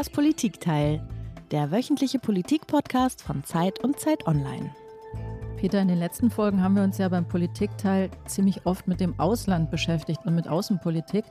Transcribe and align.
Das 0.00 0.08
Politikteil, 0.08 1.06
der 1.50 1.70
wöchentliche 1.70 2.18
Politik-Podcast 2.18 3.20
von 3.20 3.44
Zeit 3.44 3.84
und 3.84 4.00
Zeit 4.00 4.26
Online. 4.26 4.74
Peter, 5.58 5.78
in 5.78 5.88
den 5.88 5.98
letzten 5.98 6.30
Folgen 6.30 6.62
haben 6.62 6.74
wir 6.74 6.84
uns 6.84 6.96
ja 6.96 7.06
beim 7.10 7.28
Politikteil 7.28 8.08
ziemlich 8.24 8.64
oft 8.64 8.88
mit 8.88 8.98
dem 8.98 9.20
Ausland 9.20 9.70
beschäftigt 9.70 10.20
und 10.24 10.34
mit 10.34 10.48
Außenpolitik. 10.48 11.26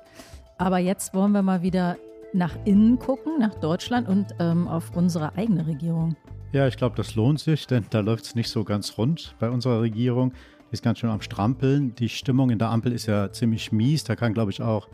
Aber 0.59 0.77
jetzt 0.77 1.15
wollen 1.15 1.31
wir 1.31 1.41
mal 1.41 1.63
wieder 1.63 1.97
nach 2.31 2.55
innen 2.65 2.99
gucken, 2.99 3.39
nach 3.39 3.55
Deutschland 3.55 4.07
und 4.07 4.35
ähm, 4.37 4.67
auf 4.67 4.95
unsere 4.95 5.33
eigene 5.35 5.65
Regierung. 5.65 6.15
Ja, 6.51 6.67
ich 6.67 6.77
glaube, 6.77 6.95
das 6.95 7.15
lohnt 7.15 7.39
sich, 7.39 7.65
denn 7.65 7.87
da 7.89 8.01
läuft 8.01 8.25
es 8.25 8.35
nicht 8.35 8.51
so 8.51 8.63
ganz 8.63 8.99
rund 8.99 9.33
bei 9.39 9.49
unserer 9.49 9.81
Regierung. 9.81 10.31
Die 10.69 10.73
ist 10.73 10.83
ganz 10.83 10.99
schön 10.99 11.09
am 11.09 11.21
Strampeln. 11.21 11.95
Die 11.95 12.09
Stimmung 12.09 12.51
in 12.51 12.59
der 12.59 12.69
Ampel 12.69 12.91
ist 12.91 13.07
ja 13.07 13.31
ziemlich 13.31 13.71
mies. 13.71 14.03
Da 14.03 14.15
kann, 14.15 14.35
glaube 14.35 14.51
ich, 14.51 14.61
auch 14.61 14.89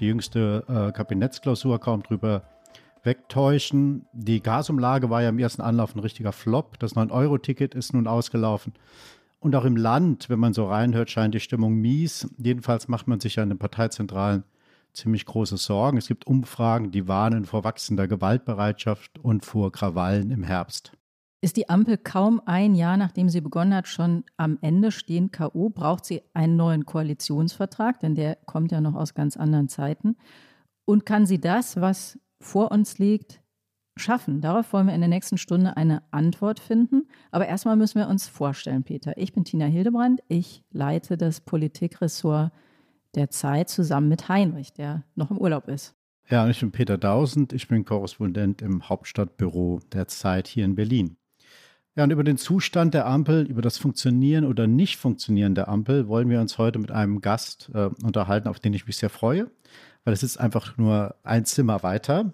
die 0.00 0.06
jüngste 0.06 0.64
äh, 0.68 0.90
Kabinettsklausur 0.90 1.78
kaum 1.78 2.02
drüber 2.02 2.42
wegtäuschen. 3.02 4.06
Die 4.12 4.42
Gasumlage 4.42 5.10
war 5.10 5.22
ja 5.22 5.28
im 5.30 5.38
ersten 5.38 5.62
Anlauf 5.62 5.94
ein 5.94 6.00
richtiger 6.00 6.32
Flop. 6.32 6.78
Das 6.78 6.94
9-Euro-Ticket 6.94 7.74
ist 7.74 7.92
nun 7.92 8.06
ausgelaufen. 8.06 8.72
Und 9.40 9.56
auch 9.56 9.64
im 9.64 9.76
Land, 9.76 10.28
wenn 10.28 10.38
man 10.38 10.52
so 10.52 10.66
reinhört, 10.66 11.10
scheint 11.10 11.34
die 11.34 11.40
Stimmung 11.40 11.74
mies. 11.74 12.28
Jedenfalls 12.38 12.88
macht 12.88 13.08
man 13.08 13.18
sich 13.18 13.36
ja 13.36 13.42
in 13.42 13.48
den 13.48 13.58
Parteizentralen 13.58 14.44
ziemlich 14.92 15.26
große 15.26 15.56
Sorgen. 15.56 15.98
Es 15.98 16.06
gibt 16.06 16.26
Umfragen, 16.26 16.90
die 16.90 17.08
warnen 17.08 17.44
vor 17.44 17.64
wachsender 17.64 18.06
Gewaltbereitschaft 18.06 19.18
und 19.18 19.44
vor 19.44 19.72
Krawallen 19.72 20.30
im 20.30 20.44
Herbst. 20.44 20.92
Ist 21.40 21.56
die 21.56 21.68
Ampel 21.68 21.98
kaum 21.98 22.40
ein 22.46 22.76
Jahr, 22.76 22.96
nachdem 22.96 23.28
sie 23.28 23.40
begonnen 23.40 23.74
hat, 23.74 23.88
schon 23.88 24.24
am 24.36 24.58
Ende 24.60 24.92
stehen 24.92 25.32
K.O., 25.32 25.70
braucht 25.70 26.04
sie 26.04 26.22
einen 26.34 26.56
neuen 26.56 26.86
Koalitionsvertrag, 26.86 27.98
denn 27.98 28.14
der 28.14 28.36
kommt 28.46 28.70
ja 28.70 28.80
noch 28.80 28.94
aus 28.94 29.14
ganz 29.14 29.36
anderen 29.36 29.68
Zeiten. 29.68 30.16
Und 30.84 31.04
kann 31.04 31.26
sie 31.26 31.40
das, 31.40 31.80
was 31.80 32.18
vor 32.42 32.70
uns 32.70 32.98
liegt, 32.98 33.40
schaffen? 33.96 34.40
Darauf 34.40 34.72
wollen 34.72 34.86
wir 34.86 34.94
in 34.94 35.00
der 35.00 35.08
nächsten 35.08 35.38
Stunde 35.38 35.76
eine 35.76 36.02
Antwort 36.10 36.60
finden. 36.60 37.08
Aber 37.30 37.46
erstmal 37.46 37.76
müssen 37.76 37.98
wir 37.98 38.08
uns 38.08 38.28
vorstellen, 38.28 38.82
Peter. 38.82 39.16
Ich 39.16 39.32
bin 39.32 39.44
Tina 39.44 39.66
Hildebrand. 39.66 40.20
Ich 40.28 40.62
leite 40.70 41.16
das 41.16 41.40
Politikressort 41.40 42.52
der 43.14 43.30
Zeit 43.30 43.68
zusammen 43.68 44.08
mit 44.08 44.28
Heinrich, 44.28 44.72
der 44.72 45.04
noch 45.14 45.30
im 45.30 45.38
Urlaub 45.38 45.68
ist. 45.68 45.94
Ja, 46.30 46.48
ich 46.48 46.60
bin 46.60 46.72
Peter 46.72 46.96
Dausend. 46.96 47.52
Ich 47.52 47.68
bin 47.68 47.84
Korrespondent 47.84 48.62
im 48.62 48.88
Hauptstadtbüro 48.88 49.80
der 49.92 50.08
Zeit 50.08 50.48
hier 50.48 50.64
in 50.64 50.74
Berlin. 50.74 51.16
Ja, 51.94 52.04
und 52.04 52.10
über 52.10 52.24
den 52.24 52.38
Zustand 52.38 52.94
der 52.94 53.06
Ampel, 53.06 53.44
über 53.44 53.60
das 53.60 53.76
Funktionieren 53.76 54.46
oder 54.46 54.66
Nicht-Funktionieren 54.66 55.54
der 55.54 55.68
Ampel 55.68 56.08
wollen 56.08 56.30
wir 56.30 56.40
uns 56.40 56.56
heute 56.56 56.78
mit 56.78 56.90
einem 56.90 57.20
Gast 57.20 57.70
äh, 57.74 57.90
unterhalten, 58.02 58.48
auf 58.48 58.60
den 58.60 58.72
ich 58.72 58.86
mich 58.86 58.96
sehr 58.96 59.10
freue, 59.10 59.50
weil 60.04 60.14
es 60.14 60.22
ist 60.22 60.38
einfach 60.38 60.76
nur 60.76 61.16
ein 61.22 61.44
Zimmer 61.44 61.82
weiter 61.82 62.32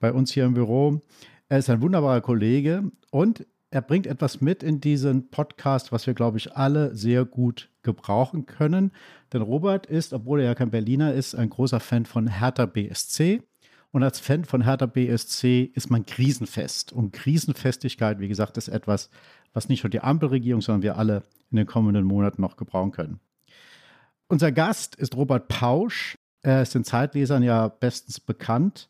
bei 0.00 0.12
uns 0.12 0.32
hier 0.32 0.44
im 0.44 0.54
Büro. 0.54 1.02
Er 1.48 1.58
ist 1.58 1.70
ein 1.70 1.82
wunderbarer 1.82 2.20
Kollege 2.20 2.90
und 3.10 3.46
er 3.70 3.80
bringt 3.80 4.06
etwas 4.06 4.42
mit 4.42 4.62
in 4.62 4.80
diesen 4.80 5.30
Podcast, 5.30 5.92
was 5.92 6.06
wir, 6.06 6.12
glaube 6.12 6.36
ich, 6.36 6.54
alle 6.54 6.94
sehr 6.94 7.24
gut 7.24 7.70
gebrauchen 7.82 8.44
können. 8.44 8.92
Denn 9.32 9.40
Robert 9.40 9.86
ist, 9.86 10.12
obwohl 10.12 10.40
er 10.40 10.46
ja 10.46 10.54
kein 10.54 10.70
Berliner 10.70 11.14
ist, 11.14 11.34
ein 11.34 11.48
großer 11.48 11.80
Fan 11.80 12.04
von 12.04 12.38
Hertha 12.38 12.66
BSC. 12.66 13.42
Und 13.90 14.02
als 14.02 14.20
Fan 14.20 14.44
von 14.44 14.64
Hertha 14.64 14.86
BSC 14.86 15.70
ist 15.74 15.90
man 15.90 16.04
krisenfest. 16.04 16.92
Und 16.92 17.12
Krisenfestigkeit, 17.12 18.20
wie 18.20 18.28
gesagt, 18.28 18.58
ist 18.58 18.68
etwas, 18.68 19.08
was 19.54 19.70
nicht 19.70 19.84
nur 19.84 19.90
die 19.90 20.00
Ampelregierung, 20.00 20.60
sondern 20.60 20.82
wir 20.82 20.98
alle 20.98 21.22
in 21.50 21.56
den 21.56 21.66
kommenden 21.66 22.04
Monaten 22.04 22.42
noch 22.42 22.56
gebrauchen 22.56 22.92
können. 22.92 23.20
Unser 24.28 24.52
Gast 24.52 24.96
ist 24.96 25.16
Robert 25.16 25.48
Pausch. 25.48 26.16
Er 26.42 26.62
ist 26.62 26.74
den 26.74 26.84
Zeitlesern 26.84 27.42
ja 27.42 27.68
bestens 27.68 28.20
bekannt. 28.20 28.88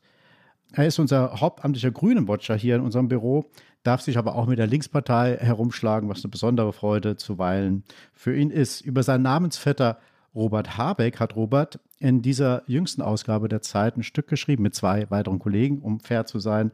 Er 0.72 0.86
ist 0.86 0.98
unser 0.98 1.40
hauptamtlicher 1.40 1.90
Grünen-Watcher 1.90 2.56
hier 2.56 2.76
in 2.76 2.82
unserem 2.82 3.08
Büro, 3.08 3.50
darf 3.82 4.00
sich 4.00 4.16
aber 4.16 4.36
auch 4.36 4.46
mit 4.46 4.58
der 4.58 4.66
Linkspartei 4.66 5.36
herumschlagen, 5.38 6.08
was 6.08 6.24
eine 6.24 6.30
besondere 6.30 6.72
Freude 6.72 7.16
zuweilen 7.16 7.84
für 8.14 8.34
ihn 8.34 8.50
ist. 8.50 8.80
Über 8.80 9.02
seinen 9.02 9.22
Namensvetter 9.22 9.98
Robert 10.34 10.78
Habeck 10.78 11.20
hat 11.20 11.36
Robert 11.36 11.78
in 11.98 12.22
dieser 12.22 12.62
jüngsten 12.66 13.02
Ausgabe 13.02 13.48
der 13.48 13.60
Zeit 13.60 13.98
ein 13.98 14.02
Stück 14.02 14.28
geschrieben 14.28 14.62
mit 14.62 14.74
zwei 14.74 15.10
weiteren 15.10 15.38
Kollegen, 15.38 15.82
um 15.82 16.00
fair 16.00 16.24
zu 16.24 16.38
sein, 16.38 16.72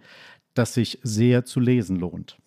das 0.55 0.75
sich 0.75 1.01
sehr 1.03 1.45
zu 1.45 1.59
lesen 1.59 1.97
lohnt. 1.97 2.39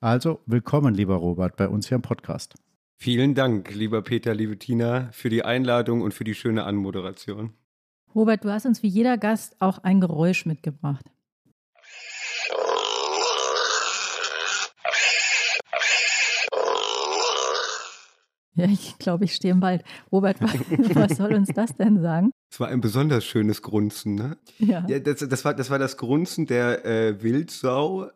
Also 0.00 0.40
willkommen, 0.46 0.94
lieber 0.94 1.14
Robert, 1.14 1.56
bei 1.56 1.68
uns 1.68 1.86
hier 1.86 1.96
im 1.96 2.02
Podcast. 2.02 2.54
Vielen 2.96 3.34
Dank, 3.34 3.72
lieber 3.74 4.02
Peter, 4.02 4.34
liebe 4.34 4.58
Tina, 4.58 5.08
für 5.12 5.30
die 5.30 5.44
Einladung 5.44 6.02
und 6.02 6.12
für 6.12 6.24
die 6.24 6.34
schöne 6.34 6.64
Anmoderation. 6.64 7.54
Robert, 8.14 8.44
du 8.44 8.50
hast 8.50 8.66
uns 8.66 8.82
wie 8.82 8.88
jeder 8.88 9.18
Gast 9.18 9.56
auch 9.60 9.78
ein 9.78 10.00
Geräusch 10.00 10.46
mitgebracht. 10.46 11.04
Ja, 18.54 18.66
ich 18.66 18.98
glaube, 18.98 19.24
ich 19.24 19.34
stehe 19.34 19.54
im 19.54 19.62
Wald. 19.62 19.84
Robert, 20.12 20.40
was 20.94 21.16
soll 21.16 21.34
uns 21.34 21.48
das 21.54 21.74
denn 21.76 22.00
sagen? 22.02 22.30
Es 22.50 22.58
war 22.58 22.68
ein 22.68 22.80
besonders 22.80 23.24
schönes 23.24 23.62
Grunzen, 23.62 24.16
ne? 24.16 24.36
Ja. 24.58 24.84
ja 24.86 24.98
das, 24.98 25.20
das, 25.20 25.44
war, 25.44 25.54
das 25.54 25.70
war 25.70 25.78
das 25.78 25.96
Grunzen 25.96 26.46
der 26.46 26.84
äh, 26.84 27.22
Wildsau, 27.22 28.10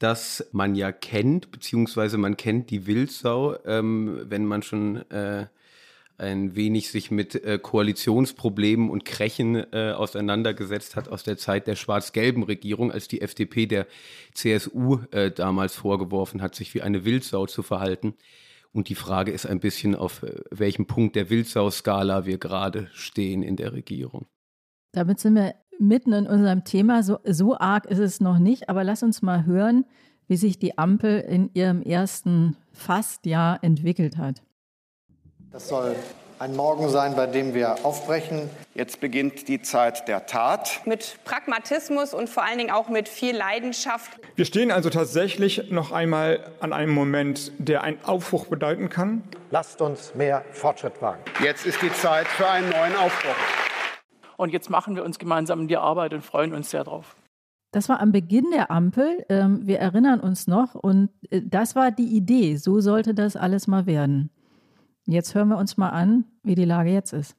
das 0.00 0.44
man 0.52 0.74
ja 0.74 0.92
kennt, 0.92 1.50
beziehungsweise 1.50 2.18
man 2.18 2.36
kennt 2.36 2.70
die 2.70 2.86
Wildsau, 2.86 3.56
ähm, 3.64 4.22
wenn 4.24 4.44
man 4.44 4.62
schon 4.62 5.08
äh, 5.10 5.46
ein 6.20 6.54
wenig 6.54 6.90
sich 6.90 7.10
mit 7.10 7.34
äh, 7.34 7.58
Koalitionsproblemen 7.58 8.90
und 8.90 9.04
Krächen 9.04 9.56
äh, 9.56 9.92
auseinandergesetzt 9.96 10.96
hat 10.96 11.08
aus 11.08 11.22
der 11.22 11.38
Zeit 11.38 11.66
der 11.66 11.76
schwarz-gelben 11.76 12.42
Regierung, 12.42 12.92
als 12.92 13.08
die 13.08 13.22
FDP 13.22 13.66
der 13.66 13.86
CSU 14.34 14.98
äh, 15.10 15.30
damals 15.30 15.74
vorgeworfen 15.74 16.42
hat, 16.42 16.54
sich 16.54 16.74
wie 16.74 16.82
eine 16.82 17.04
Wildsau 17.04 17.46
zu 17.46 17.62
verhalten. 17.62 18.14
Und 18.72 18.88
die 18.88 18.94
Frage 18.94 19.32
ist 19.32 19.46
ein 19.46 19.60
bisschen, 19.60 19.94
auf 19.94 20.22
äh, 20.22 20.34
welchem 20.50 20.86
Punkt 20.86 21.16
der 21.16 21.30
Wildsau-Skala 21.30 22.26
wir 22.26 22.38
gerade 22.38 22.88
stehen 22.92 23.42
in 23.42 23.56
der 23.56 23.72
Regierung. 23.72 24.26
Damit 24.92 25.20
sind 25.20 25.34
wir 25.34 25.54
mitten 25.78 26.12
in 26.12 26.26
unserem 26.26 26.64
Thema. 26.64 27.02
So, 27.02 27.18
so 27.24 27.56
arg 27.56 27.86
ist 27.86 27.98
es 27.98 28.20
noch 28.20 28.38
nicht, 28.38 28.68
aber 28.68 28.84
lass 28.84 29.02
uns 29.02 29.22
mal 29.22 29.46
hören, 29.46 29.86
wie 30.28 30.36
sich 30.36 30.58
die 30.58 30.78
Ampel 30.78 31.18
in 31.20 31.50
ihrem 31.54 31.82
ersten 31.82 32.56
Fastjahr 32.72 33.64
entwickelt 33.64 34.16
hat. 34.16 34.42
Das 35.52 35.68
soll 35.68 35.96
ein 36.38 36.54
Morgen 36.54 36.88
sein, 36.88 37.16
bei 37.16 37.26
dem 37.26 37.54
wir 37.54 37.84
aufbrechen. 37.84 38.48
Jetzt 38.74 39.00
beginnt 39.00 39.48
die 39.48 39.60
Zeit 39.60 40.06
der 40.06 40.26
Tat. 40.26 40.80
Mit 40.86 41.18
Pragmatismus 41.24 42.14
und 42.14 42.30
vor 42.30 42.44
allen 42.44 42.58
Dingen 42.58 42.70
auch 42.70 42.88
mit 42.88 43.08
viel 43.08 43.36
Leidenschaft. 43.36 44.12
Wir 44.36 44.44
stehen 44.44 44.70
also 44.70 44.90
tatsächlich 44.90 45.72
noch 45.72 45.90
einmal 45.90 46.52
an 46.60 46.72
einem 46.72 46.94
Moment, 46.94 47.50
der 47.58 47.82
einen 47.82 47.98
Aufbruch 48.04 48.46
bedeuten 48.46 48.90
kann. 48.90 49.24
Lasst 49.50 49.82
uns 49.82 50.14
mehr 50.14 50.44
Fortschritt 50.52 51.02
wagen. 51.02 51.20
Jetzt 51.42 51.66
ist 51.66 51.82
die 51.82 51.92
Zeit 51.92 52.28
für 52.28 52.48
einen 52.48 52.70
neuen 52.70 52.94
Aufbruch. 52.94 53.34
Und 54.36 54.52
jetzt 54.52 54.70
machen 54.70 54.94
wir 54.94 55.04
uns 55.04 55.18
gemeinsam 55.18 55.62
in 55.62 55.68
die 55.68 55.76
Arbeit 55.78 56.14
und 56.14 56.24
freuen 56.24 56.54
uns 56.54 56.70
sehr 56.70 56.84
drauf. 56.84 57.16
Das 57.72 57.88
war 57.88 58.00
am 58.00 58.12
Beginn 58.12 58.46
der 58.52 58.70
Ampel. 58.70 59.26
Ähm, 59.28 59.66
wir 59.66 59.80
erinnern 59.80 60.20
uns 60.20 60.46
noch. 60.46 60.76
Und 60.76 61.10
äh, 61.28 61.42
das 61.44 61.74
war 61.74 61.90
die 61.90 62.16
Idee. 62.16 62.54
So 62.54 62.80
sollte 62.80 63.14
das 63.14 63.34
alles 63.34 63.66
mal 63.66 63.86
werden. 63.86 64.30
Jetzt 65.06 65.34
hören 65.34 65.48
wir 65.48 65.58
uns 65.58 65.76
mal 65.76 65.90
an, 65.90 66.24
wie 66.42 66.54
die 66.54 66.64
Lage 66.64 66.90
jetzt 66.90 67.12
ist. 67.12 67.34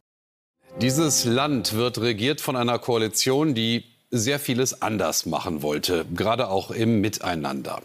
Dieses 0.79 1.25
Land 1.25 1.73
wird 1.73 1.99
regiert 1.99 2.41
von 2.41 2.55
einer 2.55 2.79
Koalition, 2.79 3.53
die 3.53 3.83
sehr 4.09 4.39
vieles 4.39 4.81
anders 4.81 5.25
machen 5.25 5.61
wollte, 5.61 6.05
gerade 6.13 6.49
auch 6.49 6.71
im 6.71 7.01
Miteinander. 7.01 7.81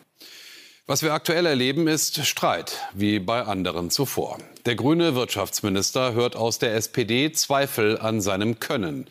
Was 0.89 1.03
wir 1.03 1.15
aktuell 1.15 1.47
erleben, 1.47 1.89
ist 1.89 2.25
Streit, 2.27 2.81
wie 2.95 3.19
bei 3.19 3.43
anderen 3.43 3.91
zuvor. 3.91 4.39
Der 4.67 4.77
grüne 4.77 5.17
Wirtschaftsminister 5.17 6.15
hört 6.15 6.37
aus 6.37 6.61
der 6.61 6.75
SPD 6.75 7.33
Zweifel 7.33 7.99
an 7.99 8.21
seinem 8.21 8.61
Können. 8.61 9.07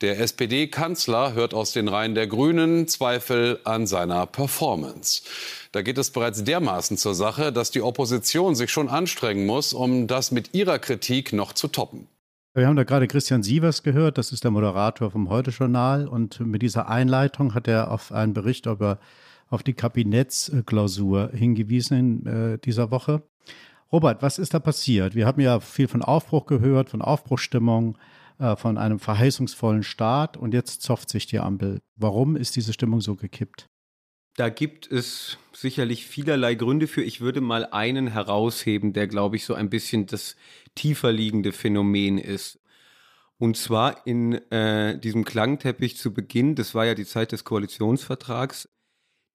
Der 0.00 0.18
SPD-Kanzler 0.18 1.34
hört 1.34 1.54
aus 1.54 1.72
den 1.72 1.86
Reihen 1.86 2.16
der 2.16 2.26
Grünen 2.26 2.88
Zweifel 2.88 3.60
an 3.62 3.86
seiner 3.86 4.26
Performance. 4.26 5.22
Da 5.70 5.82
geht 5.82 5.98
es 5.98 6.10
bereits 6.10 6.42
dermaßen 6.42 6.96
zur 6.96 7.14
Sache, 7.14 7.52
dass 7.52 7.70
die 7.70 7.80
Opposition 7.80 8.56
sich 8.56 8.72
schon 8.72 8.88
anstrengen 8.88 9.46
muss, 9.46 9.72
um 9.72 10.08
das 10.08 10.32
mit 10.32 10.52
ihrer 10.52 10.80
Kritik 10.80 11.32
noch 11.32 11.52
zu 11.52 11.68
toppen. 11.68 12.08
Wir 12.54 12.66
haben 12.66 12.76
da 12.76 12.84
gerade 12.84 13.06
Christian 13.06 13.42
Sievers 13.42 13.82
gehört, 13.82 14.18
das 14.18 14.32
ist 14.32 14.44
der 14.44 14.50
Moderator 14.50 15.10
vom 15.10 15.28
Heute-Journal. 15.28 16.08
Und 16.08 16.40
mit 16.40 16.62
dieser 16.62 16.88
Einleitung 16.88 17.54
hat 17.54 17.68
er 17.68 17.90
auf 17.90 18.10
einen 18.10 18.34
Bericht 18.34 18.66
über, 18.66 18.98
auf 19.48 19.62
die 19.62 19.74
Kabinettsklausur 19.74 21.30
hingewiesen 21.32 21.98
in 21.98 22.26
äh, 22.26 22.58
dieser 22.58 22.90
Woche. 22.90 23.22
Robert, 23.92 24.22
was 24.22 24.38
ist 24.38 24.54
da 24.54 24.58
passiert? 24.58 25.14
Wir 25.14 25.26
haben 25.26 25.40
ja 25.40 25.60
viel 25.60 25.86
von 25.86 26.02
Aufbruch 26.02 26.46
gehört, 26.46 26.90
von 26.90 27.00
Aufbruchstimmung. 27.00 27.96
Äh, 28.38 28.56
von 28.56 28.78
einem 28.78 28.98
verheißungsvollen 28.98 29.84
Start 29.84 30.36
und 30.36 30.54
jetzt 30.54 30.82
zofft 30.82 31.08
sich 31.08 31.26
die 31.26 31.38
Ampel. 31.38 31.80
Warum 31.94 32.34
ist 32.34 32.56
diese 32.56 32.72
Stimmung 32.72 33.00
so 33.00 33.14
gekippt? 33.14 33.68
Da 34.36 34.48
gibt 34.48 34.90
es 34.90 35.38
sicherlich 35.52 36.06
vielerlei 36.06 36.56
Gründe 36.56 36.88
für. 36.88 37.02
Ich 37.02 37.20
würde 37.20 37.40
mal 37.40 37.66
einen 37.66 38.08
herausheben, 38.08 38.92
der, 38.92 39.06
glaube 39.06 39.36
ich, 39.36 39.44
so 39.44 39.54
ein 39.54 39.70
bisschen 39.70 40.06
das 40.06 40.34
tiefer 40.74 41.12
liegende 41.12 41.52
Phänomen 41.52 42.18
ist. 42.18 42.58
Und 43.38 43.56
zwar 43.56 44.04
in 44.04 44.34
äh, 44.50 44.98
diesem 44.98 45.24
Klangteppich 45.24 45.96
zu 45.96 46.12
Beginn, 46.12 46.56
das 46.56 46.74
war 46.74 46.86
ja 46.86 46.94
die 46.94 47.06
Zeit 47.06 47.30
des 47.30 47.44
Koalitionsvertrags, 47.44 48.68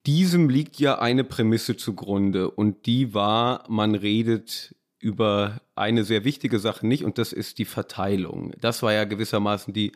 diesem 0.06 0.50
liegt 0.50 0.80
ja 0.80 1.00
eine 1.00 1.24
Prämisse 1.24 1.78
zugrunde 1.78 2.52
und 2.52 2.86
die 2.86 3.14
war, 3.14 3.64
man 3.70 3.96
redet 3.96 4.76
über 5.00 5.62
eine 5.76 6.04
sehr 6.04 6.24
wichtige 6.26 6.60
Sache 6.60 6.86
nicht 6.86 7.04
und 7.04 7.18
das 7.18 7.34
ist 7.34 7.58
die 7.58 7.66
Verteilung. 7.66 8.54
Das 8.60 8.84
war 8.84 8.94
ja 8.94 9.06
gewissermaßen 9.06 9.74
die, 9.74 9.94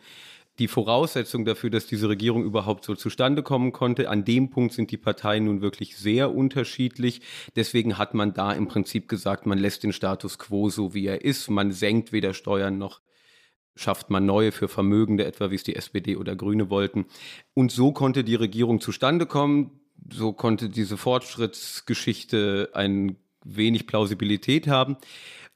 die 0.58 0.68
Voraussetzung 0.68 1.44
dafür, 1.44 1.70
dass 1.70 1.86
diese 1.86 2.08
Regierung 2.08 2.44
überhaupt 2.44 2.84
so 2.84 2.94
zustande 2.94 3.42
kommen 3.42 3.72
konnte. 3.72 4.08
An 4.08 4.24
dem 4.24 4.50
Punkt 4.50 4.72
sind 4.72 4.90
die 4.90 4.96
Parteien 4.96 5.44
nun 5.44 5.60
wirklich 5.60 5.96
sehr 5.96 6.34
unterschiedlich. 6.34 7.20
Deswegen 7.56 7.98
hat 7.98 8.14
man 8.14 8.32
da 8.34 8.52
im 8.52 8.68
Prinzip 8.68 9.08
gesagt, 9.08 9.46
man 9.46 9.58
lässt 9.58 9.82
den 9.82 9.92
Status 9.92 10.38
quo 10.38 10.70
so, 10.70 10.94
wie 10.94 11.06
er 11.06 11.24
ist. 11.24 11.50
Man 11.50 11.72
senkt 11.72 12.12
weder 12.12 12.34
Steuern 12.34 12.78
noch 12.78 13.00
schafft 13.76 14.10
man 14.10 14.24
neue 14.24 14.52
für 14.52 14.68
Vermögende, 14.68 15.24
etwa 15.24 15.50
wie 15.50 15.56
es 15.56 15.64
die 15.64 15.76
SPD 15.76 16.16
oder 16.16 16.36
Grüne 16.36 16.70
wollten. 16.70 17.06
Und 17.54 17.72
so 17.72 17.92
konnte 17.92 18.24
die 18.24 18.36
Regierung 18.36 18.80
zustande 18.80 19.26
kommen. 19.26 19.80
So 20.12 20.32
konnte 20.32 20.68
diese 20.68 20.96
Fortschrittsgeschichte 20.96 22.70
ein 22.72 23.16
wenig 23.44 23.86
Plausibilität 23.86 24.66
haben. 24.66 24.96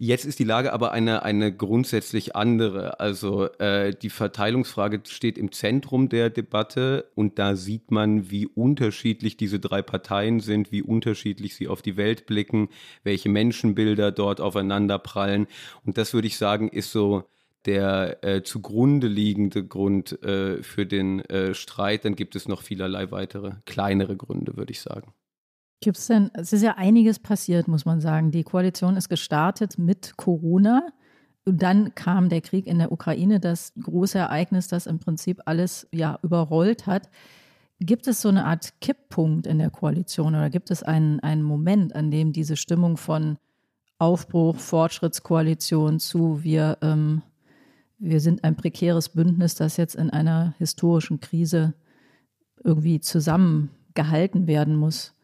Jetzt 0.01 0.27
ist 0.27 0.39
die 0.39 0.45
Lage 0.45 0.73
aber 0.73 0.93
eine, 0.93 1.25
eine 1.25 1.53
grundsätzlich 1.53 2.37
andere. 2.37 3.01
Also 3.01 3.47
äh, 3.55 3.93
die 3.93 4.11
Verteilungsfrage 4.11 5.03
steht 5.09 5.37
im 5.37 5.51
Zentrum 5.51 6.09
der 6.09 6.31
Debatte 6.31 7.11
und 7.17 7.41
da 7.41 7.57
sieht 7.57 7.91
man, 7.91 8.31
wie 8.31 8.47
unterschiedlich 8.47 9.37
diese 9.37 9.59
drei 9.59 9.83
Parteien 9.83 10.39
sind, 10.39 10.71
wie 10.71 10.83
unterschiedlich 10.83 11.57
sie 11.57 11.67
auf 11.67 11.83
die 11.83 11.97
Welt 11.97 12.27
blicken, 12.27 12.69
welche 13.03 13.29
Menschenbilder 13.29 14.13
dort 14.13 14.41
aufeinander 14.41 15.01
prallen. 15.01 15.49
Und 15.85 15.99
das 15.99 16.15
würde 16.15 16.29
ich 16.29 16.39
sagen, 16.39 16.69
ist 16.69 16.93
so 16.93 17.25
der 17.67 18.23
äh, 18.23 18.45
zugrunde 18.45 19.09
liegende 19.09 19.67
Grund 19.67 20.23
äh, 20.23 20.63
für 20.63 20.87
den 20.87 21.25
äh, 21.25 21.55
Streit. 21.55 22.05
Dann 22.05 22.15
gibt 22.15 22.37
es 22.37 22.47
noch 22.47 22.63
vielerlei 22.63 23.11
weitere 23.11 23.55
kleinere 23.67 24.17
Gründe, 24.17 24.57
würde 24.57 24.71
ich 24.71 24.81
sagen. 24.81 25.13
Gibt 25.81 25.99
es 25.99 26.09
denn, 26.09 26.31
es 26.35 26.53
ist 26.53 26.63
ja 26.63 26.75
einiges 26.77 27.19
passiert, 27.19 27.69
muss 27.69 27.85
man 27.85 28.01
sagen. 28.01 28.31
Die 28.31 28.43
Koalition 28.43 28.97
ist 28.97 29.09
gestartet 29.09 29.79
mit 29.79 30.17
Corona. 30.17 30.83
Und 31.45 31.63
dann 31.63 31.95
kam 31.95 32.29
der 32.29 32.41
Krieg 32.41 32.67
in 32.67 32.79
der 32.79 32.93
Ukraine, 32.93 33.41
das 33.41 33.73
große 33.81 34.19
Ereignis, 34.19 34.69
das 34.69 34.87
im 34.87 34.99
Prinzip 34.99 35.41
alles 35.47 35.89
ja 35.93 36.19
überrollt 36.23 36.87
hat. 36.87 37.09
Gibt 37.81 38.09
es 38.09 38.21
so 38.21 38.29
eine 38.29 38.45
Art 38.45 38.81
Kipppunkt 38.81 39.47
in 39.47 39.59
der 39.59 39.71
Koalition 39.71 40.35
oder 40.35 40.51
gibt 40.51 40.71
es 40.71 40.83
einen, 40.83 41.21
einen 41.21 41.43
Moment, 41.43 41.95
an 41.95 42.11
dem 42.11 42.33
diese 42.33 42.57
Stimmung 42.57 42.97
von 42.97 43.39
Aufbruch, 43.99 44.57
Fortschrittskoalition 44.57 46.01
zu 46.01 46.43
wir, 46.43 46.79
ähm, 46.83 47.23
wir 47.99 48.21
sind 48.21 48.45
ein 48.45 48.57
prekäres 48.57 49.09
Bündnis, 49.09 49.55
das 49.55 49.77
jetzt 49.77 49.95
in 49.95 50.11
einer 50.11 50.55
historischen 50.59 51.21
Krise 51.21 51.75
irgendwie 52.65 53.01
zusammengehalten 53.01 54.49
werden 54.49 54.77
muss? 54.77 55.15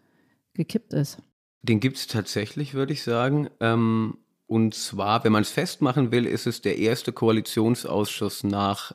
Gekippt 0.54 0.92
ist. 0.92 1.18
Den 1.62 1.80
gibt 1.80 1.96
es 1.96 2.06
tatsächlich, 2.06 2.74
würde 2.74 2.92
ich 2.92 3.02
sagen. 3.02 3.48
Ähm, 3.60 4.18
und 4.46 4.74
zwar, 4.74 5.24
wenn 5.24 5.32
man 5.32 5.42
es 5.42 5.50
festmachen 5.50 6.12
will, 6.12 6.26
ist 6.26 6.46
es 6.46 6.60
der 6.60 6.78
erste 6.78 7.12
Koalitionsausschuss 7.12 8.44
nach 8.44 8.92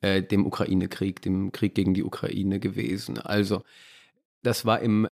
äh, 0.00 0.22
dem 0.22 0.46
Ukraine-Krieg, 0.46 1.22
dem 1.22 1.52
Krieg 1.52 1.74
gegen 1.74 1.94
die 1.94 2.02
Ukraine 2.02 2.58
gewesen. 2.60 3.18
Also, 3.18 3.62
das 4.42 4.64
war 4.64 4.80
im 4.80 5.08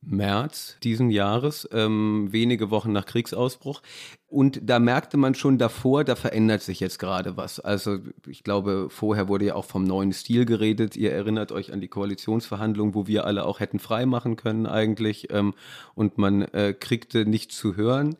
März 0.00 0.76
diesen 0.82 1.10
Jahres, 1.10 1.68
ähm, 1.72 2.28
wenige 2.30 2.70
Wochen 2.70 2.92
nach 2.92 3.06
Kriegsausbruch. 3.06 3.82
Und 4.28 4.60
da 4.62 4.78
merkte 4.78 5.16
man 5.16 5.34
schon 5.34 5.58
davor, 5.58 6.04
da 6.04 6.14
verändert 6.14 6.62
sich 6.62 6.80
jetzt 6.80 6.98
gerade 6.98 7.36
was. 7.36 7.60
Also 7.60 7.98
ich 8.26 8.44
glaube, 8.44 8.88
vorher 8.90 9.28
wurde 9.28 9.46
ja 9.46 9.54
auch 9.54 9.64
vom 9.64 9.84
neuen 9.84 10.12
Stil 10.12 10.44
geredet. 10.44 10.96
Ihr 10.96 11.12
erinnert 11.12 11.50
euch 11.50 11.72
an 11.72 11.80
die 11.80 11.88
Koalitionsverhandlungen, 11.88 12.94
wo 12.94 13.06
wir 13.06 13.24
alle 13.24 13.44
auch 13.44 13.60
hätten 13.60 13.78
frei 13.78 14.06
machen 14.06 14.36
können 14.36 14.66
eigentlich. 14.66 15.32
Ähm, 15.32 15.54
und 15.94 16.18
man 16.18 16.42
äh, 16.42 16.74
kriegte 16.78 17.26
nichts 17.26 17.56
zu 17.56 17.76
hören 17.76 18.16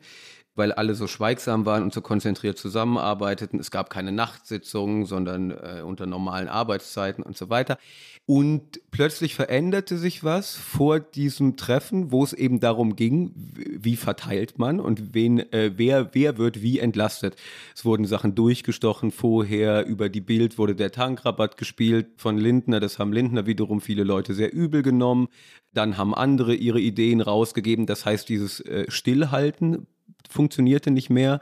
weil 0.55 0.71
alle 0.71 0.93
so 0.93 1.07
schweigsam 1.07 1.65
waren 1.65 1.83
und 1.83 1.93
so 1.93 2.01
konzentriert 2.01 2.57
zusammenarbeiteten. 2.57 3.59
Es 3.59 3.71
gab 3.71 3.89
keine 3.89 4.11
Nachtsitzungen, 4.11 5.05
sondern 5.05 5.51
äh, 5.51 5.81
unter 5.85 6.05
normalen 6.05 6.47
Arbeitszeiten 6.47 7.23
und 7.23 7.37
so 7.37 7.49
weiter. 7.49 7.77
Und 8.25 8.79
plötzlich 8.91 9.33
veränderte 9.33 9.97
sich 9.97 10.23
was 10.23 10.55
vor 10.55 10.99
diesem 10.99 11.57
Treffen, 11.57 12.11
wo 12.11 12.23
es 12.23 12.33
eben 12.33 12.59
darum 12.59 12.95
ging, 12.95 13.31
wie 13.55 13.95
verteilt 13.95 14.59
man 14.59 14.79
und 14.79 15.15
wen, 15.15 15.39
äh, 15.51 15.71
wer, 15.77 16.13
wer 16.13 16.37
wird 16.37 16.61
wie 16.61 16.77
entlastet. 16.77 17.35
Es 17.73 17.85
wurden 17.85 18.05
Sachen 18.05 18.35
durchgestochen 18.35 19.09
vorher, 19.09 19.87
über 19.87 20.09
die 20.09 20.21
Bild 20.21 20.59
wurde 20.59 20.75
der 20.75 20.91
Tankrabatt 20.91 21.57
gespielt 21.57 22.07
von 22.17 22.37
Lindner, 22.37 22.79
das 22.79 22.99
haben 22.99 23.13
Lindner 23.13 23.47
wiederum 23.47 23.81
viele 23.81 24.03
Leute 24.03 24.35
sehr 24.35 24.53
übel 24.53 24.83
genommen. 24.83 25.29
Dann 25.73 25.97
haben 25.97 26.13
andere 26.13 26.53
ihre 26.53 26.79
Ideen 26.79 27.21
rausgegeben. 27.21 27.85
Das 27.85 28.05
heißt, 28.05 28.27
dieses 28.29 28.59
äh, 28.61 28.85
Stillhalten 28.89 29.87
funktionierte 30.29 30.91
nicht 30.91 31.09
mehr 31.09 31.39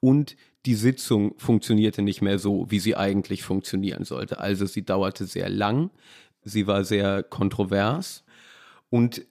und 0.00 0.36
die 0.66 0.74
Sitzung 0.74 1.34
funktionierte 1.38 2.02
nicht 2.02 2.20
mehr 2.20 2.38
so, 2.38 2.70
wie 2.70 2.80
sie 2.80 2.96
eigentlich 2.96 3.42
funktionieren 3.42 4.04
sollte. 4.04 4.40
Also 4.40 4.66
sie 4.66 4.84
dauerte 4.84 5.24
sehr 5.24 5.48
lang. 5.48 5.90
Sie 6.42 6.66
war 6.66 6.84
sehr 6.84 7.22
kontrovers 7.22 8.24
und 8.90 9.26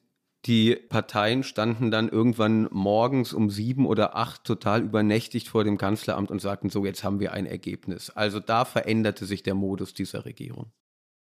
die 0.46 0.76
Parteien 0.76 1.44
standen 1.44 1.92
dann 1.92 2.08
irgendwann 2.08 2.70
morgens 2.72 3.34
um 3.34 3.50
sieben 3.50 3.86
oder 3.86 4.16
acht 4.16 4.46
total 4.46 4.82
übernächtigt 4.82 5.50
vor 5.50 5.64
dem 5.64 5.78
Kanzleramt 5.78 6.32
und 6.32 6.40
sagten, 6.40 6.70
so, 6.70 6.86
jetzt 6.86 7.04
haben 7.04 7.20
wir 7.20 7.34
ein 7.34 7.46
Ergebnis. 7.46 8.10
Also 8.10 8.40
da 8.40 8.64
veränderte 8.64 9.26
sich 9.26 9.44
der 9.44 9.56
Modus 9.56 9.94
dieser 9.94 10.26
Regierung. 10.26 10.72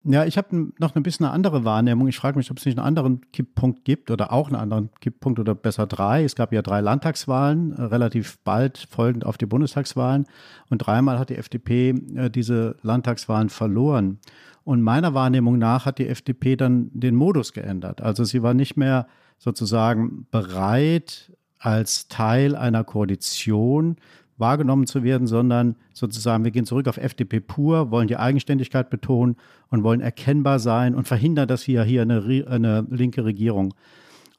Ja, 0.04 0.26
ich 0.26 0.36
habe 0.38 0.72
noch 0.80 0.96
ein 0.96 1.04
bisschen 1.04 1.28
eine 1.28 1.34
andere 1.34 1.64
Wahrnehmung. 1.64 2.08
Ich 2.08 2.18
frage 2.18 2.36
mich, 2.36 2.50
ob 2.50 2.58
es 2.58 2.66
nicht 2.66 2.78
einen 2.78 2.88
anderen 2.88 3.22
Kipppunkt 3.32 3.86
gibt 3.86 4.10
oder 4.10 4.34
auch 4.34 4.48
einen 4.48 4.56
anderen 4.56 4.90
Kipppunkt 5.00 5.40
oder 5.40 5.54
besser 5.54 5.86
drei. 5.86 6.24
Es 6.24 6.36
gab 6.36 6.52
ja 6.52 6.64
drei 6.64 6.82
Landtagswahlen, 6.82 7.74
äh, 7.74 7.84
relativ 7.84 8.40
bald 8.40 8.80
folgend 8.90 9.28
auf 9.28 9.38
die 9.38 9.46
Bundestagswahlen. 9.46 10.26
Und 10.70 10.80
dreimal 10.80 11.20
hat 11.20 11.30
die 11.30 11.36
FDP 11.36 11.92
äh, 12.16 12.32
diese 12.32 12.78
Landtagswahlen 12.82 13.50
verloren. 13.50 14.18
Und 14.64 14.82
meiner 14.82 15.14
Wahrnehmung 15.14 15.60
nach 15.60 15.86
hat 15.86 16.00
die 16.00 16.08
FDP 16.08 16.56
dann 16.56 16.90
den 16.94 17.16
Modus 17.16 17.54
geändert. 17.54 18.02
Also 18.02 18.24
sie 18.24 18.42
war 18.42 18.56
nicht 18.56 18.78
mehr 18.78 19.08
sozusagen 19.38 20.26
bereit, 20.32 21.32
als 21.60 22.08
Teil 22.08 22.56
einer 22.56 22.84
Koalition 22.84 23.98
wahrgenommen 24.42 24.86
zu 24.86 25.04
werden, 25.04 25.26
sondern 25.28 25.78
sozusagen, 25.94 26.44
wir 26.44 26.52
gehen 26.52 26.66
zurück 26.66 26.90
auf 26.90 26.98
FDP 26.98 27.40
pur, 27.40 27.92
wollen 27.92 28.10
die 28.10 28.18
Eigenständigkeit 28.18 28.90
betonen 28.90 29.38
und 29.70 29.84
wollen 29.84 30.02
erkennbar 30.02 30.60
sein 30.60 30.94
und 30.94 31.08
verhindern, 31.08 31.48
dass 31.48 31.66
wir 31.68 31.84
hier 31.84 32.02
eine, 32.02 32.46
eine 32.50 32.86
linke 32.90 33.24
Regierung 33.24 33.74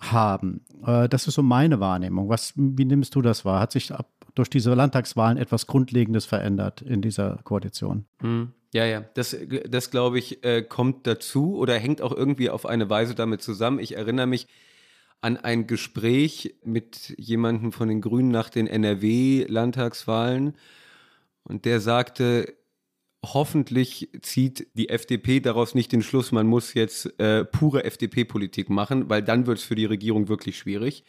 haben. 0.00 0.60
Äh, 0.86 1.08
das 1.08 1.26
ist 1.26 1.34
so 1.34 1.42
meine 1.42 1.80
Wahrnehmung. 1.80 2.28
Was, 2.28 2.52
wie 2.56 2.84
nimmst 2.84 3.14
du 3.14 3.22
das 3.22 3.46
wahr? 3.46 3.60
Hat 3.60 3.72
sich 3.72 3.92
ab, 3.92 4.10
durch 4.34 4.50
diese 4.50 4.74
Landtagswahlen 4.74 5.38
etwas 5.38 5.66
Grundlegendes 5.66 6.26
verändert 6.26 6.82
in 6.82 7.00
dieser 7.00 7.38
Koalition? 7.44 8.04
Mhm. 8.20 8.52
Ja, 8.74 8.86
ja, 8.86 9.04
das, 9.14 9.36
das 9.68 9.90
glaube 9.90 10.18
ich, 10.18 10.42
äh, 10.44 10.62
kommt 10.62 11.06
dazu 11.06 11.56
oder 11.56 11.74
hängt 11.78 12.00
auch 12.00 12.16
irgendwie 12.16 12.48
auf 12.48 12.64
eine 12.64 12.88
Weise 12.88 13.14
damit 13.14 13.42
zusammen. 13.42 13.78
Ich 13.78 13.96
erinnere 13.96 14.26
mich, 14.26 14.46
an 15.22 15.36
ein 15.38 15.66
Gespräch 15.66 16.56
mit 16.64 17.14
jemandem 17.16 17.72
von 17.72 17.88
den 17.88 18.00
Grünen 18.00 18.30
nach 18.30 18.50
den 18.50 18.66
NRW-Landtagswahlen 18.66 20.54
und 21.44 21.64
der 21.64 21.80
sagte, 21.80 22.54
hoffentlich 23.24 24.10
zieht 24.20 24.66
die 24.74 24.88
FDP 24.88 25.38
daraus 25.40 25.74
nicht 25.76 25.92
den 25.92 26.02
Schluss, 26.02 26.32
man 26.32 26.48
muss 26.48 26.74
jetzt 26.74 27.18
äh, 27.20 27.44
pure 27.44 27.84
FDP-Politik 27.84 28.68
machen, 28.68 29.08
weil 29.08 29.22
dann 29.22 29.46
wird 29.46 29.58
es 29.58 29.64
für 29.64 29.76
die 29.76 29.84
Regierung 29.84 30.28
wirklich 30.28 30.58
schwierig. 30.58 31.04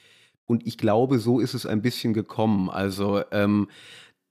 Und 0.46 0.67
ich 0.67 0.77
glaube, 0.77 1.17
so 1.20 1.39
ist 1.39 1.55
es 1.55 1.65
ein 1.65 1.82
bisschen 1.82 2.13
gekommen. 2.13 2.70
Also 2.70 3.24
ähm, 3.32 3.67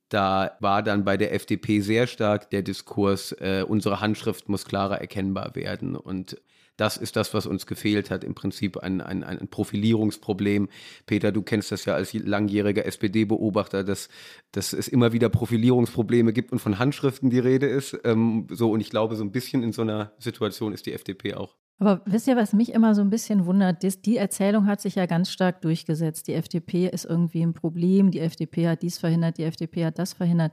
da 0.09 0.57
war 0.61 0.83
dann 0.83 1.05
bei 1.05 1.17
der 1.17 1.35
FDP 1.35 1.81
sehr 1.81 2.07
stark 2.07 2.51
der 2.51 2.62
Diskurs, 2.62 3.33
äh, 3.33 3.65
unsere 3.67 4.01
Handschrift 4.01 4.49
muss 4.49 4.65
klarer 4.65 5.01
erkennbar 5.01 5.57
werden. 5.57 5.97
Und 5.97 6.37
das 6.83 6.97
ist 6.97 7.15
das, 7.15 7.33
was 7.33 7.47
uns 7.47 7.69
gefehlt 7.69 8.11
hat, 8.11 8.25
im 8.25 8.35
Prinzip 8.35 8.77
ein, 8.77 9.01
ein, 9.01 9.23
ein 9.23 9.47
Profilierungsproblem. 9.47 10.69
Peter, 11.07 11.31
du 11.31 11.43
kennst 11.43 11.71
das 11.71 11.85
ja 11.85 11.95
als 11.95 12.12
langjähriger 12.12 12.85
SPD-Beobachter, 12.87 13.85
dass, 13.85 14.09
dass 14.51 14.73
es 14.73 14.89
immer 14.89 15.12
wieder 15.12 15.29
Profilierungsprobleme 15.29 16.33
gibt 16.33 16.51
und 16.51 16.59
von 16.59 16.81
Handschriften 16.81 17.31
die 17.31 17.39
Rede 17.39 17.67
ist. 17.67 17.97
Ähm, 18.03 18.49
so, 18.51 18.73
und 18.73 18.81
ich 18.81 18.91
glaube, 18.91 19.15
so 19.15 19.23
ein 19.23 19.31
bisschen 19.31 19.62
in 19.62 19.71
so 19.71 19.83
einer 19.83 20.11
Situation 20.19 20.73
ist 20.73 20.87
die 20.87 20.93
FDP 20.93 21.35
auch. 21.35 21.55
Aber 21.79 22.03
wisst 22.05 22.27
ihr, 22.27 22.35
was 22.35 22.53
mich 22.53 22.73
immer 22.73 22.97
so 22.97 23.01
ein 23.01 23.11
bisschen 23.11 23.47
wundert? 23.47 23.85
Die 24.05 24.17
Erzählung 24.17 24.67
hat 24.67 24.81
sich 24.81 24.97
ja 24.97 25.07
ganz 25.07 25.31
stark 25.31 25.62
durchgesetzt. 25.62 26.27
Die 26.27 26.35
FDP 26.35 26.89
ist 26.89 27.05
irgendwie 27.05 27.43
ein 27.43 27.55
Problem, 27.55 28.11
die 28.11 28.19
FDP 28.19 28.67
hat 28.67 28.83
dies 28.83 28.99
verhindert, 28.99 29.39
die 29.39 29.45
FDP 29.45 29.85
hat 29.85 30.01
das 30.01 30.15
verhindert. 30.15 30.53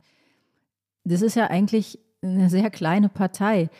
Das 1.06 1.24
ist 1.24 1.36
ja 1.36 1.48
eigentlich 1.48 1.98
eine 2.22 2.52
sehr 2.52 2.70
kleine 2.70 3.10
Partei 3.10 3.72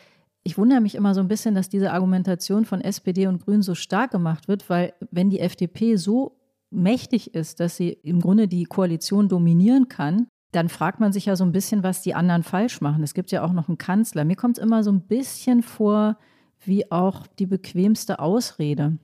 ich 0.42 0.56
wundere 0.56 0.80
mich 0.80 0.94
immer 0.94 1.14
so 1.14 1.20
ein 1.20 1.28
bisschen, 1.28 1.54
dass 1.54 1.68
diese 1.68 1.92
Argumentation 1.92 2.64
von 2.64 2.80
SPD 2.80 3.26
und 3.26 3.44
Grünen 3.44 3.62
so 3.62 3.74
stark 3.74 4.10
gemacht 4.10 4.48
wird, 4.48 4.70
weil 4.70 4.94
wenn 5.10 5.30
die 5.30 5.40
FDP 5.40 5.96
so 5.96 6.36
mächtig 6.70 7.34
ist, 7.34 7.60
dass 7.60 7.76
sie 7.76 7.90
im 7.90 8.20
Grunde 8.20 8.48
die 8.48 8.64
Koalition 8.64 9.28
dominieren 9.28 9.88
kann, 9.88 10.28
dann 10.52 10.68
fragt 10.68 10.98
man 10.98 11.12
sich 11.12 11.26
ja 11.26 11.36
so 11.36 11.44
ein 11.44 11.52
bisschen, 11.52 11.82
was 11.82 12.02
die 12.02 12.14
anderen 12.14 12.42
falsch 12.42 12.80
machen. 12.80 13.02
Es 13.02 13.14
gibt 13.14 13.30
ja 13.30 13.44
auch 13.44 13.52
noch 13.52 13.68
einen 13.68 13.78
Kanzler. 13.78 14.24
Mir 14.24 14.36
kommt 14.36 14.58
es 14.58 14.64
immer 14.64 14.82
so 14.82 14.90
ein 14.90 15.02
bisschen 15.02 15.62
vor, 15.62 16.18
wie 16.64 16.90
auch 16.90 17.26
die 17.26 17.46
bequemste 17.46 18.18
Ausrede. 18.18 18.98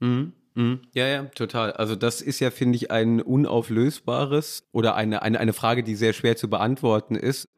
Mhm. 0.00 0.32
Mhm. 0.54 0.80
Ja, 0.94 1.06
ja, 1.06 1.24
total. 1.24 1.72
Also 1.72 1.96
das 1.96 2.22
ist 2.22 2.40
ja, 2.40 2.50
finde 2.50 2.76
ich, 2.76 2.90
ein 2.90 3.20
unauflösbares 3.20 4.64
oder 4.72 4.94
eine, 4.94 5.22
eine, 5.22 5.38
eine 5.38 5.52
Frage, 5.52 5.82
die 5.82 5.94
sehr 5.94 6.12
schwer 6.12 6.36
zu 6.36 6.48
beantworten 6.48 7.14
ist. 7.14 7.48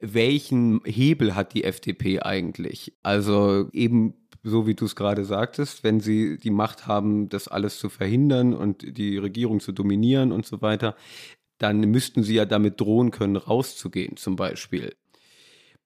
Welchen 0.00 0.80
Hebel 0.84 1.34
hat 1.34 1.54
die 1.54 1.64
FDP 1.64 2.20
eigentlich? 2.20 2.94
Also 3.02 3.68
eben 3.72 4.14
so 4.42 4.66
wie 4.66 4.74
du 4.74 4.84
es 4.84 4.96
gerade 4.96 5.24
sagtest, 5.24 5.84
wenn 5.84 6.00
sie 6.00 6.38
die 6.38 6.50
Macht 6.50 6.86
haben, 6.86 7.28
das 7.28 7.48
alles 7.48 7.78
zu 7.78 7.88
verhindern 7.88 8.54
und 8.54 8.96
die 8.96 9.18
Regierung 9.18 9.60
zu 9.60 9.72
dominieren 9.72 10.32
und 10.32 10.46
so 10.46 10.62
weiter, 10.62 10.96
dann 11.58 11.80
müssten 11.80 12.22
sie 12.22 12.34
ja 12.34 12.44
damit 12.44 12.80
drohen 12.80 13.10
können, 13.10 13.36
rauszugehen 13.36 14.16
zum 14.16 14.36
Beispiel. 14.36 14.94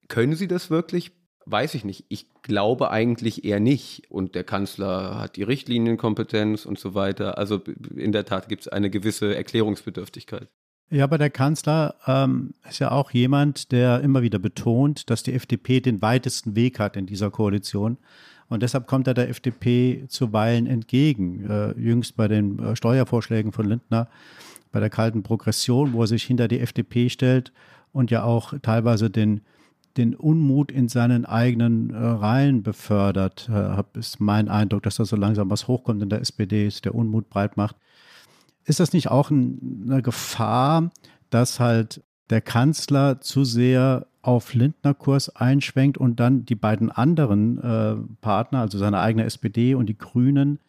Können 0.09 0.35
sie 0.35 0.49
das 0.49 0.71
wirklich? 0.71 1.12
Weiß 1.47 1.75
ich 1.75 1.85
nicht. 1.85 2.04
Ich 2.09 2.26
glaube 2.42 2.90
eigentlich 2.90 3.45
eher 3.45 3.59
nicht. 3.59 4.11
Und 4.11 4.35
der 4.35 4.45
Kanzler 4.45 5.19
hat 5.19 5.37
die 5.37 5.42
Richtlinienkompetenz 5.42 6.66
und 6.66 6.78
so 6.78 6.95
weiter. 6.95 7.38
Also 7.38 7.61
in 7.97 8.12
der 8.12 8.25
Tat 8.25 8.49
gibt 8.49 8.62
es 8.62 8.69
eine 8.69 8.90
gewisse 8.90 9.35
Erklärungsbedürftigkeit. 9.35 10.49
Ja, 10.93 11.05
aber 11.05 11.17
der 11.17 11.31
Kanzler 11.31 11.95
ähm, 12.07 12.53
ist 12.69 12.79
ja 12.79 12.91
auch 12.91 13.13
jemand, 13.13 13.73
der 13.73 14.03
immer 14.03 14.21
wieder 14.21 14.39
betont, 14.39 15.09
dass 15.09 15.23
die 15.23 15.33
FDP 15.33 15.81
den 15.81 16.03
weitesten 16.03 16.55
Weg 16.55 16.79
hat 16.79 16.99
in 16.99 17.07
dieser 17.07 17.31
Koalition. 17.31 17.97
Und 18.51 18.63
deshalb 18.63 18.87
kommt 18.87 19.07
er 19.07 19.15
der 19.15 19.31
FDP 19.31 20.05
zuweilen 20.09 20.67
entgegen. 20.67 21.49
Äh, 21.49 21.81
jüngst 21.81 22.15
bei 22.15 22.29
den 22.29 22.59
äh, 22.59 22.77
Steuervorschlägen 22.77 23.53
von 23.53 23.65
Lindner, 23.65 24.09
bei 24.71 24.81
der 24.81 24.91
kalten 24.91 25.23
Progression, 25.23 25.95
wo 25.95 26.03
er 26.03 26.09
sich 26.09 26.25
hinter 26.25 26.47
die 26.47 26.61
FDP 26.61 27.09
stellt 27.09 27.55
und 27.93 28.11
ja 28.11 28.25
auch 28.25 28.53
teilweise 28.61 29.09
den 29.09 29.41
den 29.97 30.15
Unmut 30.15 30.73
in 30.73 30.89
seinen 30.89 31.27
eigenen 31.27 31.91
äh, 31.91 31.97
Reihen 31.99 32.63
befördert, 32.63 33.51
äh, 33.53 33.83
ist 33.99 34.21
mein 34.21 34.49
Eindruck, 34.49 34.83
dass 34.83 34.97
da 34.97 35.05
so 35.05 35.17
langsam 35.17 35.51
was 35.51 35.69
hochkommt 35.69 36.03
in 36.03 36.09
der 36.09 36.21
SPD, 36.21 36.67
ist 36.67 36.87
der 36.87 36.95
Unmut 36.95 37.29
breit 37.29 37.59
macht. 37.59 37.77
Ist 38.64 38.81
das 38.81 38.92
nicht 38.92 39.11
auch 39.11 39.31
ein, 39.31 39.85
eine 39.87 40.02
Gefahr, 40.02 40.90
dass 41.31 41.61
halt 41.61 42.02
der 42.31 42.40
Kanzler 42.40 43.21
zu 43.21 43.45
sehr 43.45 44.07
auf 44.23 44.54
Lindner-Kurs 44.54 45.31
einschwenkt 45.31 45.99
und 45.99 46.21
dann 46.21 46.45
die 46.45 46.54
beiden 46.54 46.90
anderen 46.90 47.59
äh, 47.59 47.97
Partner, 48.21 48.61
also 48.61 48.78
seine 48.78 49.00
eigene 49.00 49.25
SPD 49.25 49.75
und 49.75 49.87
die 49.87 49.99
Grünen, 49.99 50.61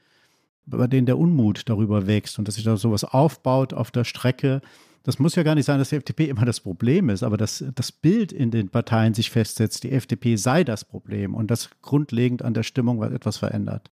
bei 0.65 0.88
denen 0.88 1.05
der 1.05 1.19
Unmut 1.19 1.69
darüber 1.69 2.07
wächst 2.07 2.39
und 2.39 2.47
dass 2.47 2.55
sich 2.55 2.63
da 2.63 2.77
sowas 2.77 3.03
aufbaut 3.03 3.73
auf 3.73 3.91
der 3.91 4.05
Strecke, 4.05 4.62
das 5.03 5.19
muss 5.19 5.35
ja 5.35 5.43
gar 5.43 5.55
nicht 5.55 5.65
sein, 5.65 5.79
dass 5.79 5.89
die 5.89 5.97
FDP 5.97 6.29
immer 6.29 6.45
das 6.45 6.62
Problem 6.62 7.09
ist, 7.09 7.23
aber 7.23 7.35
dass 7.35 7.63
das 7.75 7.91
Bild 7.91 8.31
in 8.31 8.51
den 8.51 8.69
Parteien 8.69 9.13
sich 9.13 9.29
festsetzt, 9.29 9.83
die 9.83 9.91
FDP 9.91 10.38
sei 10.38 10.63
das 10.63 10.85
Problem 10.85 11.35
und 11.35 11.51
das 11.51 11.69
grundlegend 11.81 12.41
an 12.41 12.53
der 12.53 12.63
Stimmung 12.63 13.03
etwas 13.03 13.38
verändert. 13.38 13.91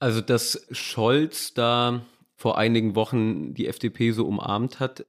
Also, 0.00 0.20
dass 0.20 0.66
Scholz 0.70 1.52
da 1.54 2.02
vor 2.38 2.56
einigen 2.56 2.94
Wochen 2.94 3.52
die 3.52 3.66
FDP 3.66 4.12
so 4.12 4.24
umarmt 4.24 4.80
hat, 4.80 5.04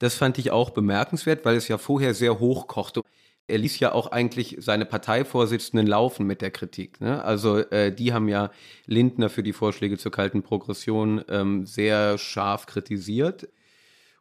das 0.00 0.16
fand 0.16 0.36
ich 0.36 0.50
auch 0.50 0.70
bemerkenswert, 0.70 1.44
weil 1.44 1.56
es 1.56 1.68
ja 1.68 1.78
vorher 1.78 2.12
sehr 2.12 2.40
hoch 2.40 2.66
kochte. 2.66 3.02
Er 3.46 3.58
ließ 3.58 3.78
ja 3.78 3.92
auch 3.92 4.10
eigentlich 4.10 4.56
seine 4.58 4.84
Parteivorsitzenden 4.84 5.86
laufen 5.86 6.26
mit 6.26 6.42
der 6.42 6.50
Kritik. 6.50 7.00
Ne? 7.00 7.22
Also 7.24 7.58
äh, 7.58 7.94
die 7.94 8.12
haben 8.12 8.28
ja 8.28 8.50
Lindner 8.86 9.30
für 9.30 9.44
die 9.44 9.52
Vorschläge 9.52 9.98
zur 9.98 10.10
kalten 10.10 10.42
Progression 10.42 11.22
ähm, 11.28 11.66
sehr 11.66 12.18
scharf 12.18 12.66
kritisiert. 12.66 13.48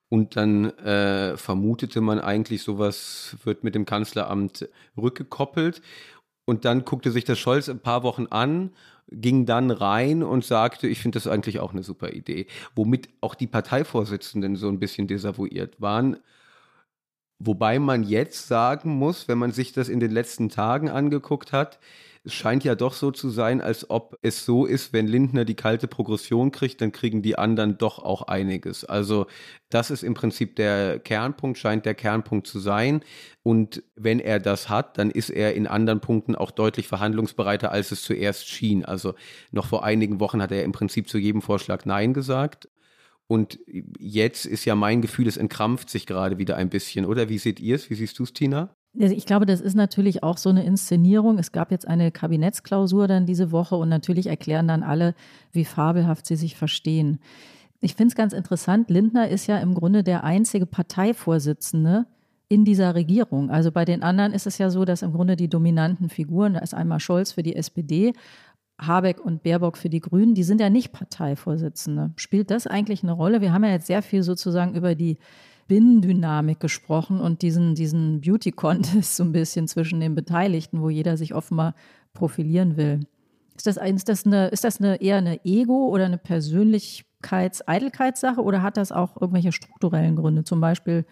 Und 0.07 0.35
dann 0.35 0.71
äh, 0.79 1.37
vermutete 1.37 2.01
man 2.01 2.19
eigentlich, 2.19 2.61
sowas 2.61 3.37
wird 3.43 3.63
mit 3.63 3.73
dem 3.73 3.85
Kanzleramt 3.85 4.67
rückgekoppelt. 4.97 5.81
Und 6.45 6.65
dann 6.65 6.85
guckte 6.85 7.11
sich 7.11 7.23
das 7.23 7.39
Scholz 7.39 7.69
ein 7.69 7.79
paar 7.79 8.03
Wochen 8.03 8.27
an, 8.27 8.71
ging 9.11 9.45
dann 9.45 9.71
rein 9.71 10.23
und 10.23 10.45
sagte, 10.45 10.87
ich 10.87 10.99
finde 10.99 11.17
das 11.17 11.27
eigentlich 11.27 11.59
auch 11.59 11.73
eine 11.73 11.83
super 11.83 12.11
Idee. 12.13 12.47
Womit 12.75 13.09
auch 13.19 13.35
die 13.35 13.47
Parteivorsitzenden 13.47 14.55
so 14.55 14.69
ein 14.69 14.79
bisschen 14.79 15.07
desavouiert 15.07 15.81
waren. 15.81 16.17
Wobei 17.39 17.79
man 17.79 18.03
jetzt 18.03 18.47
sagen 18.47 18.91
muss, 18.91 19.27
wenn 19.27 19.37
man 19.37 19.51
sich 19.51 19.73
das 19.73 19.89
in 19.89 19.99
den 19.99 20.11
letzten 20.11 20.49
Tagen 20.49 20.89
angeguckt 20.89 21.51
hat, 21.51 21.79
es 22.23 22.33
scheint 22.33 22.63
ja 22.63 22.75
doch 22.75 22.93
so 22.93 23.09
zu 23.09 23.29
sein, 23.29 23.61
als 23.61 23.89
ob 23.89 24.17
es 24.21 24.45
so 24.45 24.65
ist, 24.65 24.93
wenn 24.93 25.07
Lindner 25.07 25.43
die 25.43 25.55
kalte 25.55 25.87
Progression 25.87 26.51
kriegt, 26.51 26.79
dann 26.79 26.91
kriegen 26.91 27.23
die 27.23 27.35
anderen 27.37 27.79
doch 27.79 27.97
auch 27.97 28.23
einiges. 28.23 28.85
Also 28.85 29.25
das 29.69 29.89
ist 29.89 30.03
im 30.03 30.13
Prinzip 30.13 30.55
der 30.55 30.99
Kernpunkt, 30.99 31.57
scheint 31.57 31.85
der 31.85 31.95
Kernpunkt 31.95 32.45
zu 32.45 32.59
sein. 32.59 33.01
Und 33.41 33.81
wenn 33.95 34.19
er 34.19 34.39
das 34.39 34.69
hat, 34.69 34.99
dann 34.99 35.09
ist 35.09 35.31
er 35.31 35.55
in 35.55 35.65
anderen 35.65 35.99
Punkten 35.99 36.35
auch 36.35 36.51
deutlich 36.51 36.87
verhandlungsbereiter, 36.87 37.71
als 37.71 37.91
es 37.91 38.03
zuerst 38.03 38.47
schien. 38.47 38.85
Also 38.85 39.15
noch 39.51 39.65
vor 39.65 39.83
einigen 39.83 40.19
Wochen 40.19 40.43
hat 40.43 40.51
er 40.51 40.63
im 40.63 40.73
Prinzip 40.73 41.09
zu 41.09 41.17
jedem 41.17 41.41
Vorschlag 41.41 41.85
Nein 41.85 42.13
gesagt. 42.13 42.69
Und 43.25 43.59
jetzt 43.97 44.45
ist 44.45 44.65
ja 44.65 44.75
mein 44.75 45.01
Gefühl, 45.01 45.27
es 45.27 45.37
entkrampft 45.37 45.89
sich 45.89 46.05
gerade 46.05 46.37
wieder 46.37 46.55
ein 46.57 46.69
bisschen, 46.69 47.05
oder? 47.05 47.29
Wie 47.29 47.37
seht 47.39 47.59
ihr 47.59 47.75
es? 47.75 47.89
Wie 47.89 47.95
siehst 47.95 48.19
du 48.19 48.23
es, 48.23 48.33
Tina? 48.33 48.75
Also 48.99 49.15
ich 49.15 49.25
glaube, 49.25 49.45
das 49.45 49.61
ist 49.61 49.75
natürlich 49.75 50.21
auch 50.21 50.37
so 50.37 50.49
eine 50.49 50.65
Inszenierung. 50.65 51.37
Es 51.37 51.51
gab 51.51 51.71
jetzt 51.71 51.87
eine 51.87 52.11
Kabinettsklausur 52.11 53.07
dann 53.07 53.25
diese 53.25 53.51
Woche 53.51 53.75
und 53.75 53.89
natürlich 53.89 54.27
erklären 54.27 54.67
dann 54.67 54.83
alle, 54.83 55.15
wie 55.51 55.65
fabelhaft 55.65 56.25
sie 56.25 56.35
sich 56.35 56.55
verstehen. 56.55 57.19
Ich 57.79 57.95
finde 57.95 58.11
es 58.11 58.15
ganz 58.15 58.33
interessant, 58.33 58.89
Lindner 58.89 59.29
ist 59.29 59.47
ja 59.47 59.57
im 59.57 59.73
Grunde 59.73 60.03
der 60.03 60.23
einzige 60.23 60.65
Parteivorsitzende 60.65 62.05
in 62.47 62.65
dieser 62.65 62.93
Regierung. 62.95 63.49
Also 63.49 63.71
bei 63.71 63.85
den 63.85 64.03
anderen 64.03 64.33
ist 64.33 64.45
es 64.45 64.57
ja 64.57 64.69
so, 64.69 64.83
dass 64.83 65.03
im 65.03 65.13
Grunde 65.13 65.37
die 65.37 65.47
dominanten 65.47 66.09
Figuren, 66.09 66.53
da 66.53 66.59
ist 66.59 66.73
einmal 66.73 66.99
Scholz 66.99 67.31
für 67.31 67.43
die 67.43 67.55
SPD, 67.55 68.13
Habeck 68.77 69.19
und 69.23 69.41
Baerbock 69.41 69.77
für 69.77 69.89
die 69.89 70.01
Grünen, 70.01 70.35
die 70.35 70.43
sind 70.43 70.59
ja 70.59 70.69
nicht 70.69 70.91
Parteivorsitzende. 70.91 72.11
Spielt 72.17 72.51
das 72.51 72.67
eigentlich 72.67 73.03
eine 73.03 73.13
Rolle? 73.13 73.39
Wir 73.39 73.53
haben 73.53 73.63
ja 73.63 73.71
jetzt 73.71 73.87
sehr 73.87 74.01
viel 74.01 74.21
sozusagen 74.21 74.75
über 74.75 74.95
die 74.95 75.17
Binnendynamik 75.71 76.59
gesprochen 76.59 77.21
und 77.21 77.41
diesen, 77.41 77.75
diesen 77.75 78.19
Beauty-Contest 78.19 79.15
so 79.15 79.23
ein 79.23 79.31
bisschen 79.31 79.69
zwischen 79.69 80.01
den 80.01 80.15
Beteiligten, 80.15 80.81
wo 80.81 80.89
jeder 80.89 81.15
sich 81.15 81.33
offenbar 81.33 81.75
profilieren 82.13 82.75
will. 82.75 83.07
Ist 83.55 83.67
das, 83.67 83.77
ist 83.77 84.09
das, 84.09 84.25
eine, 84.25 84.49
ist 84.49 84.65
das 84.65 84.81
eine, 84.81 85.01
eher 85.01 85.15
eine 85.15 85.45
Ego- 85.45 85.87
oder 85.87 86.07
eine 86.07 86.17
Persönlichkeits-Eitelkeitssache 86.17 88.41
oder 88.41 88.61
hat 88.61 88.75
das 88.75 88.91
auch 88.91 89.15
irgendwelche 89.21 89.53
strukturellen 89.53 90.17
Gründe? 90.17 90.43
Zum 90.43 90.59
Beispiel 90.59 91.05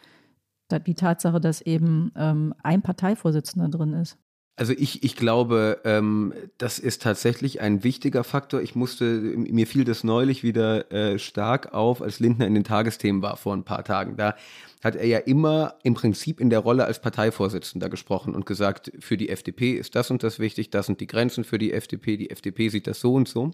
die 0.86 0.96
Tatsache, 0.96 1.40
dass 1.40 1.62
eben 1.62 2.12
ähm, 2.18 2.54
ein 2.62 2.82
Parteivorsitzender 2.82 3.70
drin 3.70 3.94
ist. 3.94 4.18
Also 4.60 4.74
ich, 4.74 5.06
ich 5.06 5.16
glaube, 5.16 5.80
ähm, 5.86 6.34
das 6.58 6.80
ist 6.80 7.02
tatsächlich 7.02 7.62
ein 7.62 7.86
wichtiger 7.86 8.26
Faktor. 8.26 8.60
Ich 8.60 8.76
musste, 8.76 9.06
mir 9.06 9.66
fiel 9.66 9.86
das 9.86 10.04
neulich 10.04 10.44
wieder 10.44 10.92
äh, 10.92 11.18
stark 11.18 11.74
auf, 11.74 12.02
als 12.02 12.20
Lindner 12.20 12.46
in 12.46 12.56
den 12.56 12.66
Tagesthemen 12.66 13.22
war 13.22 13.38
vor 13.38 13.54
ein 13.54 13.64
paar 13.64 13.86
Tagen. 13.86 14.18
Da 14.18 14.36
hat 14.84 14.98
er 14.98 15.06
ja 15.06 15.20
immer 15.20 15.76
im 15.84 15.94
Prinzip 15.94 16.42
in 16.42 16.50
der 16.50 16.60
Rolle 16.60 16.84
als 16.84 17.00
Parteivorsitzender 17.00 17.88
gesprochen 17.88 18.36
und 18.36 18.46
gesagt, 18.46 18.92
für 19.00 19.16
die 19.16 19.30
FDP 19.30 19.76
ist 19.76 19.96
das 19.96 20.12
und 20.12 20.24
das 20.24 20.40
wichtig, 20.40 20.70
das 20.72 20.88
sind 20.88 21.00
die 21.00 21.08
Grenzen 21.08 21.46
für 21.46 21.58
die 21.58 21.72
FDP, 21.72 22.18
die 22.18 22.30
FDP 22.30 22.68
sieht 22.68 22.88
das 22.88 23.00
so 23.00 23.14
und 23.14 23.30
so. 23.30 23.52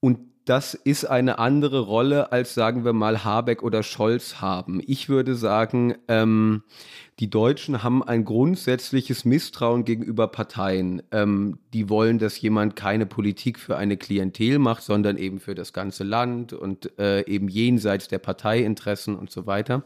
Und 0.00 0.20
das 0.50 0.74
ist 0.74 1.04
eine 1.04 1.38
andere 1.38 1.78
Rolle, 1.78 2.32
als 2.32 2.54
sagen 2.54 2.84
wir 2.84 2.92
mal 2.92 3.22
Habeck 3.22 3.62
oder 3.62 3.84
Scholz 3.84 4.40
haben. 4.40 4.82
Ich 4.84 5.08
würde 5.08 5.36
sagen, 5.36 5.94
ähm, 6.08 6.64
die 7.20 7.30
Deutschen 7.30 7.84
haben 7.84 8.02
ein 8.02 8.24
grundsätzliches 8.24 9.24
Misstrauen 9.24 9.84
gegenüber 9.84 10.26
Parteien. 10.26 11.04
Ähm, 11.12 11.60
die 11.72 11.88
wollen, 11.88 12.18
dass 12.18 12.40
jemand 12.40 12.74
keine 12.74 13.06
Politik 13.06 13.60
für 13.60 13.76
eine 13.76 13.96
Klientel 13.96 14.58
macht, 14.58 14.82
sondern 14.82 15.18
eben 15.18 15.38
für 15.38 15.54
das 15.54 15.72
ganze 15.72 16.02
Land 16.02 16.52
und 16.52 16.98
äh, 16.98 17.24
eben 17.26 17.46
jenseits 17.46 18.08
der 18.08 18.18
Parteiinteressen 18.18 19.14
und 19.14 19.30
so 19.30 19.46
weiter. 19.46 19.84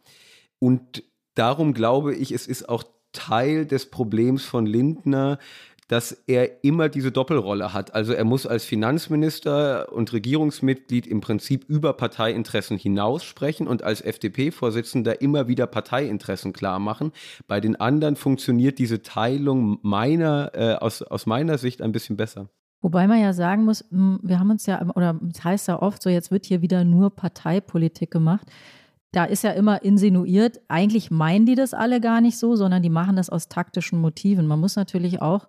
Und 0.61 1.04
darum 1.35 1.75
glaube 1.75 2.14
ich, 2.14 2.33
es 2.33 2.47
ist 2.47 2.71
auch 2.71 2.85
Teil 3.12 3.66
des 3.66 3.90
Problems 3.90 4.47
von 4.47 4.64
Lindner, 4.64 5.38
dass 5.88 6.12
er 6.26 6.64
immer 6.64 6.88
diese 6.88 7.12
Doppelrolle 7.12 7.72
hat. 7.72 7.94
Also 7.94 8.12
er 8.12 8.24
muss 8.24 8.46
als 8.46 8.64
Finanzminister 8.64 9.92
und 9.92 10.12
Regierungsmitglied 10.12 11.06
im 11.06 11.20
Prinzip 11.20 11.64
über 11.68 11.92
Parteiinteressen 11.92 12.78
hinaus 12.78 13.24
sprechen 13.24 13.66
und 13.66 13.82
als 13.82 14.00
FDP-Vorsitzender 14.00 15.20
immer 15.20 15.48
wieder 15.48 15.66
Parteiinteressen 15.66 16.52
klar 16.52 16.78
machen. 16.78 17.12
Bei 17.46 17.60
den 17.60 17.76
anderen 17.76 18.16
funktioniert 18.16 18.78
diese 18.78 19.02
Teilung 19.02 19.78
meiner, 19.82 20.52
äh, 20.54 20.74
aus, 20.74 21.02
aus 21.02 21.26
meiner 21.26 21.58
Sicht 21.58 21.82
ein 21.82 21.92
bisschen 21.92 22.16
besser. 22.16 22.48
Wobei 22.80 23.06
man 23.06 23.20
ja 23.20 23.32
sagen 23.32 23.64
muss, 23.64 23.84
wir 23.90 24.38
haben 24.38 24.50
uns 24.50 24.66
ja, 24.66 24.86
oder 24.94 25.18
es 25.32 25.42
heißt 25.42 25.68
ja 25.68 25.80
oft 25.80 26.02
so, 26.02 26.10
jetzt 26.10 26.30
wird 26.30 26.44
hier 26.44 26.60
wieder 26.60 26.84
nur 26.84 27.10
Parteipolitik 27.10 28.10
gemacht 28.10 28.46
da 29.14 29.24
ist 29.24 29.44
ja 29.44 29.52
immer 29.52 29.82
insinuiert, 29.82 30.60
eigentlich 30.68 31.10
meinen 31.10 31.46
die 31.46 31.54
das 31.54 31.72
alle 31.72 32.00
gar 32.00 32.20
nicht 32.20 32.36
so, 32.36 32.56
sondern 32.56 32.82
die 32.82 32.90
machen 32.90 33.16
das 33.16 33.30
aus 33.30 33.48
taktischen 33.48 34.00
Motiven. 34.00 34.46
Man 34.46 34.58
muss 34.58 34.76
natürlich 34.76 35.22
auch 35.22 35.46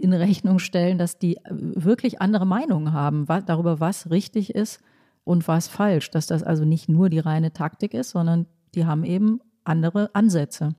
in 0.00 0.12
Rechnung 0.12 0.58
stellen, 0.58 0.98
dass 0.98 1.18
die 1.18 1.36
äh, 1.36 1.40
wirklich 1.50 2.20
andere 2.20 2.46
Meinungen 2.46 2.92
haben 2.92 3.28
was, 3.28 3.44
darüber, 3.44 3.80
was 3.80 4.10
richtig 4.10 4.54
ist 4.54 4.80
und 5.24 5.46
was 5.48 5.68
falsch. 5.68 6.10
Dass 6.10 6.26
das 6.26 6.42
also 6.42 6.64
nicht 6.64 6.88
nur 6.88 7.08
die 7.08 7.18
reine 7.18 7.52
Taktik 7.52 7.94
ist, 7.94 8.10
sondern 8.10 8.46
die 8.74 8.86
haben 8.86 9.04
eben 9.04 9.40
andere 9.64 10.10
Ansätze. 10.14 10.74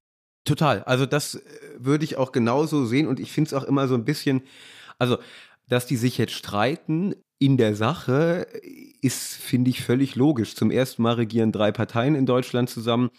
Total. 0.45 0.83
Also 0.83 1.05
das 1.05 1.35
äh, 1.35 1.39
würde 1.77 2.03
ich 2.03 2.17
auch 2.17 2.31
genauso 2.31 2.85
sehen 2.85 3.07
und 3.07 3.19
ich 3.19 3.31
finde 3.31 3.49
es 3.49 3.53
auch 3.53 3.63
immer 3.63 3.87
so 3.87 3.95
ein 3.95 4.05
bisschen, 4.05 4.41
also 4.97 5.17
dass 5.67 5.85
die 5.85 5.97
sich 5.97 6.17
jetzt 6.17 6.33
streiten 6.33 7.15
in 7.39 7.57
der 7.57 7.75
Sache 7.75 8.45
ist, 9.01 9.35
finde 9.35 9.71
ich, 9.71 9.81
völlig 9.81 10.15
logisch. 10.15 10.55
Zum 10.55 10.69
ersten 10.69 11.01
Mal 11.01 11.13
regieren 11.13 11.51
drei 11.51 11.71
Parteien 11.71 12.13
in 12.13 12.25
Deutschland 12.25 12.69
zusammen. 12.69 13.09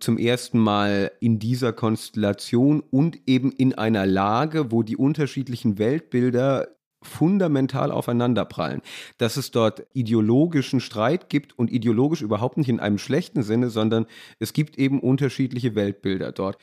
Zum 0.00 0.18
ersten 0.18 0.58
Mal 0.58 1.12
in 1.20 1.38
dieser 1.38 1.72
Konstellation 1.72 2.80
und 2.80 3.20
eben 3.26 3.52
in 3.52 3.74
einer 3.74 4.06
Lage, 4.06 4.72
wo 4.72 4.82
die 4.82 4.96
unterschiedlichen 4.96 5.78
Weltbilder 5.78 6.68
fundamental 7.02 7.90
aufeinanderprallen. 7.92 8.82
Dass 9.18 9.36
es 9.36 9.50
dort 9.50 9.86
ideologischen 9.92 10.80
Streit 10.80 11.28
gibt 11.28 11.58
und 11.58 11.70
ideologisch 11.70 12.22
überhaupt 12.22 12.58
nicht 12.58 12.68
in 12.68 12.80
einem 12.80 12.98
schlechten 12.98 13.42
Sinne, 13.42 13.70
sondern 13.70 14.06
es 14.38 14.52
gibt 14.52 14.78
eben 14.78 15.00
unterschiedliche 15.00 15.74
Weltbilder 15.74 16.32
dort. 16.32 16.58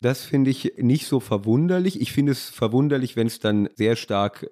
Das 0.00 0.24
finde 0.24 0.50
ich 0.50 0.74
nicht 0.76 1.06
so 1.06 1.20
verwunderlich. 1.20 2.00
Ich 2.00 2.12
finde 2.12 2.32
es 2.32 2.50
verwunderlich, 2.50 3.16
wenn 3.16 3.26
es 3.26 3.40
dann 3.40 3.68
sehr 3.74 3.96
stark 3.96 4.48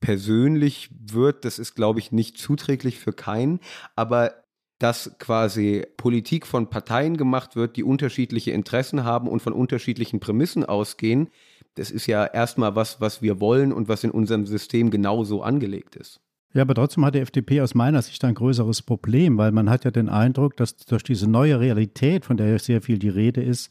persönlich 0.00 0.90
wird. 0.92 1.44
Das 1.44 1.58
ist, 1.58 1.74
glaube 1.74 1.98
ich, 1.98 2.12
nicht 2.12 2.38
zuträglich 2.38 2.98
für 2.98 3.12
keinen. 3.12 3.60
Aber 3.96 4.34
dass 4.80 5.14
quasi 5.18 5.86
Politik 5.98 6.46
von 6.46 6.70
Parteien 6.70 7.18
gemacht 7.18 7.54
wird, 7.54 7.76
die 7.76 7.84
unterschiedliche 7.84 8.50
Interessen 8.50 9.04
haben 9.04 9.28
und 9.28 9.40
von 9.40 9.52
unterschiedlichen 9.52 10.20
Prämissen 10.20 10.64
ausgehen, 10.64 11.28
das 11.74 11.90
ist 11.90 12.06
ja 12.06 12.24
erstmal 12.24 12.74
was, 12.74 13.00
was 13.00 13.22
wir 13.22 13.40
wollen 13.40 13.72
und 13.72 13.88
was 13.88 14.02
in 14.02 14.10
unserem 14.10 14.46
System 14.46 14.90
genauso 14.90 15.42
angelegt 15.42 15.96
ist. 15.96 16.20
Ja, 16.54 16.62
aber 16.62 16.74
trotzdem 16.74 17.04
hat 17.04 17.14
die 17.14 17.20
FDP 17.20 17.60
aus 17.60 17.74
meiner 17.74 18.02
Sicht 18.02 18.24
ein 18.24 18.34
größeres 18.34 18.82
Problem, 18.82 19.38
weil 19.38 19.52
man 19.52 19.70
hat 19.70 19.84
ja 19.84 19.90
den 19.90 20.08
Eindruck, 20.08 20.56
dass 20.56 20.76
durch 20.78 21.04
diese 21.04 21.30
neue 21.30 21.60
Realität, 21.60 22.24
von 22.24 22.38
der 22.38 22.58
sehr 22.58 22.80
viel 22.80 22.98
die 22.98 23.10
Rede 23.10 23.42
ist, 23.42 23.70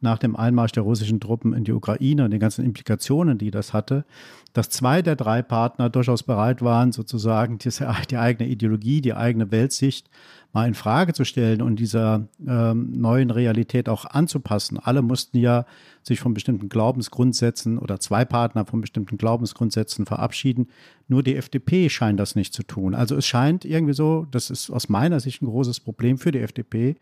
nach 0.00 0.18
dem 0.18 0.36
Einmarsch 0.36 0.72
der 0.72 0.84
russischen 0.84 1.18
Truppen 1.20 1.52
in 1.52 1.64
die 1.64 1.72
Ukraine 1.72 2.24
und 2.24 2.30
den 2.30 2.40
ganzen 2.40 2.64
Implikationen, 2.64 3.38
die 3.38 3.50
das 3.50 3.72
hatte, 3.72 4.04
dass 4.52 4.70
zwei 4.70 5.02
der 5.02 5.16
drei 5.16 5.42
Partner 5.42 5.90
durchaus 5.90 6.22
bereit 6.22 6.62
waren, 6.62 6.92
sozusagen 6.92 7.58
diese, 7.58 7.92
die 8.10 8.16
eigene 8.16 8.48
Ideologie, 8.48 9.00
die 9.00 9.14
eigene 9.14 9.50
Weltsicht 9.50 10.08
mal 10.54 10.68
in 10.68 10.74
Frage 10.74 11.12
zu 11.12 11.24
stellen 11.24 11.60
und 11.60 11.76
dieser 11.80 12.28
ähm, 12.46 12.92
neuen 12.92 13.30
Realität 13.30 13.88
auch 13.88 14.04
anzupassen. 14.04 14.78
Alle 14.78 15.02
mussten 15.02 15.36
ja 15.38 15.66
sich 16.02 16.20
von 16.20 16.32
bestimmten 16.32 16.68
Glaubensgrundsätzen 16.68 17.76
oder 17.76 17.98
zwei 17.98 18.24
Partner 18.24 18.64
von 18.64 18.80
bestimmten 18.80 19.18
Glaubensgrundsätzen 19.18 20.06
verabschieden. 20.06 20.68
Nur 21.08 21.24
die 21.24 21.34
FDP 21.34 21.90
scheint 21.90 22.20
das 22.20 22.36
nicht 22.36 22.54
zu 22.54 22.62
tun. 22.62 22.94
Also 22.94 23.16
es 23.16 23.26
scheint 23.26 23.64
irgendwie 23.64 23.94
so, 23.94 24.26
das 24.30 24.48
ist 24.48 24.70
aus 24.70 24.88
meiner 24.88 25.18
Sicht 25.18 25.42
ein 25.42 25.46
großes 25.46 25.80
Problem 25.80 26.18
für 26.18 26.30
die 26.30 26.40
FDP, 26.40 26.94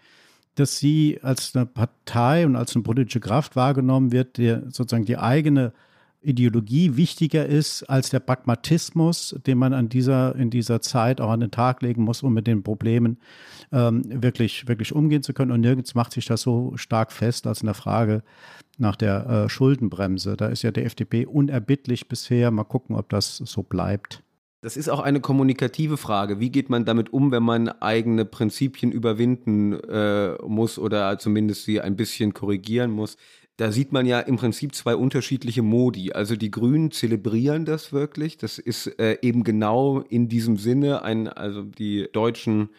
dass 0.55 0.79
sie 0.79 1.21
als 1.23 1.55
eine 1.55 1.67
Partei 1.67 2.47
und 2.47 2.57
als 2.57 2.75
eine 2.75 2.83
politische 2.83 3.21
Kraft 3.21 3.55
wahrgenommen 3.55 4.13
wird, 4.13 4.39
der 4.39 4.63
sozusagen 4.71 5.05
die 5.05 5.19
eigene 5.19 5.75
Ideologie 6.23 6.97
wichtiger 6.97 7.47
ist 7.47 7.83
als 7.85 8.11
der 8.11 8.21
Pragmatismus, 8.21 9.37
den 9.47 9.59
man 9.59 9.73
an 9.73 9.89
dieser, 9.89 10.37
in 10.37 10.51
dieser 10.51 10.81
Zeit 10.81 11.21
auch 11.21 11.31
an 11.31 11.41
den 11.41 11.51
Tag 11.51 11.83
legen 11.83 12.03
muss, 12.03 12.23
um 12.23 12.33
mit 12.33 12.47
den 12.47 12.63
Problemen 12.63 13.19
ähm, 13.73 14.03
wirklich, 14.23 14.69
wirklich 14.69 14.95
umgehen 14.95 15.23
zu 15.23 15.33
können. 15.33 15.51
Und 15.51 15.61
nirgends 15.61 15.95
macht 15.95 16.13
sich 16.13 16.27
das 16.27 16.43
so 16.43 16.73
stark 16.77 17.13
fest 17.13 17.47
als 17.47 17.63
in 17.63 17.67
der 17.67 17.75
Frage 17.75 18.23
nach 18.79 18.97
der 18.97 19.27
äh, 19.27 19.49
Schuldenbremse. 19.49 20.37
Da 20.37 20.47
ist 20.47 20.63
ja 20.63 20.71
der 20.71 20.87
FDP 20.87 21.27
unerbittlich 21.27 22.09
bisher. 22.09 22.51
Mal 22.51 22.65
gucken, 22.65 22.97
ob 22.97 23.09
das 23.09 23.37
so 23.37 23.63
bleibt. 23.63 24.23
Das 24.63 24.77
ist 24.77 24.89
auch 24.89 25.01
eine 25.01 25.21
kommunikative 25.21 25.97
Frage. 25.97 26.39
Wie 26.39 26.51
geht 26.51 26.71
man 26.71 26.85
damit 26.85 27.13
um, 27.13 27.33
wenn 27.33 27.43
man 27.43 27.69
eigene 27.69 28.25
Prinzipien 28.25 28.93
überwinden 28.93 29.73
äh, 29.73 30.37
muss 30.47 30.79
oder 30.79 31.19
zumindest 31.19 31.65
sie 31.65 31.81
ein 31.81 31.97
bisschen 31.97 32.33
korrigieren 32.33 32.93
muss? 32.93 33.17
Da 33.63 33.71
sieht 33.71 33.93
man 33.93 34.07
ja 34.07 34.19
im 34.19 34.35
Prinzip 34.39 34.75
zwei 34.75 34.97
unterschiedliche 34.97 35.63
Modi. 35.63 36.11
Also 36.11 36.35
die 36.35 36.51
Grünen 36.51 36.91
zelebrieren 36.91 37.65
das 37.65 37.93
wirklich. 37.93 38.37
Das 38.37 38.59
ist 38.59 38.89
äh, 38.99 39.19
eben 39.23 39.45
genau 39.45 40.01
in 40.01 40.29
diesem 40.29 40.57
Sinne 40.57 41.03
ein, 41.05 41.29
also 41.29 41.63
die 41.63 42.09
Deutschen 42.13 42.71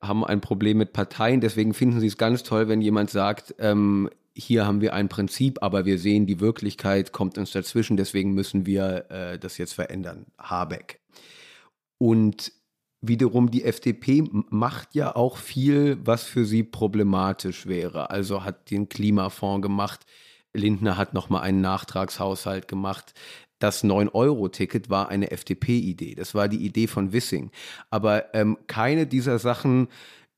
haben 0.00 0.24
ein 0.24 0.40
Problem 0.40 0.78
mit 0.78 0.94
Parteien. 0.94 1.42
Deswegen 1.42 1.74
finden 1.74 2.00
sie 2.00 2.06
es 2.06 2.16
ganz 2.16 2.44
toll, 2.44 2.66
wenn 2.66 2.80
jemand 2.80 3.10
sagt, 3.10 3.56
ähm, 3.58 4.08
hier 4.34 4.66
haben 4.66 4.80
wir 4.80 4.94
ein 4.94 5.10
Prinzip, 5.10 5.58
aber 5.62 5.84
wir 5.84 5.98
sehen, 5.98 6.24
die 6.24 6.40
Wirklichkeit 6.40 7.12
kommt 7.12 7.36
uns 7.36 7.50
dazwischen, 7.50 7.98
deswegen 7.98 8.32
müssen 8.32 8.64
wir 8.64 9.10
äh, 9.10 9.38
das 9.38 9.58
jetzt 9.58 9.74
verändern. 9.74 10.24
Habeck. 10.38 10.98
Und 11.98 12.52
wiederum 13.08 13.50
die 13.50 13.64
FDP 13.64 14.24
macht 14.50 14.94
ja 14.94 15.14
auch 15.14 15.36
viel, 15.36 15.98
was 16.04 16.24
für 16.24 16.44
sie 16.44 16.62
problematisch 16.62 17.66
wäre. 17.66 18.10
Also 18.10 18.44
hat 18.44 18.70
den 18.70 18.88
Klimafonds 18.88 19.62
gemacht. 19.62 20.06
Lindner 20.52 20.96
hat 20.96 21.14
nochmal 21.14 21.42
einen 21.42 21.60
Nachtragshaushalt 21.60 22.68
gemacht. 22.68 23.14
Das 23.58 23.84
9-Euro-Ticket 23.84 24.90
war 24.90 25.08
eine 25.08 25.30
FDP-Idee. 25.30 26.14
Das 26.14 26.34
war 26.34 26.48
die 26.48 26.64
Idee 26.64 26.86
von 26.86 27.12
Wissing. 27.12 27.50
Aber 27.90 28.34
ähm, 28.34 28.58
keine 28.66 29.06
dieser 29.06 29.38
Sachen 29.38 29.88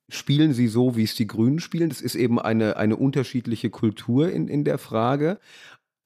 spielen 0.09 0.55
sie 0.55 0.69
so, 0.69 0.97
wie 0.97 1.05
es 1.05 1.15
die 1.15 1.27
Grünen 1.27 1.59
spielen. 1.61 1.89
Das 1.89 2.01
ist 2.01 2.15
eben 2.15 2.41
eine, 2.41 2.77
eine 2.77 2.97
unterschiedliche 2.97 3.71
Kultur 3.71 4.31
in, 4.31 4.49
in 4.49 4.65
der 4.65 4.79
Frage. 4.79 5.39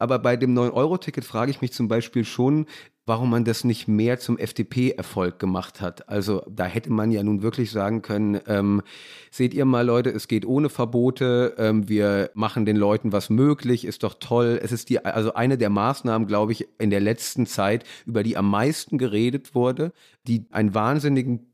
Aber 0.03 0.19
bei 0.19 0.37
dem 0.37 0.53
9-Euro-Ticket 0.53 1.25
frage 1.25 1.53
ich 1.53 1.61
mich 1.61 1.73
zum 1.73 1.87
Beispiel 1.87 2.25
schon, 2.25 2.67
warum 3.07 3.31
man 3.31 3.45
das 3.45 3.63
nicht 3.63 3.87
mehr 3.87 4.19
zum 4.19 4.37
FDP-Erfolg 4.37 5.39
gemacht 5.39 5.81
hat. 5.81 6.09
Also 6.09 6.43
da 6.51 6.65
hätte 6.65 6.93
man 6.93 7.13
ja 7.13 7.23
nun 7.23 7.43
wirklich 7.43 7.71
sagen 7.71 8.03
können, 8.03 8.41
ähm, 8.49 8.83
seht 9.31 9.55
ihr 9.55 9.65
mal 9.65 9.87
Leute, 9.87 10.11
es 10.11 10.27
geht 10.27 10.45
ohne 10.45 10.71
Verbote, 10.71 11.55
ähm, 11.57 11.89
wir 11.89 12.33
machen 12.35 12.67
den 12.67 12.77
Leuten 12.77 13.13
was 13.13 13.31
möglich, 13.31 13.85
ist 13.85 14.03
doch 14.03 14.15
toll. 14.19 14.59
Es 14.61 14.73
ist 14.73 14.89
die, 14.89 15.05
also 15.05 15.35
eine 15.35 15.57
der 15.57 15.71
Maßnahmen, 15.71 16.27
glaube 16.27 16.51
ich, 16.51 16.67
in 16.81 16.91
der 16.91 17.01
letzten 17.01 17.47
Zeit, 17.47 17.85
über 18.05 18.25
die 18.25 18.37
am 18.37 18.51
meisten 18.51 18.99
geredet 18.99 19.55
wurde, 19.55 19.93
die 20.27 20.47
einen 20.51 20.75
wahnsinnigen 20.75 21.47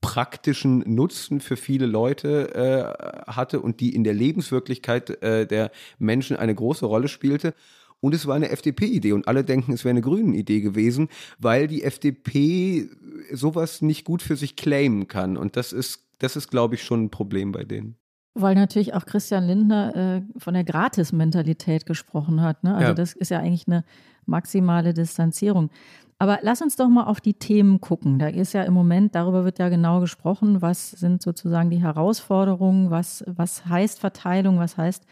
praktischen 0.00 0.78
Nutzen 0.86 1.40
für 1.40 1.56
viele 1.56 1.84
Leute 1.84 2.54
äh, 2.54 3.30
hatte 3.30 3.60
und 3.60 3.80
die 3.80 3.94
in 3.94 4.04
der 4.04 4.14
Lebenswirklichkeit 4.14 5.22
äh, 5.22 5.46
der 5.46 5.70
Menschen 5.98 6.36
eine 6.36 6.54
große 6.54 6.86
Rolle 6.86 7.08
spielte. 7.08 7.52
Und 8.00 8.14
es 8.14 8.26
war 8.26 8.34
eine 8.34 8.50
FDP-Idee 8.50 9.12
und 9.12 9.28
alle 9.28 9.44
denken, 9.44 9.72
es 9.72 9.84
wäre 9.84 9.90
eine 9.90 10.00
Grünen-Idee 10.00 10.60
gewesen, 10.60 11.08
weil 11.38 11.66
die 11.66 11.82
FDP 11.82 12.88
sowas 13.32 13.82
nicht 13.82 14.04
gut 14.04 14.22
für 14.22 14.36
sich 14.36 14.56
claimen 14.56 15.06
kann. 15.06 15.36
Und 15.36 15.56
das 15.56 15.72
ist, 15.72 16.06
das 16.18 16.36
ist, 16.36 16.50
glaube 16.50 16.76
ich, 16.76 16.82
schon 16.82 17.04
ein 17.04 17.10
Problem 17.10 17.52
bei 17.52 17.64
denen. 17.64 17.96
Weil 18.34 18.54
natürlich 18.54 18.94
auch 18.94 19.04
Christian 19.04 19.44
Lindner 19.44 19.96
äh, 19.96 20.38
von 20.38 20.54
der 20.54 20.64
Gratis-Mentalität 20.64 21.84
gesprochen 21.84 22.40
hat. 22.40 22.64
Ne? 22.64 22.74
Also 22.74 22.88
ja. 22.88 22.94
das 22.94 23.12
ist 23.12 23.30
ja 23.30 23.38
eigentlich 23.38 23.66
eine 23.66 23.84
maximale 24.24 24.94
Distanzierung. 24.94 25.70
Aber 26.18 26.38
lass 26.42 26.60
uns 26.60 26.76
doch 26.76 26.88
mal 26.88 27.04
auf 27.04 27.20
die 27.20 27.34
Themen 27.34 27.80
gucken. 27.80 28.18
Da 28.18 28.28
ist 28.28 28.52
ja 28.52 28.62
im 28.62 28.74
Moment, 28.74 29.14
darüber 29.14 29.44
wird 29.44 29.58
ja 29.58 29.68
genau 29.70 30.00
gesprochen, 30.00 30.60
was 30.62 30.90
sind 30.90 31.22
sozusagen 31.22 31.70
die 31.70 31.82
Herausforderungen, 31.82 32.90
was, 32.90 33.24
was 33.26 33.66
heißt 33.66 33.98
Verteilung, 33.98 34.58
was 34.58 34.76
heißt 34.76 35.04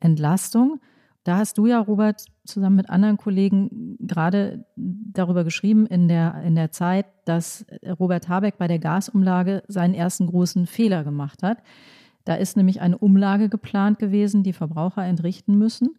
Entlastung. 0.00 0.80
Da 1.22 1.36
hast 1.36 1.58
du 1.58 1.66
ja, 1.66 1.80
Robert, 1.80 2.24
zusammen 2.44 2.76
mit 2.76 2.90
anderen 2.90 3.16
Kollegen 3.16 3.96
gerade 4.00 4.66
darüber 4.76 5.44
geschrieben 5.44 5.86
in 5.86 6.08
der, 6.08 6.42
in 6.44 6.54
der 6.54 6.70
Zeit, 6.70 7.06
dass 7.24 7.64
Robert 7.98 8.28
Habeck 8.28 8.58
bei 8.58 8.68
der 8.68 8.78
Gasumlage 8.78 9.62
seinen 9.68 9.94
ersten 9.94 10.26
großen 10.26 10.66
Fehler 10.66 11.04
gemacht 11.04 11.42
hat. 11.42 11.58
Da 12.24 12.34
ist 12.34 12.56
nämlich 12.56 12.80
eine 12.80 12.98
Umlage 12.98 13.48
geplant 13.48 13.98
gewesen, 13.98 14.42
die 14.42 14.52
Verbraucher 14.52 15.04
entrichten 15.04 15.58
müssen. 15.58 15.90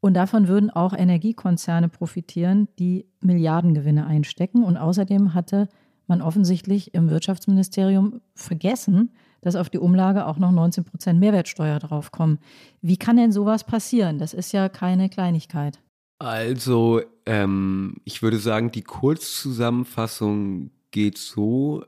Und 0.00 0.14
davon 0.14 0.48
würden 0.48 0.70
auch 0.70 0.94
Energiekonzerne 0.94 1.88
profitieren, 1.88 2.68
die 2.78 3.06
Milliardengewinne 3.20 4.06
einstecken. 4.06 4.64
Und 4.64 4.76
außerdem 4.76 5.34
hatte 5.34 5.68
man 6.06 6.22
offensichtlich 6.22 6.94
im 6.94 7.10
Wirtschaftsministerium 7.10 8.20
vergessen, 8.34 9.10
dass 9.42 9.56
auf 9.56 9.70
die 9.70 9.78
Umlage 9.78 10.26
auch 10.26 10.38
noch 10.38 10.50
19 10.50 10.84
Prozent 10.84 11.20
Mehrwertsteuer 11.20 11.78
draufkommen. 11.78 12.38
Wie 12.82 12.96
kann 12.96 13.16
denn 13.16 13.32
sowas 13.32 13.64
passieren? 13.64 14.18
Das 14.18 14.34
ist 14.34 14.52
ja 14.52 14.68
keine 14.68 15.08
Kleinigkeit. 15.08 15.80
Also, 16.22 17.00
ähm, 17.24 17.96
ich 18.04 18.20
würde 18.22 18.38
sagen, 18.38 18.70
die 18.70 18.82
Kurzzusammenfassung 18.82 20.70
geht 20.90 21.16
so. 21.16 21.84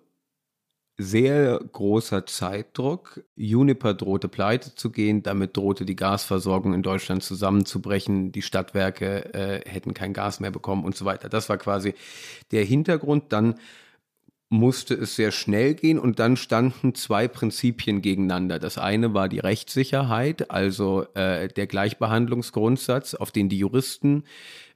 Sehr 0.98 1.58
großer 1.58 2.26
Zeitdruck. 2.26 3.24
Juniper 3.34 3.94
drohte 3.94 4.28
pleite 4.28 4.74
zu 4.74 4.90
gehen, 4.90 5.22
damit 5.22 5.56
drohte 5.56 5.84
die 5.84 5.96
Gasversorgung 5.96 6.74
in 6.74 6.82
Deutschland 6.82 7.22
zusammenzubrechen. 7.22 8.30
Die 8.32 8.42
Stadtwerke 8.42 9.34
äh, 9.34 9.68
hätten 9.68 9.94
kein 9.94 10.12
Gas 10.14 10.40
mehr 10.40 10.50
bekommen 10.50 10.84
und 10.84 10.96
so 10.96 11.04
weiter. 11.04 11.28
Das 11.28 11.48
war 11.48 11.58
quasi 11.58 11.94
der 12.52 12.64
Hintergrund. 12.64 13.32
Dann 13.32 13.56
musste 14.52 14.92
es 14.92 15.16
sehr 15.16 15.32
schnell 15.32 15.74
gehen 15.74 15.98
und 15.98 16.18
dann 16.18 16.36
standen 16.36 16.94
zwei 16.94 17.26
Prinzipien 17.26 18.02
gegeneinander. 18.02 18.58
Das 18.58 18.76
eine 18.76 19.14
war 19.14 19.30
die 19.30 19.38
Rechtssicherheit, 19.38 20.50
also 20.50 21.06
äh, 21.14 21.48
der 21.48 21.66
Gleichbehandlungsgrundsatz, 21.66 23.14
auf 23.14 23.32
den 23.32 23.48
die 23.48 23.56
Juristen 23.56 24.24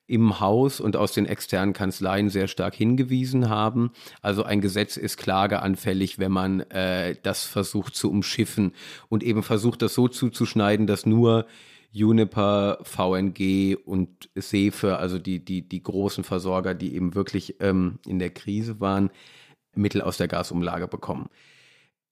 im 0.06 0.40
Haus 0.40 0.80
und 0.80 0.96
aus 0.96 1.12
den 1.12 1.26
externen 1.26 1.74
Kanzleien 1.74 2.30
sehr 2.30 2.48
stark 2.48 2.74
hingewiesen 2.74 3.50
haben. 3.50 3.90
Also 4.22 4.44
ein 4.44 4.62
Gesetz 4.62 4.96
ist 4.96 5.18
klageanfällig, 5.18 6.18
wenn 6.18 6.32
man 6.32 6.60
äh, 6.70 7.14
das 7.22 7.44
versucht 7.44 7.96
zu 7.96 8.10
umschiffen 8.10 8.72
und 9.10 9.22
eben 9.22 9.42
versucht, 9.42 9.82
das 9.82 9.92
so 9.92 10.08
zuzuschneiden, 10.08 10.86
dass 10.86 11.04
nur 11.04 11.46
Juniper, 11.92 12.78
VNG 12.82 13.76
und 13.84 14.30
Sefe, 14.34 14.96
also 14.96 15.18
die, 15.18 15.44
die, 15.44 15.68
die 15.68 15.82
großen 15.82 16.24
Versorger, 16.24 16.74
die 16.74 16.94
eben 16.94 17.14
wirklich 17.14 17.56
ähm, 17.60 17.98
in 18.06 18.18
der 18.18 18.30
Krise 18.30 18.80
waren, 18.80 19.10
Mittel 19.76 20.02
aus 20.02 20.16
der 20.16 20.28
Gasumlage 20.28 20.88
bekommen. 20.88 21.28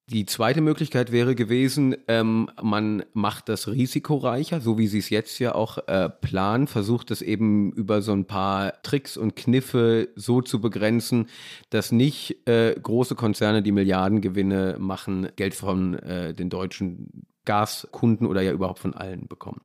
Die 0.07 0.27
zweite 0.27 0.61
Möglichkeit 0.61 1.12
wäre 1.12 1.35
gewesen, 1.35 1.96
ähm, 2.09 2.50
man 2.62 3.05
macht 3.14 3.48
das 3.48 3.68
risikoreicher, 3.68 4.61
so 4.61 4.77
wie 4.77 4.87
Sie 4.87 4.98
es 4.98 5.09
jetzt 5.09 5.38
ja 5.38 5.55
auch 5.55 5.79
äh, 5.88 6.11
planen, 6.11 6.66
versucht 6.66 7.11
es 7.11 7.22
eben 7.22 7.72
über 7.72 8.03
so 8.03 8.12
ein 8.12 8.27
paar 8.27 8.83
Tricks 8.83 9.16
und 9.16 9.35
Kniffe 9.35 10.11
so 10.14 10.42
zu 10.42 10.61
begrenzen, 10.61 11.31
dass 11.70 11.90
nicht 11.90 12.46
äh, 12.46 12.74
große 12.74 13.14
Konzerne, 13.14 13.62
die 13.62 13.72
Milliardengewinne 13.72 14.77
machen, 14.79 15.29
Geld 15.37 15.55
von 15.55 15.94
äh, 15.94 16.35
den 16.35 16.50
deutschen 16.50 17.27
Gaskunden 17.46 18.27
oder 18.27 18.42
ja 18.42 18.53
überhaupt 18.53 18.81
von 18.81 18.92
allen 18.92 19.27
bekommen. 19.27 19.62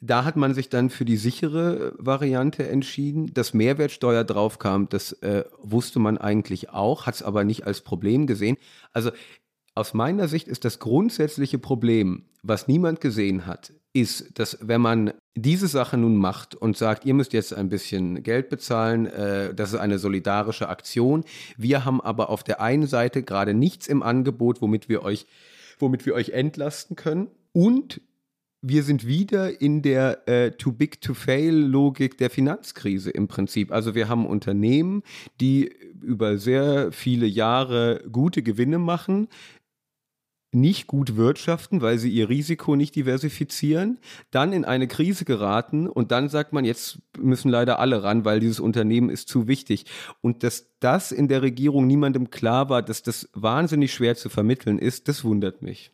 Da 0.00 0.24
hat 0.24 0.36
man 0.36 0.54
sich 0.54 0.70
dann 0.70 0.88
für 0.88 1.04
die 1.04 1.18
sichere 1.18 1.94
Variante 1.98 2.66
entschieden. 2.66 3.32
Dass 3.34 3.52
Mehrwertsteuer 3.52 4.24
draufkam, 4.24 4.88
das 4.88 5.12
äh, 5.22 5.44
wusste 5.62 5.98
man 5.98 6.16
eigentlich 6.16 6.70
auch, 6.70 7.06
hat 7.06 7.16
es 7.16 7.22
aber 7.22 7.44
nicht 7.44 7.66
als 7.66 7.82
Problem 7.82 8.26
gesehen. 8.26 8.56
Also 8.92 9.10
aus 9.74 9.94
meiner 9.94 10.26
Sicht 10.26 10.48
ist 10.48 10.64
das 10.64 10.78
grundsätzliche 10.78 11.58
Problem, 11.58 12.24
was 12.42 12.66
niemand 12.66 13.00
gesehen 13.00 13.46
hat, 13.46 13.72
ist, 13.92 14.38
dass 14.38 14.58
wenn 14.62 14.80
man 14.80 15.12
diese 15.34 15.68
Sache 15.68 15.96
nun 15.96 16.16
macht 16.16 16.54
und 16.54 16.76
sagt, 16.76 17.04
ihr 17.04 17.14
müsst 17.14 17.32
jetzt 17.32 17.52
ein 17.52 17.68
bisschen 17.68 18.22
Geld 18.22 18.48
bezahlen, 18.48 19.06
äh, 19.06 19.54
das 19.54 19.72
ist 19.72 19.78
eine 19.78 19.98
solidarische 19.98 20.68
Aktion. 20.68 21.24
Wir 21.56 21.84
haben 21.84 22.00
aber 22.00 22.30
auf 22.30 22.42
der 22.42 22.60
einen 22.60 22.86
Seite 22.86 23.22
gerade 23.22 23.52
nichts 23.52 23.86
im 23.86 24.02
Angebot, 24.02 24.62
womit 24.62 24.88
wir 24.88 25.02
euch, 25.02 25.26
womit 25.78 26.06
wir 26.06 26.14
euch 26.14 26.30
entlasten 26.30 26.96
können. 26.96 27.28
Und 27.52 28.00
wir 28.62 28.82
sind 28.82 29.06
wieder 29.06 29.60
in 29.60 29.82
der 29.82 30.28
äh, 30.28 30.50
Too 30.52 30.72
Big 30.72 31.00
to 31.00 31.14
Fail 31.14 31.54
Logik 31.54 32.18
der 32.18 32.30
Finanzkrise 32.30 33.10
im 33.10 33.26
Prinzip. 33.26 33.72
Also 33.72 33.94
wir 33.94 34.08
haben 34.08 34.26
Unternehmen, 34.26 35.02
die 35.40 35.72
über 36.02 36.38
sehr 36.38 36.92
viele 36.92 37.26
Jahre 37.26 38.02
gute 38.10 38.42
Gewinne 38.42 38.78
machen, 38.78 39.28
nicht 40.52 40.88
gut 40.88 41.16
wirtschaften, 41.16 41.80
weil 41.80 41.98
sie 41.98 42.10
ihr 42.10 42.28
Risiko 42.28 42.74
nicht 42.74 42.96
diversifizieren, 42.96 43.98
dann 44.30 44.52
in 44.52 44.64
eine 44.64 44.88
Krise 44.88 45.24
geraten 45.24 45.88
und 45.88 46.10
dann 46.10 46.28
sagt 46.28 46.52
man, 46.52 46.64
jetzt 46.64 46.98
müssen 47.16 47.50
leider 47.50 47.78
alle 47.78 48.02
ran, 48.02 48.24
weil 48.24 48.40
dieses 48.40 48.58
Unternehmen 48.58 49.10
ist 49.10 49.28
zu 49.28 49.46
wichtig. 49.46 49.86
Und 50.20 50.42
dass 50.42 50.66
das 50.80 51.12
in 51.12 51.28
der 51.28 51.42
Regierung 51.42 51.86
niemandem 51.86 52.30
klar 52.30 52.68
war, 52.68 52.82
dass 52.82 53.02
das 53.02 53.30
wahnsinnig 53.32 53.94
schwer 53.94 54.16
zu 54.16 54.28
vermitteln 54.28 54.78
ist, 54.78 55.06
das 55.06 55.24
wundert 55.24 55.62
mich. 55.62 55.92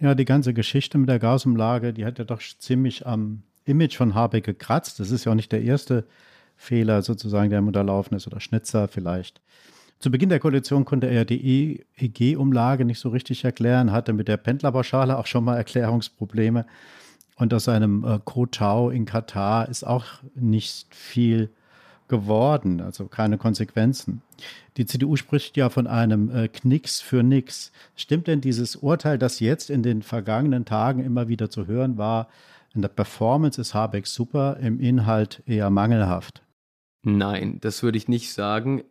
Ja, 0.00 0.14
die 0.14 0.24
ganze 0.24 0.54
Geschichte 0.54 0.96
mit 0.96 1.08
der 1.08 1.18
Gasumlage, 1.18 1.92
die 1.92 2.04
hat 2.04 2.18
ja 2.18 2.24
doch 2.24 2.40
ziemlich 2.40 3.06
am 3.06 3.42
Image 3.64 3.96
von 3.96 4.14
Habeck 4.14 4.44
gekratzt. 4.44 5.00
Das 5.00 5.10
ist 5.10 5.24
ja 5.24 5.32
auch 5.32 5.36
nicht 5.36 5.50
der 5.50 5.62
erste 5.62 6.06
Fehler 6.56 7.02
sozusagen, 7.02 7.50
der 7.50 7.58
im 7.58 7.66
Unterlaufen 7.66 8.16
ist 8.16 8.26
oder 8.26 8.40
Schnitzer 8.40 8.88
vielleicht. 8.88 9.40
Zu 9.98 10.12
Beginn 10.12 10.28
der 10.28 10.38
Koalition 10.38 10.84
konnte 10.84 11.08
er 11.08 11.24
die 11.24 11.84
EEG-Umlage 11.98 12.84
nicht 12.84 13.00
so 13.00 13.08
richtig 13.08 13.44
erklären, 13.44 13.90
hatte 13.90 14.12
mit 14.12 14.28
der 14.28 14.36
Pendlerpauschale 14.36 15.18
auch 15.18 15.26
schon 15.26 15.42
mal 15.42 15.56
Erklärungsprobleme. 15.56 16.66
Und 17.34 17.52
aus 17.52 17.64
seinem 17.64 18.04
äh, 18.04 18.20
Kotau 18.24 18.90
in 18.90 19.04
Katar 19.04 19.68
ist 19.68 19.84
auch 19.84 20.04
nicht 20.34 20.94
viel 20.94 21.50
geworden, 22.08 22.80
also 22.80 23.06
keine 23.06 23.38
Konsequenzen. 23.38 24.22
Die 24.76 24.86
CDU 24.86 25.16
spricht 25.16 25.56
ja 25.56 25.70
von 25.70 25.86
einem 25.86 26.30
äh, 26.30 26.48
Knicks 26.48 27.00
für 27.00 27.22
nix. 27.22 27.72
Stimmt 27.96 28.26
denn 28.26 28.40
dieses 28.40 28.76
Urteil, 28.76 29.18
das 29.18 29.40
jetzt 29.40 29.70
in 29.70 29.82
den 29.82 30.02
vergangenen 30.02 30.64
Tagen 30.64 31.04
immer 31.04 31.28
wieder 31.28 31.50
zu 31.50 31.66
hören 31.66 31.98
war, 31.98 32.28
in 32.74 32.82
der 32.82 32.88
Performance 32.88 33.60
ist 33.60 33.74
Habeck 33.74 34.06
super, 34.06 34.58
im 34.60 34.78
Inhalt 34.78 35.42
eher 35.46 35.70
mangelhaft? 35.70 36.42
Nein, 37.02 37.58
das 37.60 37.82
würde 37.82 37.96
ich 37.96 38.08
nicht 38.08 38.32
sagen. 38.32 38.82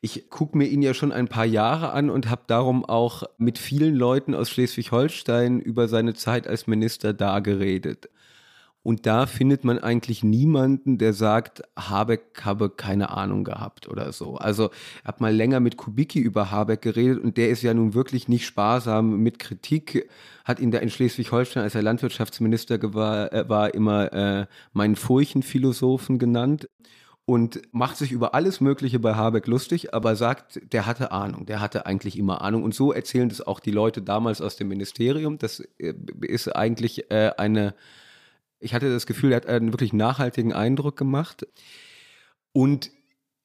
Ich 0.00 0.30
gucke 0.30 0.56
mir 0.56 0.66
ihn 0.66 0.82
ja 0.82 0.94
schon 0.94 1.12
ein 1.12 1.28
paar 1.28 1.44
Jahre 1.44 1.92
an 1.92 2.10
und 2.10 2.30
habe 2.30 2.42
darum 2.46 2.84
auch 2.84 3.24
mit 3.38 3.58
vielen 3.58 3.94
Leuten 3.94 4.34
aus 4.34 4.50
Schleswig-Holstein 4.50 5.60
über 5.60 5.88
seine 5.88 6.14
Zeit 6.14 6.46
als 6.46 6.66
Minister 6.66 7.12
da 7.12 7.40
geredet. 7.40 8.08
Und 8.86 9.04
da 9.04 9.26
findet 9.26 9.64
man 9.64 9.80
eigentlich 9.80 10.22
niemanden, 10.22 10.96
der 10.96 11.12
sagt, 11.12 11.60
Habeck 11.76 12.42
habe 12.44 12.70
keine 12.70 13.10
Ahnung 13.10 13.42
gehabt 13.42 13.88
oder 13.88 14.12
so. 14.12 14.36
Also 14.36 14.70
ich 15.00 15.04
habe 15.04 15.22
mal 15.22 15.34
länger 15.34 15.58
mit 15.58 15.76
Kubicki 15.76 16.20
über 16.20 16.52
Habeck 16.52 16.82
geredet 16.82 17.18
und 17.20 17.36
der 17.36 17.50
ist 17.50 17.62
ja 17.62 17.74
nun 17.74 17.94
wirklich 17.94 18.28
nicht 18.28 18.46
sparsam 18.46 19.16
mit 19.24 19.40
Kritik. 19.40 20.08
Hat 20.44 20.60
ihn 20.60 20.70
da 20.70 20.78
in 20.78 20.88
Schleswig-Holstein, 20.88 21.64
als 21.64 21.74
er 21.74 21.82
Landwirtschaftsminister 21.82 22.78
war, 22.94 23.32
äh, 23.32 23.48
war 23.48 23.74
immer 23.74 24.12
äh, 24.12 24.46
meinen 24.72 24.94
Furchenphilosophen 24.94 26.20
genannt 26.20 26.68
und 27.24 27.62
macht 27.72 27.96
sich 27.96 28.12
über 28.12 28.34
alles 28.36 28.60
Mögliche 28.60 29.00
bei 29.00 29.16
Habeck 29.16 29.48
lustig, 29.48 29.94
aber 29.94 30.14
sagt, 30.14 30.60
der 30.72 30.86
hatte 30.86 31.10
Ahnung, 31.10 31.44
der 31.44 31.60
hatte 31.60 31.86
eigentlich 31.86 32.16
immer 32.16 32.40
Ahnung. 32.40 32.62
Und 32.62 32.72
so 32.72 32.92
erzählen 32.92 33.28
das 33.28 33.44
auch 33.44 33.58
die 33.58 33.72
Leute 33.72 34.00
damals 34.00 34.40
aus 34.40 34.54
dem 34.54 34.68
Ministerium. 34.68 35.38
Das 35.38 35.58
äh, 35.78 35.94
ist 36.20 36.54
eigentlich 36.54 37.10
äh, 37.10 37.32
eine, 37.36 37.74
ich 38.66 38.74
hatte 38.74 38.92
das 38.92 39.06
Gefühl, 39.06 39.32
er 39.32 39.36
hat 39.36 39.46
einen 39.46 39.72
wirklich 39.72 39.92
nachhaltigen 39.92 40.52
Eindruck 40.52 40.96
gemacht. 40.96 41.46
Und 42.52 42.90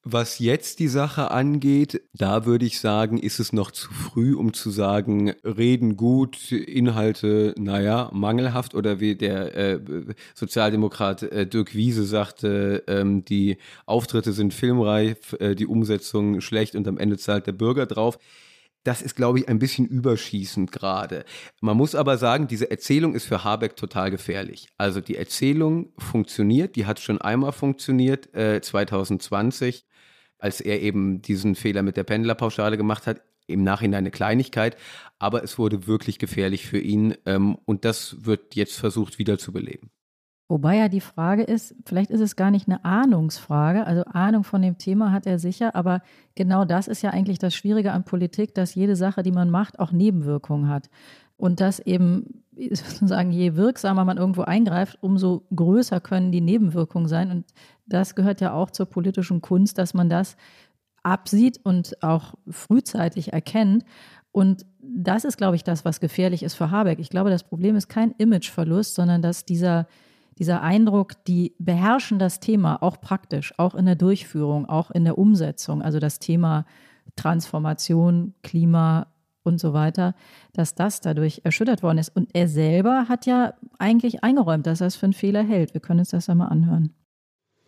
was 0.03 0.39
jetzt 0.39 0.79
die 0.79 0.87
Sache 0.87 1.29
angeht, 1.29 2.01
da 2.13 2.47
würde 2.47 2.65
ich 2.65 2.79
sagen, 2.79 3.19
ist 3.19 3.39
es 3.39 3.53
noch 3.53 3.69
zu 3.69 3.93
früh, 3.93 4.33
um 4.33 4.51
zu 4.51 4.71
sagen, 4.71 5.29
reden 5.45 5.95
gut, 5.95 6.51
Inhalte, 6.51 7.53
naja, 7.59 8.09
mangelhaft 8.11 8.73
oder 8.73 8.99
wie 8.99 9.15
der 9.15 9.55
äh, 9.55 9.79
Sozialdemokrat 10.33 11.21
äh, 11.21 11.45
Dirk 11.45 11.75
Wiese 11.75 12.03
sagte, 12.03 12.83
ähm, 12.87 13.23
die 13.25 13.57
Auftritte 13.85 14.33
sind 14.33 14.55
filmreif, 14.55 15.33
äh, 15.39 15.53
die 15.53 15.67
Umsetzung 15.67 16.41
schlecht 16.41 16.75
und 16.75 16.87
am 16.87 16.97
Ende 16.97 17.19
zahlt 17.19 17.45
der 17.45 17.53
Bürger 17.53 17.85
drauf. 17.85 18.17
Das 18.83 19.01
ist, 19.01 19.15
glaube 19.15 19.39
ich, 19.39 19.47
ein 19.47 19.59
bisschen 19.59 19.85
überschießend 19.85 20.71
gerade. 20.71 21.23
Man 21.59 21.77
muss 21.77 21.93
aber 21.93 22.17
sagen, 22.17 22.47
diese 22.47 22.71
Erzählung 22.71 23.13
ist 23.13 23.25
für 23.25 23.43
Habeck 23.43 23.75
total 23.75 24.09
gefährlich. 24.09 24.69
Also 24.77 25.01
die 25.01 25.17
Erzählung 25.17 25.93
funktioniert, 25.97 26.75
die 26.75 26.85
hat 26.85 26.99
schon 26.99 27.21
einmal 27.21 27.51
funktioniert, 27.51 28.33
äh, 28.33 28.59
2020 28.61 29.85
als 30.41 30.59
er 30.59 30.81
eben 30.81 31.21
diesen 31.21 31.55
Fehler 31.55 31.83
mit 31.83 31.95
der 31.95 32.03
Pendlerpauschale 32.03 32.75
gemacht 32.75 33.07
hat. 33.07 33.21
Im 33.47 33.63
Nachhinein 33.63 33.99
eine 33.99 34.11
Kleinigkeit, 34.11 34.77
aber 35.19 35.43
es 35.43 35.57
wurde 35.57 35.85
wirklich 35.85 36.19
gefährlich 36.19 36.65
für 36.65 36.79
ihn 36.79 37.15
ähm, 37.25 37.57
und 37.65 37.85
das 37.85 38.25
wird 38.25 38.55
jetzt 38.55 38.77
versucht 38.77 39.19
wiederzubeleben. 39.19 39.91
Wobei 40.51 40.75
ja 40.75 40.89
die 40.89 40.99
Frage 40.99 41.43
ist, 41.43 41.73
vielleicht 41.85 42.11
ist 42.11 42.19
es 42.19 42.35
gar 42.35 42.51
nicht 42.51 42.67
eine 42.67 42.83
Ahnungsfrage, 42.83 43.87
also 43.87 44.03
Ahnung 44.03 44.43
von 44.43 44.61
dem 44.61 44.77
Thema 44.77 45.13
hat 45.13 45.25
er 45.25 45.39
sicher, 45.39 45.77
aber 45.77 46.01
genau 46.35 46.65
das 46.65 46.89
ist 46.89 47.01
ja 47.01 47.11
eigentlich 47.11 47.39
das 47.39 47.55
Schwierige 47.55 47.93
an 47.93 48.03
Politik, 48.03 48.53
dass 48.53 48.75
jede 48.75 48.97
Sache, 48.97 49.23
die 49.23 49.31
man 49.31 49.49
macht, 49.49 49.79
auch 49.79 49.93
Nebenwirkungen 49.93 50.67
hat. 50.67 50.89
Und 51.37 51.61
dass 51.61 51.79
eben 51.79 52.43
sozusagen, 52.69 53.31
je 53.31 53.55
wirksamer 53.55 54.03
man 54.03 54.17
irgendwo 54.17 54.41
eingreift, 54.41 54.97
umso 54.99 55.45
größer 55.55 56.01
können 56.01 56.33
die 56.33 56.41
Nebenwirkungen 56.41 57.07
sein. 57.07 57.31
Und 57.31 57.45
das 57.85 58.13
gehört 58.13 58.41
ja 58.41 58.51
auch 58.51 58.71
zur 58.71 58.87
politischen 58.87 59.39
Kunst, 59.39 59.77
dass 59.77 59.93
man 59.93 60.09
das 60.09 60.35
absieht 61.01 61.61
und 61.63 62.03
auch 62.03 62.33
frühzeitig 62.49 63.31
erkennt. 63.31 63.85
Und 64.33 64.65
das 64.81 65.23
ist, 65.23 65.37
glaube 65.37 65.55
ich, 65.55 65.63
das, 65.63 65.85
was 65.85 66.01
gefährlich 66.01 66.43
ist 66.43 66.55
für 66.55 66.71
Habeck. 66.71 66.99
Ich 66.99 67.09
glaube, 67.09 67.29
das 67.29 67.43
Problem 67.43 67.77
ist 67.77 67.87
kein 67.87 68.11
Imageverlust, 68.17 68.95
sondern 68.95 69.21
dass 69.21 69.45
dieser, 69.45 69.87
dieser 70.41 70.63
Eindruck, 70.63 71.23
die 71.25 71.53
beherrschen 71.59 72.17
das 72.17 72.39
Thema 72.39 72.81
auch 72.81 72.99
praktisch, 72.99 73.53
auch 73.57 73.75
in 73.75 73.85
der 73.85 73.95
Durchführung, 73.95 74.67
auch 74.67 74.89
in 74.89 75.03
der 75.03 75.19
Umsetzung. 75.19 75.83
Also 75.83 75.99
das 75.99 76.17
Thema 76.17 76.65
Transformation, 77.15 78.33
Klima, 78.41 79.05
und 79.43 79.59
so 79.59 79.73
weiter, 79.73 80.13
dass 80.53 80.75
das 80.75 81.01
dadurch 81.01 81.41
erschüttert 81.43 81.83
worden 81.83 81.97
ist. 81.97 82.15
Und 82.15 82.29
er 82.33 82.47
selber 82.47 83.05
hat 83.09 83.25
ja 83.25 83.53
eigentlich 83.79 84.23
eingeräumt, 84.23 84.67
dass 84.67 84.81
er 84.81 84.87
es 84.87 84.95
für 84.95 85.05
einen 85.05 85.13
Fehler 85.13 85.43
hält. 85.43 85.73
Wir 85.73 85.81
können 85.81 85.99
uns 85.99 86.09
das 86.09 86.27
ja 86.27 86.35
mal 86.35 86.47
anhören. 86.47 86.93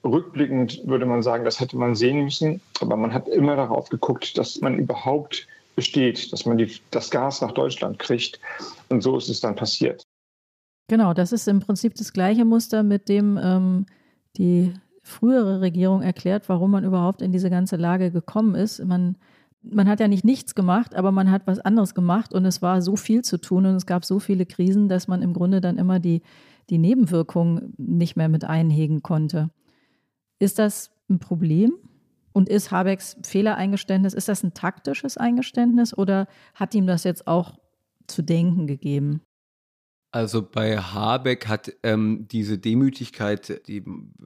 Rückblickend 0.03 0.81
würde 0.85 1.05
man 1.05 1.23
sagen, 1.23 1.45
das 1.45 1.59
hätte 1.59 1.77
man 1.77 1.95
sehen 1.95 2.25
müssen, 2.25 2.61
aber 2.81 2.97
man 2.97 3.13
hat 3.13 3.27
immer 3.27 3.55
darauf 3.55 3.89
geguckt, 3.89 4.37
dass 4.37 4.59
man 4.61 4.77
überhaupt 4.77 5.47
besteht, 5.75 6.33
dass 6.33 6.45
man 6.45 6.57
die, 6.57 6.71
das 6.91 7.09
Gas 7.09 7.41
nach 7.41 7.53
Deutschland 7.53 7.99
kriegt. 7.99 8.39
Und 8.89 9.01
so 9.01 9.17
ist 9.17 9.29
es 9.29 9.39
dann 9.39 9.55
passiert. 9.55 10.03
Genau, 10.93 11.15
das 11.15 11.31
ist 11.31 11.47
im 11.47 11.59
Prinzip 11.59 11.95
das 11.95 12.13
gleiche 12.13 12.45
Muster, 12.45 12.83
mit 12.83 13.09
dem 13.09 13.39
ähm, 13.41 13.87
die 14.37 14.75
frühere 15.01 15.59
Regierung 15.59 16.03
erklärt, 16.03 16.47
warum 16.49 16.69
man 16.69 16.83
überhaupt 16.83 17.23
in 17.23 17.31
diese 17.31 17.49
ganze 17.49 17.77
Lage 17.77 18.11
gekommen 18.11 18.53
ist. 18.53 18.77
Man 18.85 19.17
man 19.63 19.89
hat 19.89 19.99
ja 19.99 20.07
nicht 20.07 20.23
nichts 20.23 20.53
gemacht, 20.53 20.93
aber 20.93 21.11
man 21.11 21.31
hat 21.31 21.47
was 21.47 21.57
anderes 21.57 21.95
gemacht 21.95 22.31
und 22.31 22.45
es 22.45 22.61
war 22.61 22.83
so 22.83 22.95
viel 22.95 23.23
zu 23.23 23.39
tun 23.39 23.65
und 23.65 23.73
es 23.73 23.87
gab 23.87 24.05
so 24.05 24.19
viele 24.19 24.45
Krisen, 24.45 24.87
dass 24.87 25.07
man 25.07 25.23
im 25.23 25.33
Grunde 25.33 25.61
dann 25.61 25.79
immer 25.79 25.99
die, 25.99 26.21
die 26.69 26.77
Nebenwirkungen 26.77 27.73
nicht 27.77 28.15
mehr 28.15 28.29
mit 28.29 28.43
einhegen 28.43 29.01
konnte. 29.01 29.49
Ist 30.37 30.59
das 30.59 30.91
ein 31.09 31.17
Problem? 31.17 31.73
Und 32.33 32.49
ist 32.49 32.69
Habecks 32.69 33.17
Fehlereingeständnis, 33.23 34.13
ist 34.13 34.29
das 34.29 34.43
ein 34.43 34.53
taktisches 34.53 35.17
Eingeständnis 35.17 35.97
oder 35.97 36.27
hat 36.53 36.75
ihm 36.75 36.85
das 36.85 37.03
jetzt 37.03 37.25
auch 37.25 37.57
zu 38.05 38.21
denken 38.21 38.67
gegeben? 38.67 39.21
Also 40.13 40.43
bei 40.43 40.77
Habeck 40.77 41.47
hat 41.47 41.73
ähm, 41.81 42.27
diese 42.31 42.59
Demütigkeit, 42.59 43.67
die 43.67 43.83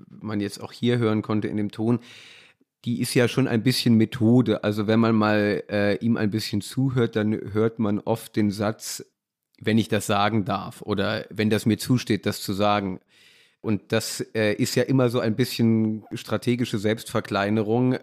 man 0.10 0.42
jetzt 0.42 0.62
auch 0.62 0.74
hier 0.74 0.98
hören 0.98 1.22
konnte 1.22 1.48
in 1.48 1.56
dem 1.56 1.72
Ton, 1.72 2.00
die 2.84 3.00
ist 3.00 3.14
ja 3.14 3.30
schon 3.30 3.48
ein 3.48 3.64
bisschen 3.64 3.96
Methode. 3.96 4.66
Also 4.66 4.88
wenn 4.88 5.00
man 5.00 5.16
mal 5.16 5.64
äh, 5.70 5.96
ihm 6.00 6.18
ein 6.18 6.30
bisschen 6.30 6.60
zuhört, 6.60 7.16
dann 7.16 7.32
hört 7.54 7.80
man 7.80 8.00
oft 8.00 8.36
den 8.36 8.52
Satz, 8.52 9.06
wenn 9.62 9.78
ich 9.78 9.88
das 9.88 10.06
sagen 10.08 10.44
darf 10.44 10.82
oder 10.82 11.26
wenn 11.30 11.50
das 11.50 11.66
mir 11.66 11.78
zusteht, 11.78 12.26
das 12.26 12.42
zu 12.42 12.52
sagen. 12.52 13.00
Und 13.62 13.94
das 13.94 14.20
äh, 14.36 14.56
ist 14.56 14.76
ja 14.76 14.84
immer 14.84 15.10
so 15.10 15.22
ein 15.22 15.38
bisschen 15.38 16.04
strategische 16.14 16.80
Selbstverkleinerung. 16.80 17.98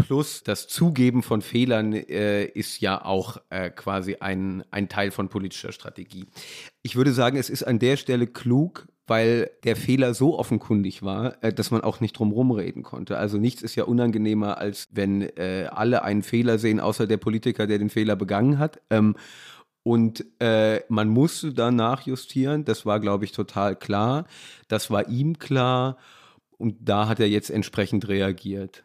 Plus 0.00 0.42
das 0.42 0.66
Zugeben 0.68 1.22
von 1.22 1.42
Fehlern 1.42 1.92
äh, 1.92 2.44
ist 2.44 2.80
ja 2.80 3.04
auch 3.04 3.38
äh, 3.50 3.70
quasi 3.70 4.16
ein, 4.20 4.64
ein 4.70 4.88
Teil 4.88 5.10
von 5.10 5.28
politischer 5.28 5.72
Strategie. 5.72 6.26
Ich 6.82 6.96
würde 6.96 7.12
sagen, 7.12 7.36
es 7.36 7.50
ist 7.50 7.62
an 7.62 7.78
der 7.78 7.96
Stelle 7.96 8.26
klug, 8.26 8.88
weil 9.06 9.50
der 9.64 9.74
Fehler 9.76 10.14
so 10.14 10.38
offenkundig 10.38 11.02
war, 11.02 11.42
äh, 11.42 11.52
dass 11.52 11.70
man 11.70 11.80
auch 11.82 12.00
nicht 12.00 12.12
drum 12.12 12.50
reden 12.52 12.82
konnte. 12.82 13.18
Also 13.18 13.38
nichts 13.38 13.62
ist 13.62 13.74
ja 13.74 13.84
unangenehmer, 13.84 14.58
als 14.58 14.88
wenn 14.92 15.22
äh, 15.22 15.68
alle 15.70 16.02
einen 16.04 16.22
Fehler 16.22 16.58
sehen, 16.58 16.80
außer 16.80 17.06
der 17.06 17.16
Politiker, 17.16 17.66
der 17.66 17.78
den 17.78 17.90
Fehler 17.90 18.16
begangen 18.16 18.58
hat. 18.58 18.80
Ähm, 18.88 19.16
und 19.82 20.24
äh, 20.40 20.80
man 20.88 21.08
musste 21.08 21.52
dann 21.52 21.76
nachjustieren. 21.76 22.64
Das 22.64 22.86
war, 22.86 23.00
glaube 23.00 23.24
ich, 23.24 23.32
total 23.32 23.76
klar. 23.76 24.26
Das 24.68 24.90
war 24.90 25.08
ihm 25.08 25.38
klar. 25.38 25.96
Und 26.58 26.76
da 26.80 27.08
hat 27.08 27.18
er 27.18 27.28
jetzt 27.28 27.50
entsprechend 27.50 28.06
reagiert. 28.06 28.84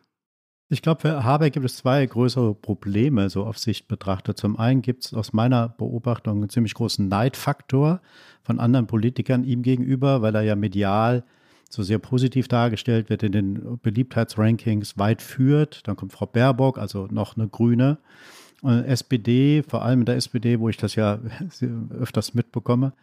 Ich 0.68 0.82
glaube, 0.82 1.02
für 1.02 1.24
Habeck 1.24 1.54
gibt 1.54 1.66
es 1.66 1.78
zwei 1.78 2.04
größere 2.04 2.56
Probleme, 2.56 3.30
so 3.30 3.46
auf 3.46 3.60
Sicht 3.60 3.88
betrachtet. 3.88 4.38
Zum 4.40 4.58
einen 4.58 4.82
gibt 4.82 5.06
es 5.06 5.14
aus 5.14 5.32
meiner 5.32 5.70
Beobachtung 5.70 6.38
einen 6.38 6.50
ziemlich 6.50 6.74
großen 6.74 7.08
Neidfaktor 7.08 8.02
von 8.42 8.60
anderen 8.60 8.88
Politikern 8.88 9.44
ihm 9.44 9.62
gegenüber, 9.62 10.24
weil 10.24 10.34
er 10.34 10.42
ja 10.42 10.56
medial 10.56 11.24
so 11.70 11.84
sehr 11.84 12.00
positiv 12.00 12.48
dargestellt 12.48 13.10
wird, 13.10 13.22
in 13.22 13.32
den 13.32 13.80
Beliebtheitsrankings 13.84 14.98
weit 14.98 15.22
führt. 15.22 15.88
Dann 15.88 15.96
kommt 15.96 16.14
Frau 16.14 16.26
Baerbock, 16.26 16.80
also 16.80 17.08
noch 17.12 17.38
eine 17.38 17.48
Grüne. 17.48 18.00
Und 18.64 18.86
SPD, 18.86 19.62
vor 19.62 19.84
allem 19.84 20.00
in 20.00 20.06
der 20.06 20.16
SPD, 20.16 20.60
wo 20.60 20.70
ich 20.70 20.78
das 20.78 20.96
ja 20.96 21.20
öfters 22.00 22.34
mitbekomme, 22.34 22.94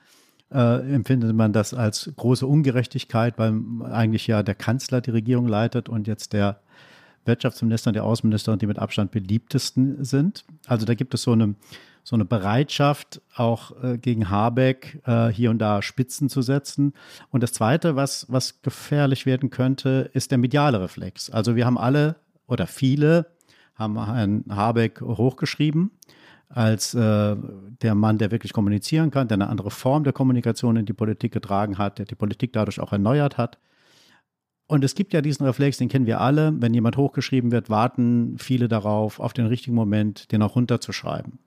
äh, 0.51 0.95
empfindet 0.95 1.35
man 1.37 1.53
das 1.53 1.75
als 1.75 2.11
große 2.17 2.47
Ungerechtigkeit, 2.47 3.39
weil 3.39 3.55
eigentlich 3.85 4.27
ja 4.27 4.43
der 4.43 4.57
Kanzler 4.57 5.01
die 5.01 5.11
Regierung 5.11 5.47
leitet 5.47 5.89
und 5.89 6.09
jetzt 6.09 6.33
der 6.33 6.61
Wirtschaftsminister 7.25 7.91
und 7.91 7.95
der 7.95 8.05
Außenminister, 8.05 8.57
die 8.57 8.67
mit 8.67 8.79
Abstand 8.79 9.11
beliebtesten 9.11 10.05
sind. 10.05 10.45
Also 10.67 10.87
da 10.87 10.95
gibt 10.95 11.15
es 11.15 11.23
so 11.23 11.33
eine, 11.33 11.55
so 12.03 12.17
eine 12.17 12.25
Bereitschaft, 12.25 13.21
auch 13.37 13.83
äh, 13.83 13.99
gegen 13.99 14.31
Habeck 14.31 15.01
äh, 15.07 15.29
hier 15.29 15.51
und 15.51 15.59
da 15.59 15.83
Spitzen 15.83 16.29
zu 16.29 16.43
setzen. 16.43 16.95
Und 17.31 17.43
das 17.43 17.53
Zweite, 17.53 17.97
was, 17.97 18.27
was 18.29 18.63
gefährlich 18.63 19.27
werden 19.27 19.51
könnte, 19.51 20.11
ist 20.13 20.31
der 20.31 20.39
mediale 20.39 20.81
Reflex. 20.81 21.31
Also 21.31 21.57
wir 21.57 21.67
haben 21.67 21.79
alle 21.79 22.17
oder 22.47 22.67
viele 22.67 23.27
haben 23.75 24.05
Herrn 24.05 24.45
Habeck 24.51 25.01
hochgeschrieben 25.01 25.91
als 26.49 26.95
äh, 26.95 27.37
der 27.81 27.95
Mann, 27.95 28.19
der 28.19 28.31
wirklich 28.31 28.53
kommunizieren 28.53 29.11
kann, 29.11 29.29
der 29.29 29.37
eine 29.37 29.49
andere 29.49 29.71
Form 29.71 30.05
der 30.05 30.13
Kommunikation 30.13 30.77
in 30.77 30.87
die 30.87 30.93
Politik 30.93 31.33
getragen 31.33 31.79
hat, 31.79 31.99
der 31.99 32.07
die 32.07 32.15
Politik 32.15 32.53
dadurch 32.53 32.79
auch 32.79 32.93
erneuert 32.93 33.39
hat. 33.39 33.59
Und 34.73 34.85
es 34.85 34.95
gibt 34.95 35.13
ja 35.13 35.21
diesen 35.21 35.45
Reflex, 35.45 35.77
den 35.77 35.91
kennen 35.91 36.07
wir 36.07 36.23
alle. 36.23 36.55
Wenn 36.57 36.73
jemand 36.73 36.97
hochgeschrieben 36.97 37.53
wird, 37.53 37.69
warten 37.69 38.39
viele 38.39 38.69
darauf, 38.69 39.21
auf 39.21 39.35
den 39.35 39.45
richtigen 39.45 39.77
Moment, 39.77 40.33
den 40.33 40.41
auch 40.41 40.57
runterzuschreiben. 40.57 41.39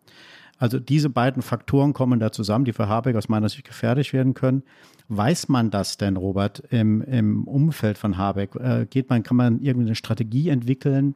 Also 0.59 0.79
diese 0.79 1.09
beiden 1.09 1.41
Faktoren 1.41 1.93
kommen 1.93 2.19
da 2.19 2.31
zusammen, 2.31 2.65
die 2.65 2.71
für 2.71 2.88
Habeck 2.88 3.15
aus 3.15 3.27
meiner 3.27 3.49
Sicht 3.49 3.63
gefährlich 3.63 4.13
werden 4.13 4.35
können. 4.35 4.61
Weiß 5.07 5.49
man 5.49 5.71
das 5.71 5.97
denn, 5.97 6.17
Robert, 6.17 6.59
im, 6.69 7.01
im 7.01 7.47
Umfeld 7.47 7.97
von 7.97 8.15
Habeck? 8.15 8.53
Äh, 8.57 8.85
geht 8.88 9.09
man, 9.09 9.23
kann 9.23 9.38
man 9.38 9.59
irgendwie 9.59 9.88
eine 9.88 9.95
Strategie 9.95 10.49
entwickeln, 10.49 11.15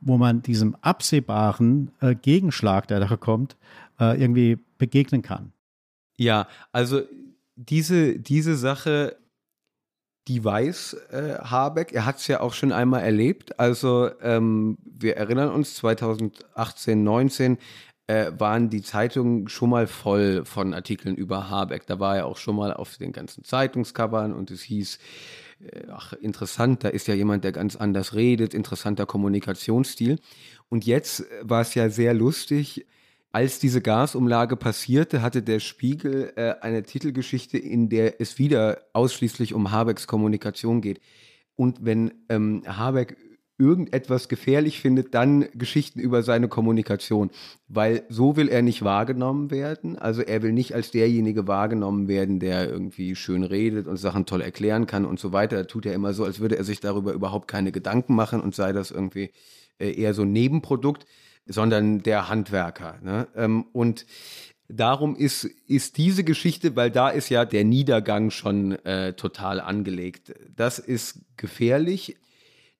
wo 0.00 0.18
man 0.18 0.42
diesem 0.42 0.74
absehbaren 0.80 1.92
äh, 2.00 2.16
Gegenschlag, 2.16 2.88
der 2.88 2.98
da 2.98 3.16
kommt, 3.16 3.56
äh, 4.00 4.20
irgendwie 4.20 4.58
begegnen 4.78 5.22
kann. 5.22 5.52
Ja, 6.16 6.48
also 6.72 7.02
diese, 7.54 8.18
diese 8.18 8.56
Sache, 8.56 9.16
die 10.28 10.44
weiß 10.44 10.94
äh, 11.12 11.38
Habeck. 11.38 11.92
Er 11.92 12.04
hat 12.04 12.16
es 12.16 12.26
ja 12.26 12.40
auch 12.40 12.52
schon 12.52 12.72
einmal 12.72 13.02
erlebt. 13.02 13.58
Also 13.60 14.10
ähm, 14.20 14.78
wir 14.84 15.16
erinnern 15.16 15.50
uns, 15.50 15.74
2018, 15.76 17.02
19 17.02 17.58
äh, 18.08 18.32
waren 18.38 18.68
die 18.70 18.82
Zeitungen 18.82 19.48
schon 19.48 19.70
mal 19.70 19.86
voll 19.86 20.44
von 20.44 20.74
Artikeln 20.74 21.16
über 21.16 21.48
Habeck. 21.48 21.86
Da 21.86 22.00
war 22.00 22.16
er 22.16 22.26
auch 22.26 22.38
schon 22.38 22.56
mal 22.56 22.72
auf 22.72 22.96
den 22.96 23.12
ganzen 23.12 23.44
Zeitungscovern 23.44 24.32
und 24.32 24.50
es 24.50 24.62
hieß, 24.62 24.98
äh, 25.60 25.82
ach, 25.90 26.12
interessant, 26.14 26.82
da 26.84 26.88
ist 26.88 27.06
ja 27.06 27.14
jemand, 27.14 27.44
der 27.44 27.52
ganz 27.52 27.76
anders 27.76 28.14
redet, 28.14 28.54
interessanter 28.54 29.06
Kommunikationsstil. 29.06 30.18
Und 30.68 30.86
jetzt 30.86 31.24
war 31.42 31.60
es 31.60 31.74
ja 31.74 31.88
sehr 31.88 32.14
lustig. 32.14 32.86
Als 33.36 33.58
diese 33.58 33.82
Gasumlage 33.82 34.56
passierte, 34.56 35.20
hatte 35.20 35.42
der 35.42 35.60
Spiegel 35.60 36.32
äh, 36.36 36.54
eine 36.62 36.84
Titelgeschichte, 36.84 37.58
in 37.58 37.90
der 37.90 38.18
es 38.18 38.38
wieder 38.38 38.78
ausschließlich 38.94 39.52
um 39.52 39.72
Habecks 39.72 40.06
Kommunikation 40.06 40.80
geht. 40.80 41.02
Und 41.54 41.84
wenn 41.84 42.14
ähm, 42.30 42.62
Habeck 42.66 43.18
irgendetwas 43.58 44.30
gefährlich 44.30 44.80
findet, 44.80 45.12
dann 45.12 45.44
Geschichten 45.52 46.00
über 46.00 46.22
seine 46.22 46.48
Kommunikation, 46.48 47.28
weil 47.68 48.04
so 48.08 48.36
will 48.36 48.48
er 48.48 48.62
nicht 48.62 48.84
wahrgenommen 48.84 49.50
werden. 49.50 49.98
Also 49.98 50.22
er 50.22 50.40
will 50.40 50.52
nicht 50.52 50.74
als 50.74 50.90
derjenige 50.90 51.46
wahrgenommen 51.46 52.08
werden, 52.08 52.40
der 52.40 52.70
irgendwie 52.70 53.14
schön 53.16 53.42
redet 53.42 53.86
und 53.86 53.98
Sachen 53.98 54.24
toll 54.24 54.40
erklären 54.40 54.86
kann 54.86 55.04
und 55.04 55.20
so 55.20 55.32
weiter. 55.32 55.56
Da 55.56 55.64
tut 55.64 55.84
er 55.84 55.92
immer 55.92 56.14
so, 56.14 56.24
als 56.24 56.40
würde 56.40 56.56
er 56.56 56.64
sich 56.64 56.80
darüber 56.80 57.12
überhaupt 57.12 57.48
keine 57.48 57.70
Gedanken 57.70 58.14
machen 58.14 58.40
und 58.40 58.54
sei 58.54 58.72
das 58.72 58.90
irgendwie 58.90 59.30
äh, 59.78 59.92
eher 59.92 60.14
so 60.14 60.22
ein 60.22 60.32
Nebenprodukt, 60.32 61.04
sondern 61.46 62.02
der 62.02 62.28
Handwerker. 62.28 62.98
Ne? 63.02 63.28
Ähm, 63.36 63.66
und 63.72 64.06
darum 64.68 65.16
ist, 65.16 65.44
ist 65.44 65.96
diese 65.96 66.24
Geschichte, 66.24 66.76
weil 66.76 66.90
da 66.90 67.08
ist 67.08 67.28
ja 67.28 67.44
der 67.44 67.64
Niedergang 67.64 68.30
schon 68.30 68.72
äh, 68.84 69.14
total 69.14 69.60
angelegt. 69.60 70.34
Das 70.54 70.78
ist 70.78 71.20
gefährlich. 71.36 72.16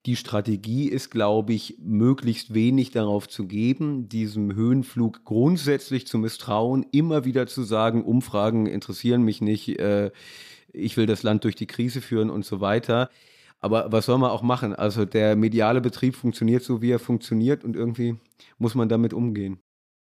Die 0.06 0.16
Strategie 0.16 0.88
ist, 0.88 1.10
glaube 1.10 1.52
ich, 1.52 1.78
möglichst 1.80 2.54
wenig 2.54 2.92
darauf 2.92 3.28
zu 3.28 3.46
geben, 3.48 4.08
diesem 4.08 4.54
Höhenflug 4.54 5.24
grundsätzlich 5.24 6.06
zu 6.06 6.18
misstrauen, 6.18 6.86
immer 6.92 7.24
wieder 7.24 7.48
zu 7.48 7.64
sagen, 7.64 8.04
Umfragen 8.04 8.66
interessieren 8.66 9.22
mich 9.22 9.40
nicht, 9.40 9.80
äh, 9.80 10.12
ich 10.72 10.96
will 10.96 11.06
das 11.06 11.24
Land 11.24 11.42
durch 11.42 11.56
die 11.56 11.66
Krise 11.66 12.00
führen 12.00 12.30
und 12.30 12.44
so 12.44 12.60
weiter. 12.60 13.10
Aber 13.66 13.90
was 13.90 14.06
soll 14.06 14.16
man 14.18 14.30
auch 14.30 14.42
machen? 14.42 14.76
Also 14.76 15.04
der 15.04 15.34
mediale 15.34 15.80
Betrieb 15.80 16.14
funktioniert 16.14 16.62
so, 16.62 16.80
wie 16.82 16.92
er 16.92 17.00
funktioniert 17.00 17.64
und 17.64 17.74
irgendwie 17.74 18.16
muss 18.58 18.76
man 18.76 18.88
damit 18.88 19.12
umgehen. 19.12 19.58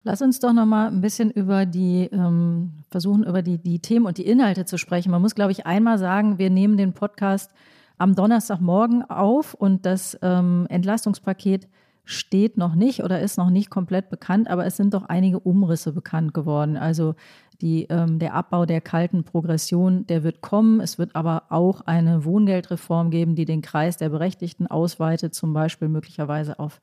Lass 0.03 0.21
uns 0.21 0.39
doch 0.39 0.53
noch 0.53 0.67
mal 0.67 0.89
ein 0.89 1.01
bisschen 1.01 1.31
über 1.31 1.65
die 1.65 2.07
ähm, 2.11 2.83
versuchen 2.91 3.23
über 3.23 3.41
die, 3.41 3.57
die 3.57 3.79
Themen 3.79 4.05
und 4.05 4.19
die 4.19 4.27
Inhalte 4.27 4.65
zu 4.65 4.77
sprechen. 4.77 5.09
Man 5.09 5.23
muss, 5.23 5.33
glaube 5.33 5.51
ich, 5.51 5.65
einmal 5.65 5.97
sagen, 5.97 6.37
wir 6.37 6.51
nehmen 6.51 6.77
den 6.77 6.93
Podcast 6.93 7.51
am 7.97 8.13
Donnerstagmorgen 8.13 9.09
auf 9.09 9.55
und 9.55 9.87
das 9.87 10.17
ähm, 10.21 10.67
Entlastungspaket 10.69 11.67
steht 12.07 12.57
noch 12.57 12.73
nicht 12.73 13.03
oder 13.03 13.19
ist 13.19 13.37
noch 13.37 13.49
nicht 13.49 13.69
komplett 13.69 14.09
bekannt, 14.09 14.49
aber 14.49 14.65
es 14.65 14.77
sind 14.77 14.93
doch 14.93 15.03
einige 15.03 15.41
Umrisse 15.41 15.91
bekannt 15.91 16.33
geworden. 16.33 16.77
Also 16.77 17.15
die, 17.59 17.85
ähm, 17.89 18.17
der 18.17 18.33
Abbau 18.33 18.65
der 18.65 18.79
kalten 18.79 19.25
Progression, 19.25 20.07
der 20.07 20.23
wird 20.23 20.41
kommen. 20.41 20.79
Es 20.79 20.97
wird 20.97 21.17
aber 21.17 21.43
auch 21.49 21.81
eine 21.81 22.23
Wohngeldreform 22.23 23.11
geben, 23.11 23.35
die 23.35 23.43
den 23.43 23.61
Kreis 23.61 23.97
der 23.97 24.07
Berechtigten 24.07 24.67
ausweitet, 24.67 25.35
zum 25.35 25.51
Beispiel 25.51 25.89
möglicherweise 25.89 26.59
auf 26.59 26.79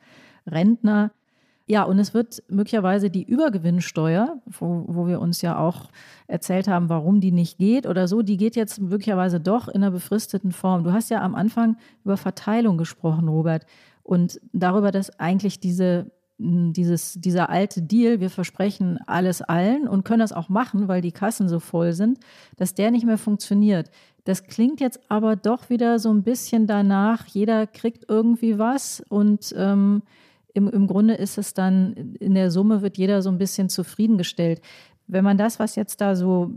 Rentner. 0.47 1.11
Ja, 1.67 1.85
und 1.85 1.99
es 1.99 2.13
wird 2.13 2.43
möglicherweise 2.49 3.09
die 3.09 3.25
Übergewinnsteuer, 3.25 4.43
wo, 4.45 4.85
wo 4.87 5.07
wir 5.07 5.23
uns 5.23 5.41
ja 5.41 5.57
auch 5.57 5.89
erzählt 6.27 6.69
haben, 6.69 6.91
warum 6.91 7.23
die 7.23 7.33
nicht 7.33 7.57
geht 7.57 7.87
oder 7.87 8.09
so, 8.09 8.21
die 8.21 8.37
geht 8.37 8.57
jetzt 8.57 8.79
möglicherweise 8.79 9.41
doch 9.41 9.69
in 9.69 9.77
einer 9.77 9.91
befristeten 9.91 10.53
Form. 10.53 10.85
Du 10.85 10.93
hast 10.93 11.09
ja 11.09 11.23
am 11.23 11.35
Anfang 11.35 11.79
über 12.05 12.19
Verteilung 12.19 12.77
gesprochen, 12.77 13.29
Robert, 13.29 13.65
und 14.05 14.41
darüber, 14.53 14.93
dass 14.93 15.19
eigentlich 15.19 15.59
diese 15.59 16.13
dieses, 16.39 17.15
dieser 17.15 17.49
alte 17.49 17.81
Deal, 17.81 18.19
wir 18.19 18.29
versprechen 18.29 18.99
alles 19.07 19.41
allen 19.41 19.87
und 19.87 20.05
können 20.05 20.19
das 20.19 20.33
auch 20.33 20.49
machen, 20.49 20.89
weil 20.89 21.01
die 21.01 21.13
Kassen 21.13 21.49
so 21.49 21.61
voll 21.61 21.93
sind, 21.93 22.19
dass 22.57 22.75
der 22.75 22.91
nicht 22.91 23.07
mehr 23.07 23.19
funktioniert. 23.19 23.91
Das 24.25 24.45
klingt 24.45 24.81
jetzt 24.81 25.01
aber 25.09 25.37
doch 25.37 25.71
wieder 25.71 25.99
so 26.01 26.11
ein 26.11 26.25
bisschen 26.25 26.67
danach, 26.67 27.27
jeder 27.27 27.67
kriegt 27.69 28.07
irgendwie 28.09 28.59
was 28.59 29.01
und 29.09 29.55
ähm, 29.57 30.03
im, 30.55 30.69
im 30.69 30.87
Grunde 30.87 31.15
ist 31.15 31.39
es 31.39 31.55
dann, 31.55 32.15
in 32.19 32.35
der 32.35 32.51
Summe 32.51 32.83
wird 32.83 32.97
jeder 32.97 33.23
so 33.23 33.29
ein 33.29 33.39
bisschen 33.39 33.69
zufriedengestellt. 33.69 34.61
Wenn 35.07 35.25
man 35.25 35.37
das, 35.37 35.59
was 35.59 35.77
jetzt 35.77 36.01
da 36.01 36.17
so 36.17 36.53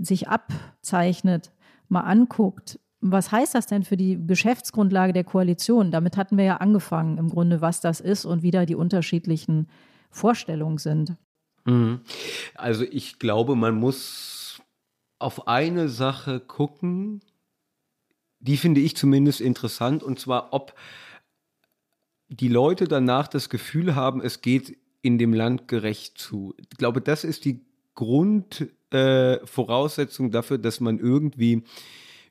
sich 0.00 0.28
abzeichnet, 0.28 1.52
mal 1.88 2.00
anguckt, 2.00 2.78
Was 3.06 3.30
heißt 3.30 3.54
das 3.54 3.66
denn 3.66 3.84
für 3.84 3.98
die 3.98 4.18
Geschäftsgrundlage 4.26 5.12
der 5.12 5.24
Koalition? 5.24 5.90
Damit 5.90 6.16
hatten 6.16 6.38
wir 6.38 6.44
ja 6.44 6.56
angefangen, 6.56 7.18
im 7.18 7.28
Grunde, 7.28 7.60
was 7.60 7.82
das 7.82 8.00
ist 8.00 8.24
und 8.24 8.42
wie 8.42 8.50
da 8.50 8.64
die 8.64 8.76
unterschiedlichen 8.76 9.68
Vorstellungen 10.10 10.78
sind. 10.78 11.14
Mhm. 11.66 12.00
Also 12.54 12.84
ich 12.84 13.18
glaube, 13.18 13.56
man 13.56 13.74
muss 13.74 14.62
auf 15.18 15.46
eine 15.46 15.90
Sache 15.90 16.40
gucken, 16.40 17.20
die 18.40 18.56
finde 18.56 18.80
ich 18.80 18.96
zumindest 18.96 19.42
interessant, 19.42 20.02
und 20.02 20.18
zwar, 20.18 20.54
ob 20.54 20.74
die 22.28 22.48
Leute 22.48 22.88
danach 22.88 23.28
das 23.28 23.50
Gefühl 23.50 23.94
haben, 23.94 24.22
es 24.22 24.40
geht 24.40 24.78
in 25.02 25.18
dem 25.18 25.34
Land 25.34 25.68
gerecht 25.68 26.16
zu. 26.16 26.54
Ich 26.56 26.70
glaube, 26.78 27.02
das 27.02 27.24
ist 27.24 27.44
die 27.44 27.66
Grundvoraussetzung 27.94 30.28
äh, 30.28 30.30
dafür, 30.30 30.56
dass 30.56 30.80
man 30.80 30.98
irgendwie 30.98 31.64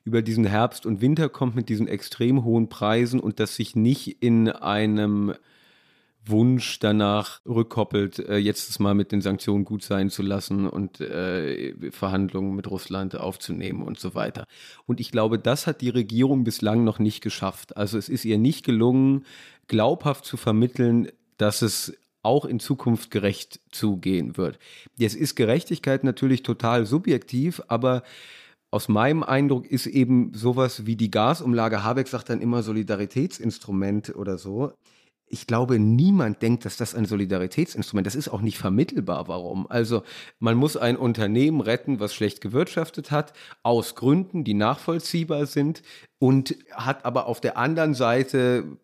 über 0.04 0.22
diesen 0.22 0.44
Herbst 0.44 0.86
und 0.86 1.00
Winter 1.00 1.28
kommt 1.28 1.56
mit 1.56 1.68
diesen 1.68 1.88
extrem 1.88 2.44
hohen 2.44 2.68
Preisen 2.68 3.20
und 3.20 3.40
dass 3.40 3.56
sich 3.56 3.74
nicht 3.74 4.22
in 4.22 4.48
einem 4.48 5.34
Wunsch 6.26 6.78
danach 6.78 7.40
rückkoppelt, 7.46 8.18
äh, 8.18 8.36
jetzt 8.36 8.70
es 8.70 8.78
mal 8.78 8.94
mit 8.94 9.12
den 9.12 9.20
Sanktionen 9.20 9.64
gut 9.64 9.82
sein 9.82 10.08
zu 10.08 10.22
lassen 10.22 10.66
und 10.66 11.00
äh, 11.00 11.74
Verhandlungen 11.90 12.54
mit 12.54 12.70
Russland 12.70 13.16
aufzunehmen 13.16 13.82
und 13.82 13.98
so 13.98 14.14
weiter. 14.14 14.46
Und 14.86 15.00
ich 15.00 15.10
glaube, 15.10 15.38
das 15.38 15.66
hat 15.66 15.80
die 15.80 15.90
Regierung 15.90 16.44
bislang 16.44 16.84
noch 16.84 16.98
nicht 16.98 17.20
geschafft. 17.20 17.76
Also 17.76 17.98
es 17.98 18.08
ist 18.08 18.24
ihr 18.24 18.38
nicht 18.38 18.64
gelungen, 18.64 19.26
glaubhaft 19.68 20.24
zu 20.24 20.36
vermitteln, 20.36 21.08
dass 21.36 21.62
es 21.62 21.94
auch 22.22 22.46
in 22.46 22.58
Zukunft 22.58 23.10
gerecht 23.10 23.60
zugehen 23.70 24.38
wird. 24.38 24.58
Jetzt 24.96 25.16
ist 25.16 25.34
Gerechtigkeit 25.34 26.04
natürlich 26.04 26.42
total 26.42 26.86
subjektiv, 26.86 27.60
aber 27.68 28.02
aus 28.74 28.88
meinem 28.88 29.22
Eindruck 29.22 29.70
ist 29.70 29.86
eben 29.86 30.32
sowas 30.34 30.84
wie 30.84 30.96
die 30.96 31.08
Gasumlage, 31.08 31.84
Habeck 31.84 32.08
sagt 32.08 32.28
dann 32.28 32.40
immer 32.40 32.64
Solidaritätsinstrument 32.64 34.16
oder 34.16 34.36
so 34.36 34.72
ich 35.34 35.48
glaube, 35.48 35.80
niemand 35.80 36.42
denkt, 36.42 36.64
dass 36.64 36.76
das 36.76 36.94
ein 36.94 37.06
Solidaritätsinstrument, 37.06 38.06
das 38.06 38.14
ist 38.14 38.28
auch 38.28 38.40
nicht 38.40 38.56
vermittelbar. 38.56 39.26
Warum? 39.26 39.66
Also 39.68 40.04
man 40.38 40.56
muss 40.56 40.76
ein 40.76 40.96
Unternehmen 40.96 41.60
retten, 41.60 41.98
was 41.98 42.14
schlecht 42.14 42.40
gewirtschaftet 42.40 43.10
hat, 43.10 43.32
aus 43.64 43.96
Gründen, 43.96 44.44
die 44.44 44.54
nachvollziehbar 44.54 45.46
sind 45.46 45.82
und 46.20 46.56
hat 46.70 47.04
aber 47.04 47.26
auf 47.26 47.40
der 47.40 47.58
anderen 47.58 47.94
Seite 47.94 48.78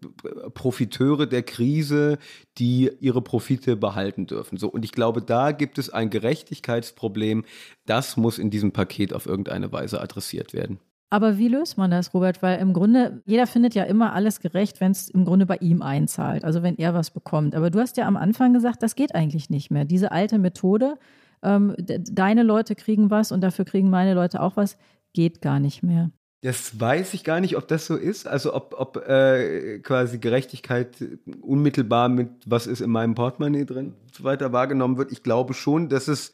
Profiteure 0.53 1.29
der 1.29 1.45
Krise, 1.45 2.19
die 2.59 2.91
ihre 2.99 3.23
Profite 3.23 3.77
behalten 3.77 4.27
dürfen. 4.27 4.59
So 4.59 4.69
und 4.69 4.85
ich 4.85 4.91
glaube, 4.91 5.23
da 5.23 5.53
gibt 5.53 5.79
es 5.79 5.89
ein 5.89 6.11
Gerechtigkeitsproblem, 6.11 7.45
das 7.87 8.17
muss 8.17 8.41
in 8.41 8.51
diesem 8.51 8.73
Paket 8.73 9.15
auf 9.15 9.27
irgendeine 9.27 9.71
Weise 9.71 10.01
adressiert 10.01 10.53
werden. 10.53 10.81
Aber 11.13 11.39
wie 11.39 11.49
löst 11.49 11.77
man 11.77 11.91
das, 11.91 12.15
Robert? 12.15 12.41
Weil 12.41 12.61
im 12.61 12.73
Grunde, 12.73 13.21
jeder 13.27 13.49
findet 13.49 13.75
ja 13.75 13.83
immer 13.83 14.13
alles 14.13 14.39
gerecht, 14.39 14.81
wenn 14.81 14.93
es 14.93 15.09
im 15.09 15.25
Grunde 15.25 15.45
bei 15.45 15.57
ihm 15.57 15.83
einzahlt, 15.83 16.45
also 16.45 16.63
wenn 16.63 16.79
er 16.79 16.95
was 16.95 17.11
bekommt. 17.11 17.57
Aber 17.57 17.71
du 17.71 17.81
hast 17.81 17.97
ja 17.97 18.07
am 18.07 18.17
Anfang 18.17 18.53
gesagt, 18.53 18.83
das 18.83 18.95
geht 18.95 19.15
eigentlich 19.15 19.51
nicht 19.51 19.71
mehr. 19.73 19.85
Diese 19.85 20.13
alte 20.13 20.39
Methode, 20.39 20.95
ähm, 21.43 21.75
deine 21.79 22.45
Leute 22.45 22.77
kriegen 22.77 23.11
was 23.11 23.33
und 23.33 23.41
dafür 23.41 23.65
kriegen 23.65 23.91
meine 23.91 24.15
Leute 24.15 24.41
auch 24.41 24.57
was, 24.57 24.79
geht 25.13 25.43
gar 25.43 25.59
nicht 25.59 25.83
mehr. 25.83 26.11
Das 26.43 26.81
weiß 26.81 27.13
ich 27.13 27.25
gar 27.25 27.41
nicht, 27.41 27.57
ob 27.57 27.69
das 27.69 27.87
so 27.87 27.97
ist. 27.97 28.27
Also 28.27 28.55
ob, 28.55 28.75
ob 28.79 28.97
äh, 28.97 29.81
quasi 29.81 30.19
Gerechtigkeit 30.19 30.97
unmittelbar 31.43 32.09
mit 32.09 32.31
was 32.47 32.67
ist 32.67 32.81
in 32.81 32.91
meinem 32.91 33.15
Portemonnaie 33.15 33.67
drin 33.67 33.95
so 34.13 34.25
weiter 34.25 34.53
wahrgenommen 34.53 34.97
wird. 34.97 35.13
Ich 35.13 35.23
glaube 35.23 35.55
schon, 35.55 35.89
dass 35.89 36.09
es 36.09 36.33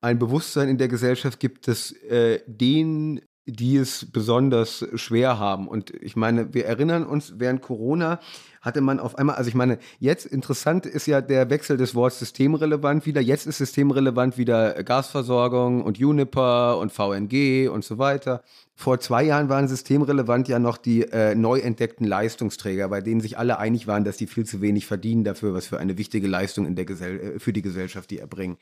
ein 0.00 0.18
Bewusstsein 0.18 0.68
in 0.68 0.78
der 0.78 0.88
Gesellschaft 0.88 1.40
gibt, 1.40 1.68
dass 1.68 1.92
äh, 1.92 2.40
den 2.46 3.20
die 3.48 3.78
es 3.78 4.06
besonders 4.12 4.86
schwer 4.94 5.38
haben. 5.38 5.68
Und 5.68 5.90
ich 5.90 6.16
meine, 6.16 6.52
wir 6.52 6.66
erinnern 6.66 7.06
uns, 7.06 7.34
während 7.38 7.62
Corona 7.62 8.20
hatte 8.60 8.80
man 8.82 9.00
auf 9.00 9.16
einmal, 9.16 9.36
also 9.36 9.48
ich 9.48 9.54
meine, 9.54 9.78
jetzt 9.98 10.26
interessant 10.26 10.84
ist 10.84 11.06
ja 11.06 11.20
der 11.20 11.48
Wechsel 11.48 11.76
des 11.76 11.94
Wortes 11.94 12.18
systemrelevant 12.18 13.06
wieder. 13.06 13.20
Jetzt 13.20 13.46
ist 13.46 13.58
systemrelevant 13.58 14.36
wieder 14.36 14.82
Gasversorgung 14.82 15.82
und 15.82 15.98
Uniper 15.98 16.78
und 16.78 16.92
VNG 16.92 17.68
und 17.68 17.84
so 17.84 17.98
weiter. 17.98 18.42
Vor 18.74 19.00
zwei 19.00 19.24
Jahren 19.24 19.48
waren 19.48 19.66
systemrelevant 19.66 20.46
ja 20.48 20.58
noch 20.58 20.76
die 20.76 21.02
äh, 21.02 21.34
neu 21.34 21.58
entdeckten 21.60 22.06
Leistungsträger, 22.06 22.88
bei 22.88 23.00
denen 23.00 23.20
sich 23.20 23.38
alle 23.38 23.58
einig 23.58 23.86
waren, 23.86 24.04
dass 24.04 24.18
die 24.18 24.26
viel 24.26 24.44
zu 24.44 24.60
wenig 24.60 24.86
verdienen 24.86 25.24
dafür, 25.24 25.54
was 25.54 25.66
für 25.66 25.78
eine 25.78 25.96
wichtige 25.96 26.28
Leistung 26.28 26.66
in 26.66 26.76
der 26.76 26.84
Gesell 26.84 27.18
äh, 27.18 27.38
für 27.38 27.52
die 27.52 27.62
Gesellschaft 27.62 28.10
die 28.10 28.18
erbringen. 28.18 28.58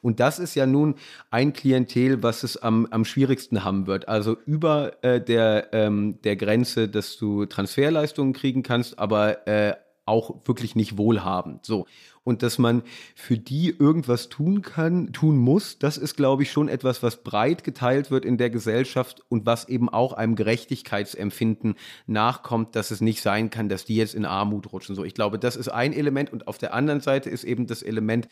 Und 0.00 0.20
das 0.20 0.38
ist 0.38 0.54
ja 0.54 0.66
nun 0.66 0.94
ein 1.30 1.52
Klientel, 1.52 2.22
was 2.22 2.42
es 2.42 2.56
am, 2.56 2.86
am 2.90 3.04
schwierigsten 3.04 3.64
haben 3.64 3.86
wird. 3.86 4.08
Also 4.08 4.36
über 4.46 5.02
äh, 5.02 5.20
der, 5.20 5.68
ähm, 5.72 6.18
der 6.24 6.36
Grenze, 6.36 6.88
dass 6.88 7.16
du 7.16 7.46
Transferleistungen 7.46 8.32
kriegen 8.32 8.62
kannst, 8.62 8.98
aber 8.98 9.46
äh, 9.46 9.74
auch 10.08 10.46
wirklich 10.46 10.74
nicht 10.74 10.96
wohlhabend. 10.96 11.64
So. 11.64 11.86
Und 12.24 12.42
dass 12.42 12.58
man 12.58 12.82
für 13.14 13.38
die 13.38 13.70
irgendwas 13.70 14.28
tun 14.28 14.62
kann, 14.62 15.12
tun 15.12 15.36
muss, 15.36 15.78
das 15.78 15.96
ist, 15.96 16.16
glaube 16.16 16.42
ich, 16.42 16.50
schon 16.50 16.68
etwas, 16.68 17.02
was 17.02 17.22
breit 17.22 17.64
geteilt 17.64 18.10
wird 18.10 18.24
in 18.24 18.36
der 18.36 18.50
Gesellschaft 18.50 19.22
und 19.28 19.46
was 19.46 19.68
eben 19.68 19.88
auch 19.88 20.14
einem 20.14 20.34
Gerechtigkeitsempfinden 20.34 21.76
nachkommt, 22.06 22.74
dass 22.74 22.90
es 22.90 23.00
nicht 23.00 23.22
sein 23.22 23.50
kann, 23.50 23.68
dass 23.68 23.84
die 23.84 23.96
jetzt 23.96 24.14
in 24.14 24.24
Armut 24.24 24.72
rutschen. 24.72 24.94
So, 24.94 25.04
ich 25.04 25.14
glaube, 25.14 25.38
das 25.38 25.56
ist 25.56 25.68
ein 25.68 25.92
Element. 25.92 26.32
Und 26.32 26.48
auf 26.48 26.58
der 26.58 26.74
anderen 26.74 27.00
Seite 27.00 27.30
ist 27.30 27.44
eben 27.44 27.66
das 27.66 27.82
Element, 27.82 28.28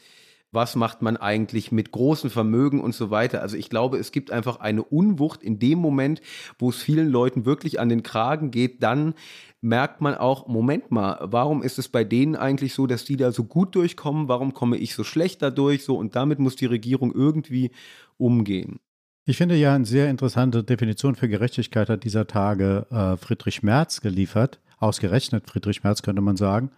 was 0.52 0.76
macht 0.76 1.02
man 1.02 1.16
eigentlich 1.16 1.72
mit 1.72 1.92
großen 1.92 2.30
Vermögen 2.30 2.80
und 2.80 2.94
so 2.94 3.10
weiter. 3.10 3.42
Also 3.42 3.56
ich 3.56 3.68
glaube, 3.68 3.98
es 3.98 4.12
gibt 4.12 4.30
einfach 4.30 4.60
eine 4.60 4.82
Unwucht 4.82 5.42
in 5.42 5.58
dem 5.58 5.78
Moment, 5.78 6.20
wo 6.58 6.70
es 6.70 6.82
vielen 6.82 7.08
Leuten 7.08 7.44
wirklich 7.44 7.80
an 7.80 7.88
den 7.88 8.02
Kragen 8.02 8.50
geht, 8.50 8.82
dann 8.82 9.14
merkt 9.60 10.00
man 10.00 10.14
auch, 10.14 10.46
Moment 10.46 10.90
mal, 10.90 11.18
warum 11.22 11.62
ist 11.62 11.78
es 11.78 11.88
bei 11.88 12.04
denen 12.04 12.36
eigentlich 12.36 12.74
so, 12.74 12.86
dass 12.86 13.04
die 13.04 13.16
da 13.16 13.32
so 13.32 13.44
gut 13.44 13.74
durchkommen? 13.74 14.28
Warum 14.28 14.54
komme 14.54 14.76
ich 14.76 14.94
so 14.94 15.04
schlecht 15.04 15.42
dadurch? 15.42 15.84
So, 15.84 15.96
und 15.96 16.16
damit 16.16 16.38
muss 16.38 16.56
die 16.56 16.66
Regierung 16.66 17.12
irgendwie 17.12 17.70
umgehen. 18.16 18.78
Ich 19.24 19.36
finde 19.36 19.56
ja 19.56 19.74
eine 19.74 19.84
sehr 19.84 20.08
interessante 20.08 20.62
Definition 20.62 21.16
für 21.16 21.28
Gerechtigkeit 21.28 21.88
hat 21.88 22.04
dieser 22.04 22.28
Tage 22.28 22.86
äh, 22.90 23.16
Friedrich 23.16 23.62
Merz 23.64 24.00
geliefert. 24.00 24.60
Ausgerechnet 24.78 25.50
Friedrich 25.50 25.82
Merz 25.82 26.02
könnte 26.02 26.22
man 26.22 26.36
sagen. 26.36 26.70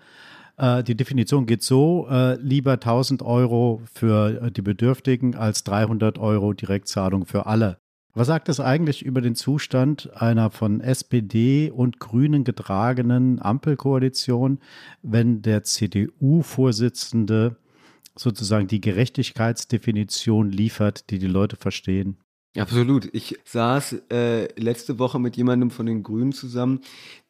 Äh, 0.59 0.83
die 0.83 0.97
Definition 0.97 1.47
geht 1.47 1.63
so, 1.63 2.07
äh, 2.11 2.35
lieber 2.41 2.73
1000 2.73 3.23
Euro 3.23 3.81
für 3.93 4.43
äh, 4.43 4.51
die 4.51 4.63
Bedürftigen 4.63 5.35
als 5.37 5.65
300 5.65 6.19
Euro 6.19 6.53
Direktzahlung 6.53 7.25
für 7.25 7.47
alle. 7.47 7.79
Was 8.15 8.27
sagt 8.27 8.49
es 8.49 8.59
eigentlich 8.59 9.05
über 9.05 9.21
den 9.21 9.37
Zustand 9.37 10.11
einer 10.21 10.51
von 10.51 10.81
SPD 10.81 11.71
und 11.71 12.01
Grünen 12.01 12.43
getragenen 12.43 13.41
Ampelkoalition, 13.41 14.59
wenn 15.03 15.41
der 15.43 15.63
CDU-Vorsitzende 15.63 17.57
sozusagen 18.17 18.67
die 18.67 18.81
Gerechtigkeitsdefinition 18.81 20.51
liefert, 20.51 21.11
die 21.11 21.21
die 21.21 21.29
Leute 21.29 21.57
verstehen? 21.57 22.17
Absolut. 22.57 23.09
Ich 23.13 23.39
saß 23.45 23.97
äh, 24.11 24.49
letzte 24.61 24.99
Woche 24.99 25.19
mit 25.21 25.37
jemandem 25.37 25.71
von 25.71 25.87
den 25.87 26.03
Grünen 26.03 26.33
zusammen, 26.33 26.81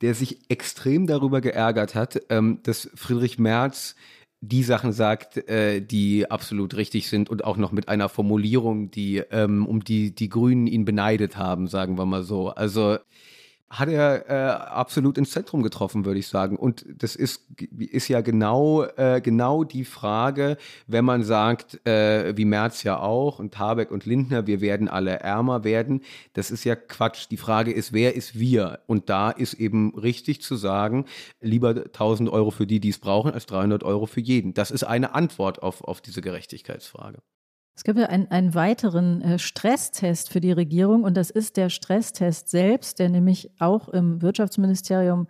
der 0.01 0.15
sich 0.15 0.39
extrem 0.49 1.07
darüber 1.07 1.41
geärgert 1.41 1.95
hat, 1.95 2.21
ähm, 2.31 2.61
dass 2.63 2.89
Friedrich 2.95 3.39
Merz 3.39 3.95
die 4.41 4.63
Sachen 4.63 4.93
sagt, 4.93 5.37
äh, 5.49 5.81
die 5.83 6.31
absolut 6.31 6.77
richtig 6.77 7.09
sind 7.09 7.29
und 7.29 7.45
auch 7.45 7.57
noch 7.57 7.73
mit 7.73 7.89
einer 7.89 8.09
Formulierung, 8.09 8.91
die 8.91 9.19
ähm, 9.33 9.67
um 9.67 9.83
die 9.83 10.15
die 10.15 10.29
Grünen 10.29 10.69
ihn 10.69 10.85
beneidet 10.85 11.37
haben, 11.37 11.67
sagen 11.67 11.99
wir 11.99 12.07
mal 12.07 12.23
so. 12.23 12.51
Also 12.51 12.99
hat 13.71 13.89
er 13.89 14.29
äh, 14.31 14.51
absolut 14.71 15.19
ins 15.19 15.31
Zentrum 15.31 15.63
getroffen, 15.63 16.05
würde 16.05 16.19
ich 16.19 16.29
sagen. 16.29 16.57
Und 16.57 16.87
das 16.89 17.17
ist, 17.17 17.47
ist 17.79 18.09
ja 18.09 18.23
genau, 18.23 18.85
äh, 18.85 19.21
genau 19.23 19.65
die 19.65 19.85
Frage, 19.85 20.57
wenn 20.87 21.05
man 21.05 21.23
sagt, 21.23 21.87
äh, 21.87 22.37
wie 22.37 22.47
Merz 22.47 22.83
ja 22.83 22.99
auch 22.99 23.39
und 23.39 23.59
Habeck 23.59 23.91
und 23.91 24.07
Lindner, 24.07 24.47
wir 24.47 24.61
werden 24.61 24.89
alle 24.89 25.21
ärmer 25.21 25.65
werden. 25.65 26.03
Das 26.33 26.51
ist 26.51 26.65
ja 26.65 26.77
Quatsch. 26.77 27.27
Die 27.31 27.37
Frage 27.37 27.73
ist, 27.73 27.93
wer 27.93 28.15
ist 28.15 28.39
wir? 28.39 28.81
Und 28.87 29.11
da 29.11 29.31
ist 29.31 29.55
eben 29.55 29.95
richtig 29.95 30.41
zu 30.41 30.57
sagen, 30.57 31.05
lieber 31.41 31.71
1000 31.71 32.31
Euro 32.31 32.51
für 32.51 32.67
die, 32.67 32.81
die 32.81 32.89
es 32.89 32.99
brauchen, 32.99 33.33
als 33.33 33.45
300 33.47 33.85
Euro 33.85 34.07
für 34.07 34.21
jeden. 34.21 34.55
Das 34.55 34.71
ist 34.71 34.85
eine 34.85 35.15
Antwort 35.15 35.63
auf, 35.63 35.85
auf 35.85 36.01
diese 36.01 36.23
Gerechtigkeitsfrage. 36.23 37.19
Es 37.79 37.85
gibt 37.85 37.97
ja 37.97 38.07
einen, 38.07 38.29
einen 38.33 38.57
weiteren 38.57 39.23
äh, 39.23 39.39
Stresstest 39.39 40.31
für 40.31 40.41
die 40.41 40.51
Regierung 40.51 41.05
und 41.05 41.17
das 41.17 41.31
ist 41.31 41.57
der 41.57 41.69
Stresstest 41.69 42.49
selbst, 42.49 42.99
der 42.99 43.09
nämlich 43.09 43.53
auch 43.61 43.89
im 43.89 44.21
Wirtschaftsministerium 44.21 45.29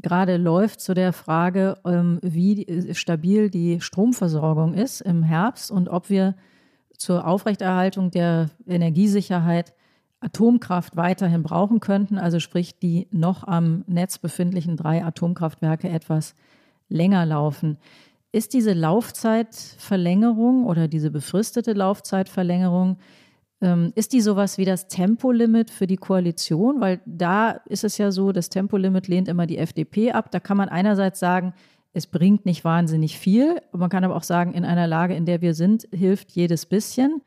gerade 0.00 0.36
läuft 0.36 0.80
zu 0.80 0.94
der 0.94 1.12
Frage, 1.12 1.76
ähm, 1.84 2.20
wie 2.22 2.62
äh, 2.62 2.94
stabil 2.94 3.50
die 3.50 3.80
Stromversorgung 3.80 4.74
ist 4.74 5.00
im 5.00 5.24
Herbst 5.24 5.72
und 5.72 5.88
ob 5.88 6.08
wir 6.08 6.36
zur 6.96 7.26
Aufrechterhaltung 7.26 8.12
der 8.12 8.50
Energiesicherheit 8.68 9.74
Atomkraft 10.20 10.96
weiterhin 10.96 11.42
brauchen 11.42 11.80
könnten, 11.80 12.16
also 12.16 12.38
sprich 12.38 12.78
die 12.78 13.08
noch 13.10 13.42
am 13.42 13.82
Netz 13.88 14.18
befindlichen 14.18 14.76
drei 14.76 15.04
Atomkraftwerke 15.04 15.88
etwas 15.88 16.36
länger 16.88 17.26
laufen. 17.26 17.76
Ist 18.32 18.52
diese 18.52 18.74
Laufzeitverlängerung 18.74 20.66
oder 20.66 20.86
diese 20.86 21.10
befristete 21.10 21.72
Laufzeitverlängerung 21.72 22.98
Ähm, 23.60 23.92
ist 23.96 24.12
die 24.12 24.20
sowas 24.20 24.56
wie 24.56 24.64
das 24.64 24.86
Tempolimit 24.86 25.70
für 25.70 25.88
die 25.88 25.96
Koalition? 25.96 26.80
Weil 26.80 27.00
da 27.06 27.50
ist 27.66 27.82
es 27.82 27.98
ja 27.98 28.12
so, 28.12 28.30
das 28.30 28.50
Tempolimit 28.50 29.08
lehnt 29.08 29.26
immer 29.26 29.46
die 29.48 29.58
FDP 29.58 30.12
ab. 30.12 30.30
Da 30.30 30.38
kann 30.38 30.56
man 30.56 30.68
einerseits 30.68 31.18
sagen, 31.18 31.54
es 31.92 32.06
bringt 32.06 32.46
nicht 32.46 32.64
wahnsinnig 32.64 33.18
viel. 33.18 33.60
Man 33.72 33.90
kann 33.90 34.04
aber 34.04 34.14
auch 34.14 34.22
sagen, 34.22 34.54
in 34.54 34.64
einer 34.64 34.86
Lage, 34.86 35.14
in 35.14 35.26
der 35.26 35.40
wir 35.40 35.54
sind, 35.54 35.88
hilft 35.92 36.30
jedes 36.32 36.66
bisschen. 36.66 37.22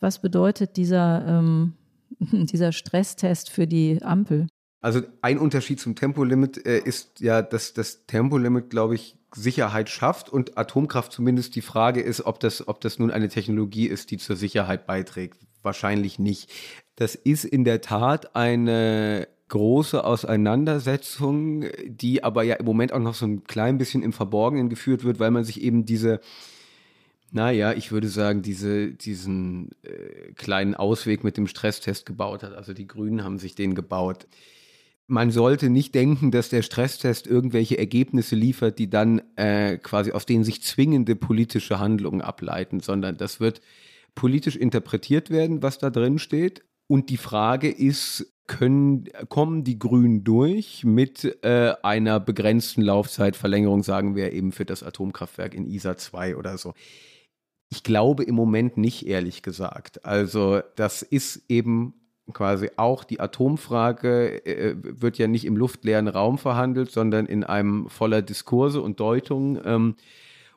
Was 0.00 0.20
bedeutet 0.22 0.78
dieser, 0.78 1.26
ähm, 1.26 1.74
dieser 2.20 2.72
Stresstest 2.72 3.50
für 3.50 3.66
die 3.66 4.00
Ampel? 4.02 4.46
Also 4.80 5.02
ein 5.20 5.38
Unterschied 5.38 5.80
zum 5.80 5.94
Tempolimit 5.94 6.64
äh, 6.66 6.78
ist 6.78 7.20
ja, 7.20 7.42
dass 7.42 7.74
das 7.74 8.06
Tempolimit, 8.06 8.70
glaube 8.70 8.94
ich, 8.94 9.18
Sicherheit 9.34 9.88
schafft 9.88 10.28
und 10.28 10.58
Atomkraft 10.58 11.12
zumindest 11.12 11.54
die 11.56 11.62
Frage 11.62 12.00
ist, 12.00 12.24
ob 12.26 12.40
das, 12.40 12.66
ob 12.68 12.80
das 12.80 12.98
nun 12.98 13.10
eine 13.10 13.28
Technologie 13.28 13.86
ist, 13.86 14.10
die 14.10 14.18
zur 14.18 14.36
Sicherheit 14.36 14.86
beiträgt. 14.86 15.38
Wahrscheinlich 15.62 16.18
nicht. 16.18 16.50
Das 16.96 17.14
ist 17.14 17.44
in 17.44 17.64
der 17.64 17.80
Tat 17.80 18.36
eine 18.36 19.28
große 19.48 20.02
Auseinandersetzung, 20.02 21.66
die 21.86 22.24
aber 22.24 22.42
ja 22.42 22.54
im 22.56 22.64
Moment 22.64 22.92
auch 22.92 22.98
noch 22.98 23.14
so 23.14 23.26
ein 23.26 23.44
klein 23.44 23.78
bisschen 23.78 24.02
im 24.02 24.12
Verborgenen 24.12 24.68
geführt 24.70 25.04
wird, 25.04 25.20
weil 25.20 25.30
man 25.30 25.44
sich 25.44 25.60
eben 25.60 25.84
diese, 25.84 26.20
naja, 27.30 27.72
ich 27.72 27.92
würde 27.92 28.08
sagen, 28.08 28.42
diese, 28.42 28.92
diesen 28.92 29.70
äh, 29.82 30.32
kleinen 30.36 30.74
Ausweg 30.74 31.22
mit 31.22 31.36
dem 31.36 31.46
Stresstest 31.46 32.06
gebaut 32.06 32.42
hat. 32.42 32.54
Also 32.54 32.72
die 32.72 32.86
Grünen 32.86 33.24
haben 33.24 33.38
sich 33.38 33.54
den 33.54 33.74
gebaut 33.74 34.26
man 35.12 35.30
sollte 35.30 35.68
nicht 35.68 35.94
denken, 35.94 36.30
dass 36.30 36.48
der 36.48 36.62
Stresstest 36.62 37.26
irgendwelche 37.26 37.76
Ergebnisse 37.76 38.34
liefert, 38.34 38.78
die 38.78 38.88
dann 38.88 39.20
äh, 39.36 39.76
quasi 39.76 40.10
aus 40.12 40.24
denen 40.24 40.42
sich 40.42 40.62
zwingende 40.62 41.16
politische 41.16 41.78
Handlungen 41.78 42.22
ableiten, 42.22 42.80
sondern 42.80 43.18
das 43.18 43.38
wird 43.38 43.60
politisch 44.14 44.56
interpretiert 44.56 45.28
werden, 45.28 45.62
was 45.62 45.76
da 45.76 45.90
drin 45.90 46.18
steht. 46.18 46.64
Und 46.86 47.10
die 47.10 47.18
Frage 47.18 47.70
ist, 47.70 48.32
können, 48.46 49.04
kommen 49.28 49.64
die 49.64 49.78
Grünen 49.78 50.24
durch 50.24 50.82
mit 50.82 51.38
äh, 51.44 51.74
einer 51.82 52.18
begrenzten 52.18 52.80
Laufzeitverlängerung, 52.80 53.82
sagen 53.82 54.16
wir 54.16 54.32
eben 54.32 54.50
für 54.50 54.64
das 54.64 54.82
Atomkraftwerk 54.82 55.54
in 55.54 55.66
ISA 55.66 55.98
2 55.98 56.36
oder 56.36 56.56
so? 56.56 56.72
Ich 57.68 57.82
glaube 57.82 58.24
im 58.24 58.34
Moment 58.34 58.78
nicht, 58.78 59.06
ehrlich 59.06 59.42
gesagt. 59.42 60.06
Also 60.06 60.62
das 60.74 61.02
ist 61.02 61.44
eben 61.50 62.01
quasi 62.32 62.70
auch 62.76 63.04
die 63.04 63.20
Atomfrage 63.20 64.44
äh, 64.46 64.74
wird 64.82 65.18
ja 65.18 65.26
nicht 65.26 65.44
im 65.44 65.56
luftleeren 65.56 66.08
Raum 66.08 66.38
verhandelt, 66.38 66.90
sondern 66.90 67.26
in 67.26 67.44
einem 67.44 67.88
voller 67.88 68.22
Diskurse 68.22 68.80
und 68.80 69.00
Deutungen. 69.00 69.60
Ähm, 69.64 69.96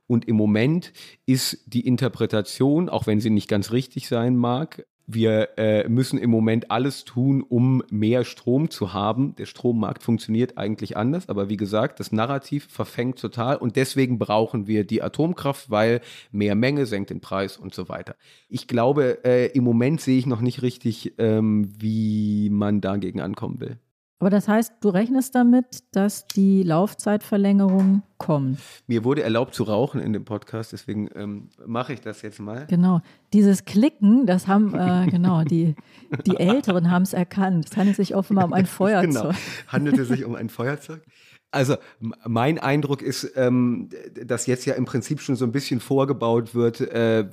und 0.07 0.28
im 0.28 0.36
Moment 0.36 0.93
ist 1.26 1.63
die 1.66 1.88
Interpretation, 1.88 2.89
auch 2.89 3.07
wenn 3.07 3.20
sie 3.20 3.32
nicht 3.32 3.49
ganz 3.49 3.72
richtig 3.72 4.07
sein 4.07 4.36
mag, 4.36 4.86
wir 5.08 5.58
äh, 5.58 5.88
müssen 5.88 6.18
im 6.18 6.30
Moment 6.30 6.72
alles 6.72 7.06
tun, 7.06 7.43
um 7.47 7.84
mehr 7.89 8.24
Strom 8.24 8.70
zu 8.70 8.93
haben. 8.93 9.36
Der 9.36 9.45
Strommarkt 9.45 10.01
funktioniert 10.03 10.58
eigentlich 10.58 10.97
anders, 10.97 11.30
aber 11.30 11.49
wie 11.49 11.58
gesagt, 11.58 11.99
das 11.99 12.12
Narrativ 12.12 12.68
verfängt 12.70 13.20
total 13.20 13.58
und 13.58 13.76
deswegen 13.76 14.18
brauchen 14.18 14.68
wir 14.68 14.84
die 14.84 15.03
Atomkraft, 15.03 15.70
weil 15.70 16.01
mehr 16.32 16.56
Menge 16.56 16.86
senkt 16.86 17.12
den 17.12 17.22
Preis 17.22 17.58
und 17.58 17.74
so 17.74 17.88
weiter. 17.88 18.16
Ich 18.49 18.68
glaube, 18.68 19.24
äh, 19.24 19.47
im 19.47 19.64
Moment 19.64 20.01
sehe 20.01 20.18
ich 20.18 20.26
noch 20.26 20.41
nicht 20.41 20.62
richtig, 20.62 21.14
ähm, 21.18 21.70
wie 21.78 22.49
man 22.49 22.82
dagegen 22.82 23.22
ankommen 23.22 23.60
will. 23.60 23.78
Aber 24.20 24.30
das 24.30 24.47
heißt, 24.47 24.76
du 24.80 24.89
rechnest 24.89 25.36
damit, 25.36 25.84
dass 25.91 26.26
die 26.28 26.63
Laufzeitverlängerung 26.63 28.01
kommt. 28.18 28.59
Mir 28.88 29.03
wurde 29.03 29.24
erlaubt 29.24 29.53
zu 29.53 29.63
rauchen 29.63 29.99
in 29.99 30.13
dem 30.13 30.24
Podcast, 30.24 30.72
deswegen 30.72 31.09
ähm, 31.16 31.49
mache 31.66 31.93
ich 31.93 31.99
das 31.99 32.22
jetzt 32.22 32.39
mal. 32.39 32.66
Genau. 32.68 33.01
Dieses 33.34 33.66
Klicken, 33.66 34.26
das 34.26 34.47
haben, 34.47 34.74
äh, 34.74 35.07
genau, 35.11 35.43
die, 35.43 35.76
die 36.26 36.38
Älteren 36.38 36.91
haben 36.91 37.03
es 37.03 37.11
erkannt. 37.11 37.68
Es 37.70 37.78
handelt 37.78 37.97
sich 37.97 38.16
offenbar 38.16 38.45
um 38.45 38.53
ein 38.53 38.66
Feuerzeug. 38.66 39.11
Genau, 39.11 39.32
handelte 39.68 40.05
sich 40.05 40.24
um 40.24 40.36
ein 40.36 40.47
Feuerzeug. 40.47 41.01
Also 41.51 41.76
mein 41.99 42.57
Eindruck 42.57 43.01
ist, 43.01 43.34
ähm, 43.36 43.89
dass 44.26 44.45
jetzt 44.45 44.66
ja 44.66 44.76
im 44.76 44.86
Prinzip 44.86 45.22
schon 45.22 45.36
so 45.36 45.45
ein 45.45 45.51
bisschen 45.51 45.80
vorgebaut 45.80 46.55
wird, 46.55 46.82
äh, 46.82 47.30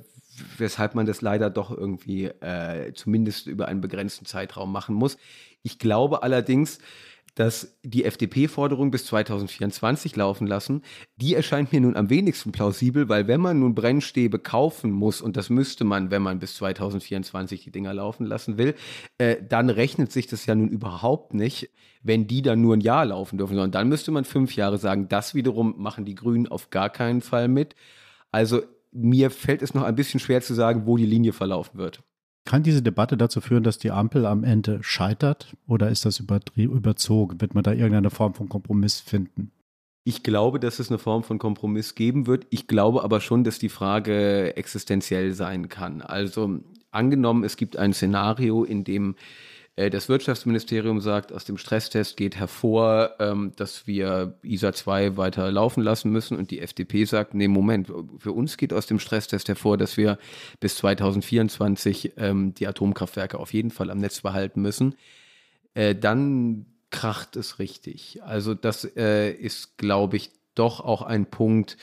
weshalb 0.57 0.95
man 0.95 1.05
das 1.05 1.21
leider 1.21 1.49
doch 1.49 1.71
irgendwie 1.71 2.25
äh, 2.25 2.93
zumindest 2.93 3.47
über 3.47 3.67
einen 3.67 3.81
begrenzten 3.81 4.25
Zeitraum 4.25 4.71
machen 4.71 4.95
muss. 4.95 5.17
Ich 5.61 5.79
glaube 5.79 6.23
allerdings, 6.23 6.79
dass 7.35 7.79
die 7.81 8.05
FDP-Forderung 8.05 8.91
bis 8.91 9.05
2024 9.05 10.15
laufen 10.15 10.45
lassen, 10.45 10.83
die 11.17 11.33
erscheint 11.33 11.71
mir 11.73 11.81
nun 11.81 11.95
am 11.95 12.09
wenigsten 12.09 12.51
plausibel, 12.51 13.09
weil 13.09 13.27
wenn 13.27 13.41
man 13.41 13.59
nun 13.59 13.73
Brennstäbe 13.73 14.37
kaufen 14.37 14.91
muss, 14.91 15.19
und 15.19 15.35
das 15.35 15.49
müsste 15.49 15.83
man, 15.83 16.11
wenn 16.11 16.21
man 16.21 16.39
bis 16.39 16.55
2024 16.55 17.63
die 17.63 17.71
Dinger 17.71 17.93
laufen 17.93 18.25
lassen 18.25 18.57
will, 18.57 18.75
äh, 19.17 19.37
dann 19.47 19.69
rechnet 19.69 20.11
sich 20.11 20.27
das 20.27 20.45
ja 20.45 20.53
nun 20.53 20.69
überhaupt 20.69 21.33
nicht, 21.33 21.71
wenn 22.03 22.27
die 22.27 22.43
dann 22.43 22.61
nur 22.61 22.75
ein 22.75 22.81
Jahr 22.81 23.05
laufen 23.05 23.37
dürfen, 23.37 23.55
sondern 23.55 23.71
dann 23.71 23.89
müsste 23.89 24.11
man 24.11 24.25
fünf 24.25 24.55
Jahre 24.55 24.77
sagen. 24.77 25.07
Das 25.09 25.33
wiederum 25.33 25.75
machen 25.77 26.05
die 26.05 26.15
Grünen 26.15 26.47
auf 26.47 26.69
gar 26.69 26.89
keinen 26.91 27.21
Fall 27.21 27.47
mit. 27.47 27.75
Also 28.31 28.61
mir 28.93 29.29
fällt 29.29 29.61
es 29.61 29.73
noch 29.73 29.83
ein 29.83 29.95
bisschen 29.95 30.19
schwer 30.19 30.41
zu 30.41 30.53
sagen, 30.53 30.85
wo 30.85 30.97
die 30.97 31.05
Linie 31.05 31.33
verlaufen 31.33 31.79
wird. 31.79 32.01
Kann 32.45 32.63
diese 32.63 32.81
Debatte 32.81 33.15
dazu 33.15 33.39
führen, 33.39 33.63
dass 33.63 33.77
die 33.77 33.91
Ampel 33.91 34.25
am 34.25 34.43
Ende 34.43 34.79
scheitert 34.83 35.55
oder 35.65 35.89
ist 35.89 36.05
das 36.05 36.19
überzogen? 36.19 37.41
Wird 37.41 37.55
man 37.55 37.63
da 37.63 37.71
irgendeine 37.71 38.09
Form 38.09 38.33
von 38.33 38.49
Kompromiss 38.49 38.99
finden? 38.99 39.51
Ich 40.05 40.23
glaube, 40.23 40.59
dass 40.59 40.79
es 40.79 40.89
eine 40.89 40.99
Form 40.99 41.23
von 41.23 41.39
Kompromiss 41.39 41.95
geben 41.95 42.27
wird. 42.27 42.45
Ich 42.49 42.67
glaube 42.67 43.03
aber 43.03 43.21
schon, 43.21 43.45
dass 43.45 43.59
die 43.59 43.69
Frage 43.69 44.57
existenziell 44.57 45.33
sein 45.33 45.69
kann. 45.69 46.01
Also 46.01 46.59
angenommen, 46.91 47.45
es 47.45 47.55
gibt 47.55 47.77
ein 47.77 47.93
Szenario, 47.93 48.65
in 48.65 48.83
dem 48.83 49.15
das 49.75 50.07
Wirtschaftsministerium 50.07 51.01
sagt, 51.01 51.33
aus 51.33 51.45
dem 51.45 51.57
Stresstest 51.57 52.15
geht 52.15 52.35
hervor, 52.35 53.15
ähm, 53.19 53.53
dass 53.55 53.87
wir 53.87 54.37
ISA 54.43 54.71
2 54.71 55.17
weiter 55.17 55.51
laufen 55.51 55.81
lassen 55.81 56.11
müssen 56.11 56.37
und 56.37 56.51
die 56.51 56.59
FDP 56.59 57.05
sagt, 57.05 57.33
nee, 57.33 57.47
Moment, 57.47 57.91
für 58.19 58.33
uns 58.33 58.57
geht 58.57 58.71
aus 58.71 58.85
dem 58.85 58.99
Stresstest 58.99 59.47
hervor, 59.47 59.77
dass 59.77 59.97
wir 59.97 60.19
bis 60.59 60.75
2024 60.75 62.13
ähm, 62.17 62.53
die 62.53 62.67
Atomkraftwerke 62.67 63.39
auf 63.39 63.51
jeden 63.51 63.71
Fall 63.71 63.89
am 63.89 63.97
Netz 63.97 64.21
behalten 64.21 64.61
müssen. 64.61 64.95
Äh, 65.73 65.95
dann 65.95 66.67
kracht 66.91 67.35
es 67.35 67.57
richtig. 67.57 68.21
Also 68.23 68.53
das 68.53 68.85
äh, 68.95 69.31
ist, 69.31 69.79
glaube 69.79 70.17
ich, 70.17 70.29
doch 70.53 70.81
auch 70.81 71.01
ein 71.01 71.25
Punkt, 71.25 71.77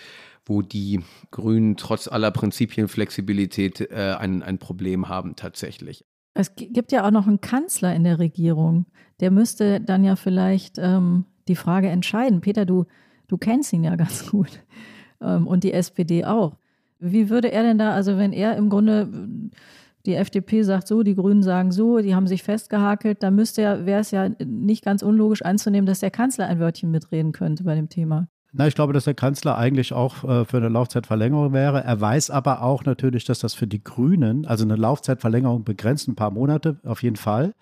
wo 0.46 0.62
die 0.62 1.00
Grünen 1.32 1.76
trotz 1.76 2.06
aller 2.06 2.30
Prinzipienflexibilität 2.30 3.80
äh, 3.90 4.14
ein, 4.16 4.44
ein 4.44 4.58
Problem 4.58 5.08
haben 5.08 5.34
tatsächlich. 5.34 6.04
Es 6.40 6.54
gibt 6.56 6.90
ja 6.92 7.06
auch 7.06 7.10
noch 7.10 7.26
einen 7.26 7.40
Kanzler 7.40 7.94
in 7.94 8.04
der 8.04 8.18
Regierung. 8.18 8.86
Der 9.20 9.30
müsste 9.30 9.80
dann 9.80 10.04
ja 10.04 10.16
vielleicht 10.16 10.78
ähm, 10.78 11.26
die 11.48 11.56
Frage 11.56 11.88
entscheiden. 11.88 12.40
Peter, 12.40 12.64
du, 12.64 12.86
du 13.28 13.36
kennst 13.36 13.72
ihn 13.72 13.84
ja 13.84 13.96
ganz 13.96 14.26
gut 14.30 14.60
ähm, 15.20 15.46
und 15.46 15.64
die 15.64 15.72
SPD 15.72 16.24
auch. 16.24 16.56
Wie 16.98 17.30
würde 17.30 17.52
er 17.52 17.62
denn 17.62 17.78
da, 17.78 17.92
also 17.92 18.16
wenn 18.18 18.32
er 18.32 18.56
im 18.56 18.68
Grunde 18.68 19.08
die 20.06 20.14
FDP 20.14 20.62
sagt 20.62 20.88
so, 20.88 21.02
die 21.02 21.14
Grünen 21.14 21.42
sagen 21.42 21.72
so, 21.72 21.98
die 21.98 22.14
haben 22.14 22.26
sich 22.26 22.42
festgehakelt, 22.42 23.22
dann 23.22 23.34
müsste 23.34 23.62
ja, 23.62 23.84
wäre 23.86 24.00
es 24.00 24.10
ja 24.10 24.30
nicht 24.44 24.84
ganz 24.84 25.02
unlogisch 25.02 25.42
anzunehmen, 25.42 25.86
dass 25.86 26.00
der 26.00 26.10
Kanzler 26.10 26.46
ein 26.46 26.58
Wörtchen 26.58 26.90
mitreden 26.90 27.32
könnte 27.32 27.64
bei 27.64 27.74
dem 27.74 27.88
Thema. 27.88 28.28
Na, 28.52 28.66
ich 28.66 28.74
glaube, 28.74 28.92
dass 28.92 29.04
der 29.04 29.14
Kanzler 29.14 29.56
eigentlich 29.56 29.92
auch 29.92 30.24
äh, 30.24 30.44
für 30.44 30.56
eine 30.56 30.68
Laufzeitverlängerung 30.68 31.52
wäre. 31.52 31.84
Er 31.84 32.00
weiß 32.00 32.30
aber 32.30 32.62
auch 32.62 32.84
natürlich, 32.84 33.24
dass 33.24 33.38
das 33.38 33.54
für 33.54 33.68
die 33.68 33.82
Grünen, 33.82 34.44
also 34.44 34.64
eine 34.64 34.76
Laufzeitverlängerung 34.76 35.62
begrenzt 35.62 36.08
ein 36.08 36.16
paar 36.16 36.32
Monate 36.32 36.80
auf 36.84 37.02
jeden 37.02 37.16
Fall. 37.16 37.54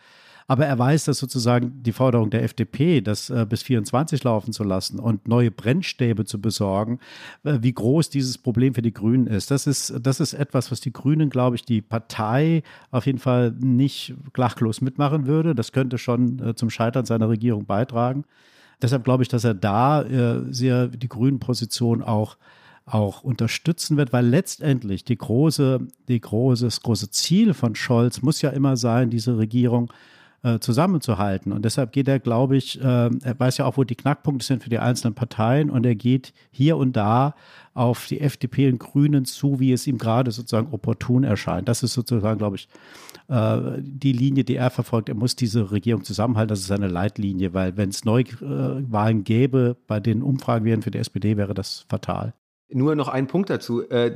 Aber 0.51 0.65
er 0.65 0.79
weiß, 0.79 1.05
dass 1.05 1.19
sozusagen 1.19 1.83
die 1.83 1.93
Forderung 1.93 2.31
der 2.31 2.43
FDP, 2.43 3.03
das 3.03 3.29
äh, 3.29 3.45
bis 3.47 3.63
24 3.63 4.25
laufen 4.25 4.55
zu 4.55 4.65
lassen 4.65 4.99
und 4.99 5.29
neue 5.29 5.51
Brennstäbe 5.51 6.25
zu 6.25 6.41
besorgen, 6.41 7.01
äh, 7.45 7.59
wie 7.61 7.75
groß 7.75 8.09
dieses 8.09 8.39
Problem 8.39 8.73
für 8.73 8.81
die 8.81 8.95
Grünen 8.95 9.27
ist. 9.27 9.51
Das 9.51 9.67
ist, 9.67 9.93
das 10.01 10.21
ist 10.21 10.33
etwas, 10.33 10.71
was 10.73 10.81
die 10.81 10.93
Grünen, 10.93 11.29
glaube 11.29 11.57
ich, 11.57 11.67
die 11.67 11.83
Partei 11.83 12.63
auf 12.91 13.05
jeden 13.05 13.19
Fall 13.19 13.51
nicht 13.61 14.15
klachlos 14.33 14.81
mitmachen 14.81 15.27
würde. 15.27 15.55
Das 15.55 15.73
könnte 15.73 15.99
schon 15.99 16.39
äh, 16.39 16.55
zum 16.55 16.71
Scheitern 16.71 17.05
seiner 17.05 17.29
Regierung 17.29 17.67
beitragen. 17.67 18.25
Deshalb 18.81 19.05
glaube 19.05 19.23
ich, 19.23 19.29
dass 19.29 19.45
er 19.45 19.55
da 19.55 20.03
äh, 20.03 20.45
sehr 20.53 20.89
die 20.89 21.09
grünen 21.09 21.39
Position 21.39 22.03
auch 22.03 22.37
auch 22.87 23.23
unterstützen 23.23 23.99
wird, 23.99 24.15
weil 24.15 24.27
letztendlich 24.27 25.05
die 25.05 25.19
große, 25.19 25.87
die 26.09 26.21
große, 26.21 26.65
das 26.65 26.81
große 26.81 27.11
Ziel 27.11 27.53
von 27.53 27.75
Scholz 27.75 28.23
muss 28.23 28.41
ja 28.41 28.49
immer 28.49 28.79
sein, 28.79 29.11
diese 29.11 29.37
Regierung 29.37 29.91
äh, 29.91 30.18
zusammenzuhalten. 30.61 31.53
Und 31.53 31.65
deshalb 31.65 31.93
geht 31.93 32.07
er, 32.07 32.21
glaube 32.21 32.57
ich, 32.57 32.81
äh, 32.81 32.85
er 32.85 33.39
weiß 33.39 33.59
ja 33.59 33.65
auch, 33.65 33.77
wo 33.77 33.85
die 33.85 33.97
Knackpunkte 33.97 34.45
sind 34.45 34.63
für 34.63 34.71
die 34.71 34.79
einzelnen 34.79 35.15
Parteien 35.15 35.69
und 35.69 35.85
er 35.85 35.97
geht 35.97 36.33
hier 36.51 36.77
und 36.77 36.97
da 36.97 37.35
auf 37.75 38.07
die 38.07 38.21
FDP 38.21 38.69
und 38.69 38.79
Grünen 38.79 39.25
zu, 39.25 39.59
wie 39.61 39.73
es 39.73 39.87
ihm 39.87 39.99
gerade 39.99 40.31
sozusagen 40.31 40.73
opportun 40.73 41.25
erscheint. 41.25 41.69
Das 41.69 41.83
ist 41.83 41.93
sozusagen, 41.93 42.39
glaube 42.39 42.57
ich, 42.57 42.69
äh, 43.29 43.79
die 43.81 44.13
Linie, 44.13 44.45
die 44.45 44.57
er 44.57 44.71
verfolgt. 44.71 45.09
Er 45.09 45.15
muss 45.15 45.37
diese 45.37 45.71
Regierung 45.71 46.05
zusammenhalten. 46.05 46.49
Das 46.49 46.61
ist 46.61 46.69
seine 46.69 46.89
Leitlinie, 46.89 47.53
weil 47.53 47.77
wenn 47.77 47.89
es 47.89 48.05
Neuwahlen 48.05 49.25
gäbe, 49.25 49.77
bei 49.87 50.01
den 50.01 50.23
Umfragen 50.23 50.65
wären 50.65 50.83
für 50.83 50.91
die 50.91 50.99
SPD, 50.99 51.37
wäre 51.37 51.55
das 51.55 51.85
fatal. 51.89 52.35
Nur 52.71 52.95
noch 52.95 53.09
ein 53.09 53.27
Punkt 53.29 53.49
dazu. 53.49 53.89
Äh, 53.89 54.15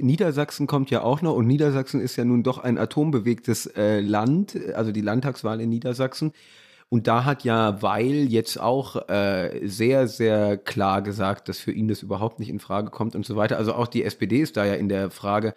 Niedersachsen 0.00 0.66
kommt 0.66 0.90
ja 0.90 1.02
auch 1.02 1.20
noch 1.20 1.34
und 1.34 1.46
Niedersachsen 1.46 2.00
ist 2.00 2.16
ja 2.16 2.24
nun 2.24 2.42
doch 2.42 2.58
ein 2.58 2.78
atombewegtes 2.78 3.66
äh, 3.66 4.00
Land, 4.00 4.58
also 4.74 4.90
die 4.90 5.02
Landtagswahl 5.02 5.60
in 5.60 5.68
Niedersachsen. 5.68 6.32
Und 6.88 7.06
da 7.06 7.24
hat 7.24 7.44
ja 7.44 7.82
Weil 7.82 8.26
jetzt 8.28 8.58
auch 8.58 9.08
äh, 9.08 9.60
sehr, 9.64 10.08
sehr 10.08 10.56
klar 10.56 11.02
gesagt, 11.02 11.48
dass 11.48 11.58
für 11.58 11.72
ihn 11.72 11.88
das 11.88 12.02
überhaupt 12.02 12.40
nicht 12.40 12.48
in 12.48 12.58
Frage 12.58 12.90
kommt 12.90 13.14
und 13.14 13.24
so 13.24 13.36
weiter. 13.36 13.58
Also 13.58 13.74
auch 13.74 13.86
die 13.86 14.02
SPD 14.02 14.40
ist 14.40 14.56
da 14.56 14.64
ja 14.64 14.74
in 14.74 14.88
der 14.88 15.10
Frage, 15.10 15.54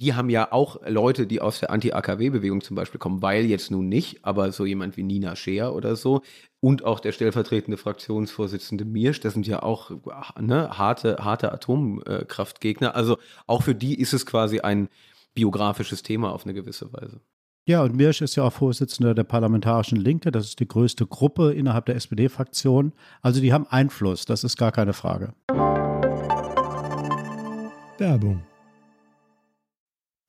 die 0.00 0.14
haben 0.14 0.28
ja 0.28 0.50
auch 0.50 0.80
Leute, 0.86 1.26
die 1.26 1.40
aus 1.40 1.60
der 1.60 1.70
Anti-AKW-Bewegung 1.70 2.60
zum 2.60 2.74
Beispiel 2.74 2.98
kommen, 2.98 3.22
weil 3.22 3.44
jetzt 3.44 3.70
nun 3.70 3.88
nicht, 3.88 4.24
aber 4.24 4.50
so 4.50 4.64
jemand 4.64 4.96
wie 4.96 5.04
Nina 5.04 5.36
Scheer 5.36 5.72
oder 5.74 5.94
so 5.94 6.22
und 6.60 6.84
auch 6.84 6.98
der 6.98 7.12
stellvertretende 7.12 7.76
Fraktionsvorsitzende 7.76 8.84
Mirsch, 8.84 9.20
das 9.20 9.34
sind 9.34 9.46
ja 9.46 9.62
auch 9.62 9.90
ne, 10.40 10.76
harte, 10.76 11.18
harte 11.20 11.52
Atomkraftgegner. 11.52 12.94
Also 12.94 13.18
auch 13.46 13.62
für 13.62 13.74
die 13.74 13.94
ist 14.00 14.14
es 14.14 14.26
quasi 14.26 14.60
ein 14.60 14.88
biografisches 15.34 16.02
Thema 16.02 16.32
auf 16.32 16.44
eine 16.44 16.54
gewisse 16.54 16.92
Weise. 16.92 17.20
Ja, 17.66 17.82
und 17.82 17.94
Mirsch 17.94 18.20
ist 18.20 18.36
ja 18.36 18.42
auch 18.42 18.52
Vorsitzender 18.52 19.14
der 19.14 19.24
Parlamentarischen 19.24 19.98
Linke. 19.98 20.30
Das 20.30 20.44
ist 20.46 20.60
die 20.60 20.68
größte 20.68 21.06
Gruppe 21.06 21.52
innerhalb 21.52 21.86
der 21.86 21.96
SPD-Fraktion. 21.96 22.92
Also 23.22 23.40
die 23.40 23.52
haben 23.52 23.66
Einfluss, 23.66 24.26
das 24.26 24.44
ist 24.44 24.58
gar 24.58 24.72
keine 24.72 24.92
Frage. 24.92 25.32
Werbung 27.98 28.42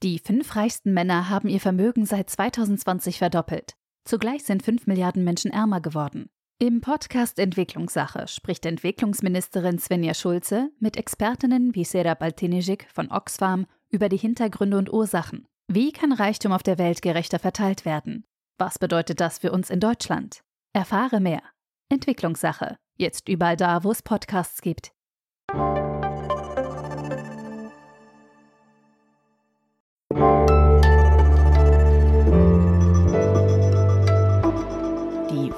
die 0.04 0.20
fünf 0.20 0.56
reichsten 0.56 0.93
Männer 0.93 1.30
haben 1.30 1.50
ihr 1.50 1.60
Vermögen 1.60 2.06
seit 2.06 2.30
2020 2.30 3.18
verdoppelt. 3.18 3.76
Zugleich 4.04 4.43
sind 4.43 4.64
fünf 4.64 4.88
Milliarden 4.88 5.24
Menschen 5.24 5.52
ärmer 5.52 5.82
geworden. 5.82 6.30
Im 6.60 6.80
Podcast 6.80 7.39
Entwicklungssache 7.39 8.28
spricht 8.28 8.66
Entwicklungsministerin 8.66 9.78
Svenja 9.78 10.14
Schulze 10.14 10.70
mit 10.80 10.96
Expertinnen 10.96 11.76
wie 11.76 11.84
Serap 11.84 12.22
Altinijik 12.22 12.88
von 12.93 13.12
Oxfam 13.12 13.66
über 13.89 14.08
die 14.08 14.18
Hintergründe 14.18 14.78
und 14.78 14.91
Ursachen. 14.91 15.48
Wie 15.68 15.91
kann 15.91 16.14
Reichtum 16.14 16.52
auf 16.52 16.64
der 16.64 16.78
Welt 16.78 17.02
gerechter 17.02 17.39
verteilt 17.39 17.84
werden? 17.84 18.26
Was 18.58 18.80
bedeutet 18.80 19.20
das 19.20 19.39
für 19.39 19.52
uns 19.52 19.70
in 19.70 19.80
Deutschland? 19.80 20.43
Erfahre 20.74 21.20
mehr. 21.20 21.41
Entwicklungssache. 21.89 22.78
Jetzt 22.98 23.28
überall 23.28 23.58
da, 23.58 23.84
wo 23.84 23.91
es 23.91 24.02
Podcasts 24.02 24.62
gibt. 24.62 24.91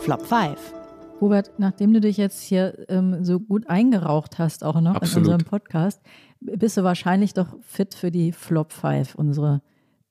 Flop 0.08 0.26
5. 0.26 0.74
Robert, 1.20 1.52
nachdem 1.58 1.94
du 1.94 2.00
dich 2.00 2.16
jetzt 2.16 2.42
hier 2.42 2.86
ähm, 2.88 3.26
so 3.26 3.42
gut 3.42 3.70
eingeraucht 3.70 4.40
hast, 4.40 4.64
auch 4.64 4.80
noch 4.80 4.96
Absolut. 4.96 5.28
in 5.28 5.34
unserem 5.34 5.50
Podcast, 5.50 6.02
bist 6.40 6.78
du 6.78 6.84
wahrscheinlich 6.86 7.34
doch 7.34 7.58
fit 7.60 7.94
für 7.94 8.10
die 8.10 8.32
Flop 8.32 8.72
5, 8.72 9.16
unsere 9.16 9.62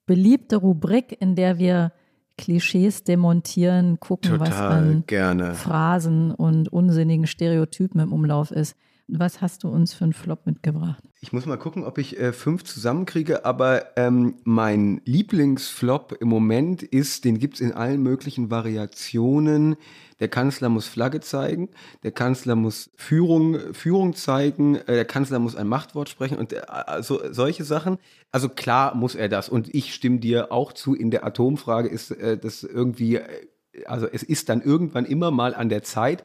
beliebte 0.05 0.57
Rubrik, 0.57 1.17
in 1.19 1.35
der 1.35 1.57
wir 1.57 1.93
Klischees 2.37 3.05
demontieren, 3.05 3.99
gucken, 3.99 4.33
Total 4.33 4.47
was 4.47 4.61
an 4.61 5.05
gerne. 5.07 5.55
Phrasen 5.55 6.31
und 6.31 6.71
unsinnigen 6.71 7.27
Stereotypen 7.27 7.99
im 7.99 8.13
Umlauf 8.13 8.51
ist. 8.51 8.77
Was 9.09 9.41
hast 9.41 9.63
du 9.63 9.69
uns 9.69 9.95
für 9.95 10.03
einen 10.03 10.13
Flop 10.13 10.47
mitgebracht? 10.47 11.03
Ich 11.21 11.33
muss 11.33 11.47
mal 11.47 11.57
gucken, 11.57 11.85
ob 11.85 11.97
ich 11.99 12.19
äh, 12.19 12.33
fünf 12.33 12.65
zusammenkriege, 12.65 13.45
aber 13.45 13.97
ähm, 13.97 14.35
mein 14.43 15.01
Lieblingsflop 15.05 16.17
im 16.21 16.29
Moment 16.29 16.83
ist, 16.83 17.25
den 17.25 17.39
gibt 17.39 17.55
es 17.55 17.61
in 17.61 17.73
allen 17.73 18.03
möglichen 18.03 18.51
Variationen. 18.51 19.77
Der 20.19 20.27
Kanzler 20.27 20.69
muss 20.71 20.89
Flagge 20.89 21.21
zeigen, 21.21 21.69
der 22.03 22.11
Kanzler 22.11 22.57
muss 22.57 22.91
Führung, 22.97 23.75
Führung 23.75 24.15
zeigen, 24.15 24.75
äh, 24.75 24.95
der 24.95 25.05
Kanzler 25.05 25.39
muss 25.39 25.55
ein 25.55 25.69
Machtwort 25.69 26.09
sprechen 26.09 26.37
und 26.37 26.53
äh, 26.53 26.63
also 26.67 27.21
solche 27.33 27.63
Sachen. 27.63 27.99
Also 28.33 28.49
klar 28.49 28.97
muss 28.97 29.15
er 29.15 29.29
das 29.29 29.49
und 29.49 29.73
ich 29.73 29.95
stimme 29.95 30.19
dir 30.19 30.51
auch 30.51 30.73
zu, 30.73 30.97
in 30.97 31.13
der 31.13 31.25
Atomfrage 31.25 31.89
ist 31.89 32.11
äh, 32.11 32.37
das 32.37 32.65
irgendwie, 32.65 33.17
äh, 33.17 33.47
also 33.87 34.09
es 34.11 34.25
ist 34.25 34.49
dann 34.49 34.63
irgendwann 34.63 35.05
immer 35.05 35.31
mal 35.31 35.55
an 35.55 35.69
der 35.69 35.85
Zeit, 35.85 36.25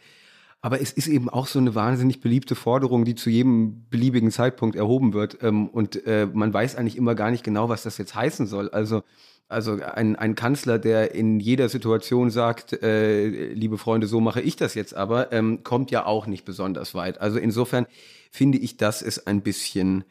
aber 0.61 0.79
es 0.79 0.91
ist 0.91 1.07
eben 1.07 1.27
auch 1.27 1.47
so 1.47 1.57
eine 1.57 1.73
wahnsinnig 1.73 2.21
beliebte 2.21 2.53
Forderung, 2.53 3.03
die 3.03 3.15
zu 3.15 3.29
jedem 3.29 3.87
beliebigen 3.89 4.29
Zeitpunkt 4.31 4.75
erhoben 4.75 5.13
wird. 5.13 5.39
Ähm, 5.41 5.67
und 5.67 6.05
äh, 6.05 6.27
man 6.31 6.53
weiß 6.53 6.75
eigentlich 6.75 6.97
immer 6.97 7.15
gar 7.15 7.31
nicht 7.31 7.43
genau, 7.43 7.67
was 7.67 7.81
das 7.83 7.97
jetzt 7.97 8.13
heißen 8.13 8.45
soll. 8.45 8.69
Also, 8.69 9.03
also 9.47 9.79
ein, 9.81 10.15
ein 10.15 10.35
Kanzler, 10.35 10.77
der 10.77 11.15
in 11.15 11.39
jeder 11.39 11.67
Situation 11.67 12.29
sagt, 12.29 12.73
äh, 12.83 13.53
liebe 13.53 13.79
Freunde, 13.79 14.05
so 14.05 14.21
mache 14.21 14.41
ich 14.41 14.55
das 14.55 14.75
jetzt 14.75 14.93
aber, 14.93 15.31
ähm, 15.33 15.63
kommt 15.63 15.89
ja 15.89 16.05
auch 16.05 16.27
nicht 16.27 16.45
besonders 16.45 16.93
weit. 16.93 17.19
Also 17.19 17.39
insofern 17.39 17.87
finde 18.29 18.59
ich, 18.59 18.77
das 18.77 19.01
ist 19.01 19.27
ein 19.27 19.41
bisschen 19.41 20.03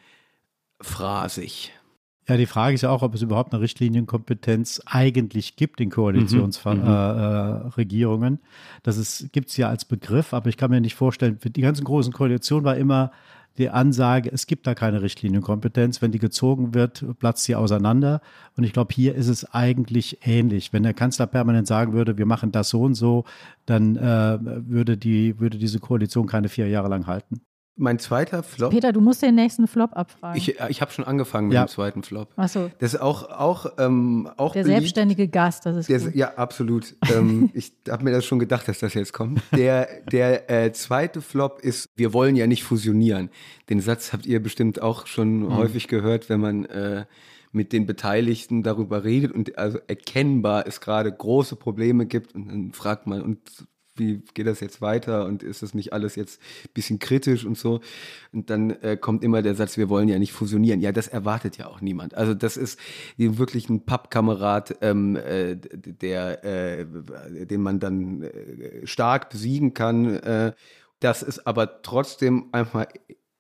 phrasig. 0.81 1.73
Ja, 2.31 2.37
die 2.37 2.47
Frage 2.47 2.77
ist 2.77 2.83
ja 2.83 2.91
auch, 2.91 3.03
ob 3.03 3.17
es 3.17 3.23
überhaupt 3.23 3.53
eine 3.53 3.61
Richtlinienkompetenz 3.61 4.81
eigentlich 4.87 5.57
gibt 5.57 5.81
in 5.81 5.91
Koalitionsregierungen. 5.91 8.35
Mhm, 8.35 8.39
äh, 8.39 8.39
äh, 8.39 8.81
das 8.85 9.27
gibt 9.33 9.49
es 9.49 9.57
ja 9.57 9.69
als 9.69 9.85
Begriff, 9.85 10.33
aber 10.33 10.49
ich 10.49 10.57
kann 10.57 10.71
mir 10.71 10.81
nicht 10.81 10.95
vorstellen, 10.95 11.41
für 11.41 11.51
die 11.51 11.61
ganzen 11.61 11.83
großen 11.83 12.13
Koalitionen 12.13 12.65
war 12.65 12.77
immer 12.77 13.11
die 13.59 13.69
Ansage, 13.69 14.31
es 14.33 14.47
gibt 14.47 14.69
da 14.69 14.77
keine 14.77 15.03
Richtlinienkompetenz. 15.03 16.03
Wenn 16.03 16.13
die 16.13 16.21
gezogen 16.21 16.73
wird, 16.73 17.05
platzt 17.19 17.43
sie 17.43 17.57
auseinander. 17.57 18.21
Und 18.57 18.63
ich 18.63 18.73
glaube, 18.73 18.95
hier 18.95 19.17
ist 19.17 19.27
es 19.27 19.53
eigentlich 19.53 20.19
ähnlich. 20.23 20.73
Wenn 20.73 20.85
der 20.85 20.95
Kanzler 20.95 21.27
permanent 21.27 21.67
sagen 21.67 21.95
würde, 21.95 22.17
wir 22.17 22.27
machen 22.27 22.53
das 22.53 22.69
so 22.69 22.83
und 22.83 22.95
so, 22.95 23.25
dann 23.67 23.97
äh, 23.97 24.39
würde, 24.41 24.97
die, 24.97 25.41
würde 25.41 25.59
diese 25.59 25.81
Koalition 25.81 26.29
keine 26.29 26.49
vier 26.49 26.69
Jahre 26.69 26.89
lang 26.89 27.09
halten. 27.09 27.41
Mein 27.81 27.99
zweiter 27.99 28.43
Flop. 28.43 28.73
Peter, 28.73 28.93
du 28.93 29.01
musst 29.01 29.23
den 29.23 29.35
nächsten 29.35 29.67
Flop 29.67 29.97
abfragen. 29.97 30.37
Ich, 30.37 30.61
ich 30.69 30.81
habe 30.83 30.93
schon 30.93 31.07
angefangen 31.07 31.49
mit 31.49 31.55
ja. 31.55 31.65
dem 31.65 31.69
zweiten 31.69 32.03
Flop. 32.03 32.29
Achso. 32.37 32.71
Das 32.79 32.93
ist 32.93 33.01
auch, 33.01 33.31
auch, 33.31 33.73
ähm, 33.79 34.29
auch 34.37 34.53
Der 34.53 34.65
beliebt. 34.65 34.81
selbstständige 34.81 35.29
Gast, 35.29 35.65
das 35.65 35.77
ist 35.77 35.89
Der, 35.89 35.99
gut. 35.99 36.15
Ja, 36.15 36.35
absolut. 36.35 36.95
ähm, 37.11 37.49
ich 37.55 37.73
habe 37.89 38.05
mir 38.05 38.13
das 38.13 38.27
schon 38.27 38.39
gedacht, 38.39 38.69
dass 38.69 38.81
das 38.81 38.93
jetzt 38.93 39.15
kommt. 39.15 39.41
Der, 39.57 39.89
der 40.13 40.51
äh, 40.51 40.73
zweite 40.73 41.23
Flop 41.23 41.61
ist, 41.63 41.89
wir 41.97 42.13
wollen 42.13 42.37
ja 42.37 42.47
nicht 42.47 42.65
fusionieren. 42.65 43.31
Den 43.71 43.81
Satz 43.81 44.13
habt 44.13 44.27
ihr 44.27 44.43
bestimmt 44.43 44.83
auch 44.83 45.07
schon 45.07 45.45
mhm. 45.45 45.57
häufig 45.57 45.89
gehört, 45.89 46.29
wenn 46.29 46.41
man 46.41 46.67
äh, 46.67 47.07
mit 47.53 47.73
den 47.73 47.87
Beteiligten 47.87 48.63
darüber 48.63 49.05
redet 49.05 49.33
und 49.33 49.59
also 49.59 49.79
erkennbar 49.89 50.67
es 50.67 50.81
gerade 50.81 51.11
große 51.11 51.57
Probleme 51.57 52.05
gibt 52.07 52.35
und 52.35 52.49
dann 52.49 52.73
fragt 52.73 53.07
man, 53.07 53.23
und 53.23 53.41
wie 54.01 54.23
geht 54.35 54.49
das 54.49 54.59
jetzt 54.59 54.81
weiter 54.81 55.27
und 55.27 55.45
ist 55.45 55.63
das 55.63 55.75
nicht 55.75 55.93
alles 55.93 56.17
jetzt 56.17 56.41
ein 56.65 56.71
bisschen 56.75 56.99
kritisch 56.99 57.45
und 57.45 57.57
so. 57.57 57.81
Und 58.33 58.51
dann 58.51 58.71
äh, 58.83 58.97
kommt 58.97 59.23
immer 59.23 59.43
der 59.43 59.55
Satz, 59.55 59.77
wir 59.77 59.89
wollen 59.89 60.09
ja 60.09 60.19
nicht 60.19 60.33
fusionieren. 60.33 60.81
Ja, 60.81 60.91
das 60.91 61.07
erwartet 61.07 61.59
ja 61.59 61.69
auch 61.69 61.81
niemand. 61.81 62.15
Also 62.15 62.35
das 62.35 62.57
ist 62.57 62.81
wirklich 63.17 63.69
ein 63.69 63.85
Pappkamerad, 63.85 64.79
ähm, 64.81 65.15
äh, 65.15 65.57
der, 65.57 66.45
äh, 66.45 66.87
den 67.47 67.63
man 67.63 67.79
dann 67.79 68.23
äh, 68.23 68.87
stark 68.87 69.31
besiegen 69.31 69.75
kann. 69.75 70.17
Äh, 70.17 70.53
dass 71.01 71.23
es 71.23 71.45
aber 71.47 71.81
trotzdem 71.83 72.51
einfach 72.53 72.87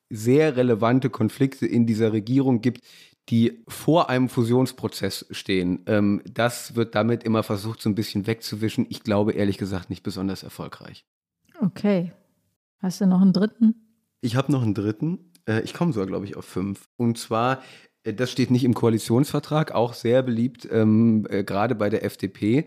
sehr 0.08 0.56
relevante 0.56 1.08
Konflikte 1.08 1.66
in 1.66 1.86
dieser 1.86 2.12
Regierung 2.12 2.60
gibt, 2.60 2.84
die 3.30 3.62
vor 3.68 4.10
einem 4.10 4.28
Fusionsprozess 4.28 5.26
stehen. 5.30 5.84
Ähm, 5.86 6.20
das 6.30 6.74
wird 6.74 6.94
damit 6.94 7.22
immer 7.22 7.42
versucht, 7.42 7.80
so 7.80 7.88
ein 7.88 7.94
bisschen 7.94 8.26
wegzuwischen. 8.26 8.86
Ich 8.88 9.02
glaube 9.02 9.32
ehrlich 9.32 9.56
gesagt 9.56 9.88
nicht 9.88 10.02
besonders 10.02 10.42
erfolgreich. 10.42 11.04
Okay. 11.60 12.12
Hast 12.80 13.00
du 13.00 13.06
noch 13.06 13.20
einen 13.20 13.32
dritten? 13.32 13.74
Ich 14.20 14.36
habe 14.36 14.50
noch 14.50 14.62
einen 14.62 14.74
dritten. 14.74 15.30
Äh, 15.46 15.60
ich 15.60 15.74
komme 15.74 15.92
sogar, 15.92 16.06
glaube 16.06 16.24
ich, 16.24 16.36
auf 16.36 16.44
fünf. 16.44 16.88
Und 16.96 17.18
zwar, 17.18 17.62
äh, 18.02 18.12
das 18.12 18.32
steht 18.32 18.50
nicht 18.50 18.64
im 18.64 18.74
Koalitionsvertrag, 18.74 19.72
auch 19.72 19.94
sehr 19.94 20.22
beliebt, 20.22 20.68
ähm, 20.70 21.26
äh, 21.30 21.44
gerade 21.44 21.74
bei 21.74 21.88
der 21.88 22.04
FDP. 22.04 22.66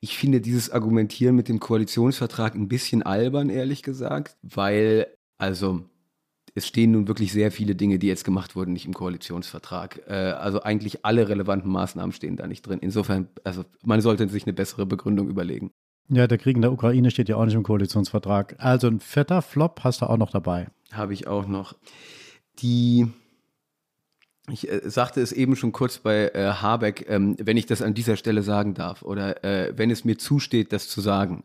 Ich 0.00 0.18
finde 0.18 0.40
dieses 0.40 0.70
Argumentieren 0.70 1.36
mit 1.36 1.48
dem 1.48 1.60
Koalitionsvertrag 1.60 2.54
ein 2.54 2.68
bisschen 2.68 3.02
albern, 3.02 3.50
ehrlich 3.50 3.82
gesagt, 3.82 4.36
weil, 4.42 5.06
also 5.38 5.84
es 6.56 6.66
stehen 6.66 6.92
nun 6.92 7.06
wirklich 7.06 7.32
sehr 7.32 7.52
viele 7.52 7.74
Dinge, 7.74 7.98
die 7.98 8.06
jetzt 8.06 8.24
gemacht 8.24 8.56
wurden, 8.56 8.72
nicht 8.72 8.86
im 8.86 8.94
Koalitionsvertrag. 8.94 10.00
Äh, 10.08 10.14
also 10.14 10.62
eigentlich 10.62 11.04
alle 11.04 11.28
relevanten 11.28 11.70
Maßnahmen 11.70 12.12
stehen 12.12 12.36
da 12.36 12.46
nicht 12.46 12.62
drin. 12.66 12.78
Insofern, 12.80 13.28
also 13.44 13.64
man 13.84 14.00
sollte 14.00 14.26
sich 14.28 14.44
eine 14.44 14.54
bessere 14.54 14.86
Begründung 14.86 15.28
überlegen. 15.28 15.70
Ja, 16.08 16.26
der 16.26 16.38
Krieg 16.38 16.56
in 16.56 16.62
der 16.62 16.72
Ukraine 16.72 17.10
steht 17.10 17.28
ja 17.28 17.36
auch 17.36 17.44
nicht 17.44 17.54
im 17.54 17.62
Koalitionsvertrag. 17.62 18.56
Also 18.58 18.88
ein 18.88 19.00
fetter 19.00 19.42
Flop 19.42 19.80
hast 19.84 20.00
du 20.00 20.06
auch 20.06 20.16
noch 20.16 20.30
dabei. 20.30 20.68
Habe 20.92 21.12
ich 21.12 21.26
auch 21.26 21.46
noch. 21.46 21.74
Die, 22.60 23.06
ich 24.50 24.70
äh, 24.70 24.88
sagte 24.88 25.20
es 25.20 25.32
eben 25.32 25.56
schon 25.56 25.72
kurz 25.72 25.98
bei 25.98 26.30
äh, 26.30 26.52
Habeck, 26.54 27.04
ähm, 27.10 27.36
wenn 27.38 27.58
ich 27.58 27.66
das 27.66 27.82
an 27.82 27.92
dieser 27.92 28.16
Stelle 28.16 28.42
sagen 28.42 28.72
darf 28.72 29.02
oder 29.02 29.44
äh, 29.44 29.76
wenn 29.76 29.90
es 29.90 30.06
mir 30.06 30.16
zusteht, 30.16 30.72
das 30.72 30.88
zu 30.88 31.02
sagen. 31.02 31.44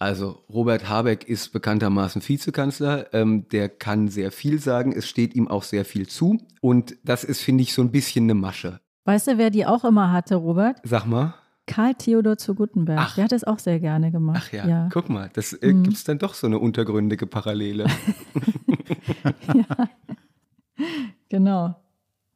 Also 0.00 0.42
Robert 0.48 0.88
Habeck 0.88 1.28
ist 1.28 1.52
bekanntermaßen 1.52 2.26
Vizekanzler, 2.26 3.12
ähm, 3.12 3.46
der 3.50 3.68
kann 3.68 4.08
sehr 4.08 4.32
viel 4.32 4.58
sagen, 4.58 4.92
es 4.96 5.06
steht 5.06 5.34
ihm 5.34 5.46
auch 5.46 5.62
sehr 5.62 5.84
viel 5.84 6.08
zu 6.08 6.38
und 6.62 6.96
das 7.04 7.22
ist, 7.22 7.42
finde 7.42 7.62
ich, 7.62 7.74
so 7.74 7.82
ein 7.82 7.92
bisschen 7.92 8.24
eine 8.24 8.34
Masche. 8.34 8.80
Weißt 9.04 9.26
du, 9.26 9.36
wer 9.36 9.50
die 9.50 9.66
auch 9.66 9.84
immer 9.84 10.10
hatte, 10.10 10.36
Robert? 10.36 10.78
Sag 10.84 11.04
mal. 11.04 11.34
Karl 11.66 11.94
Theodor 11.94 12.38
zu 12.38 12.54
Gutenberg. 12.54 12.98
Ach. 12.98 13.14
Der 13.14 13.24
hat 13.24 13.32
es 13.32 13.44
auch 13.44 13.58
sehr 13.58 13.78
gerne 13.78 14.10
gemacht. 14.10 14.44
Ach 14.46 14.52
ja, 14.54 14.66
ja. 14.66 14.88
guck 14.90 15.10
mal, 15.10 15.28
das 15.34 15.52
äh, 15.52 15.70
mhm. 15.70 15.82
gibt 15.82 15.96
es 15.96 16.04
dann 16.04 16.18
doch 16.18 16.32
so 16.32 16.46
eine 16.46 16.58
untergründige 16.58 17.26
Parallele. 17.26 17.84
ja. 19.54 19.88
genau. 21.28 21.76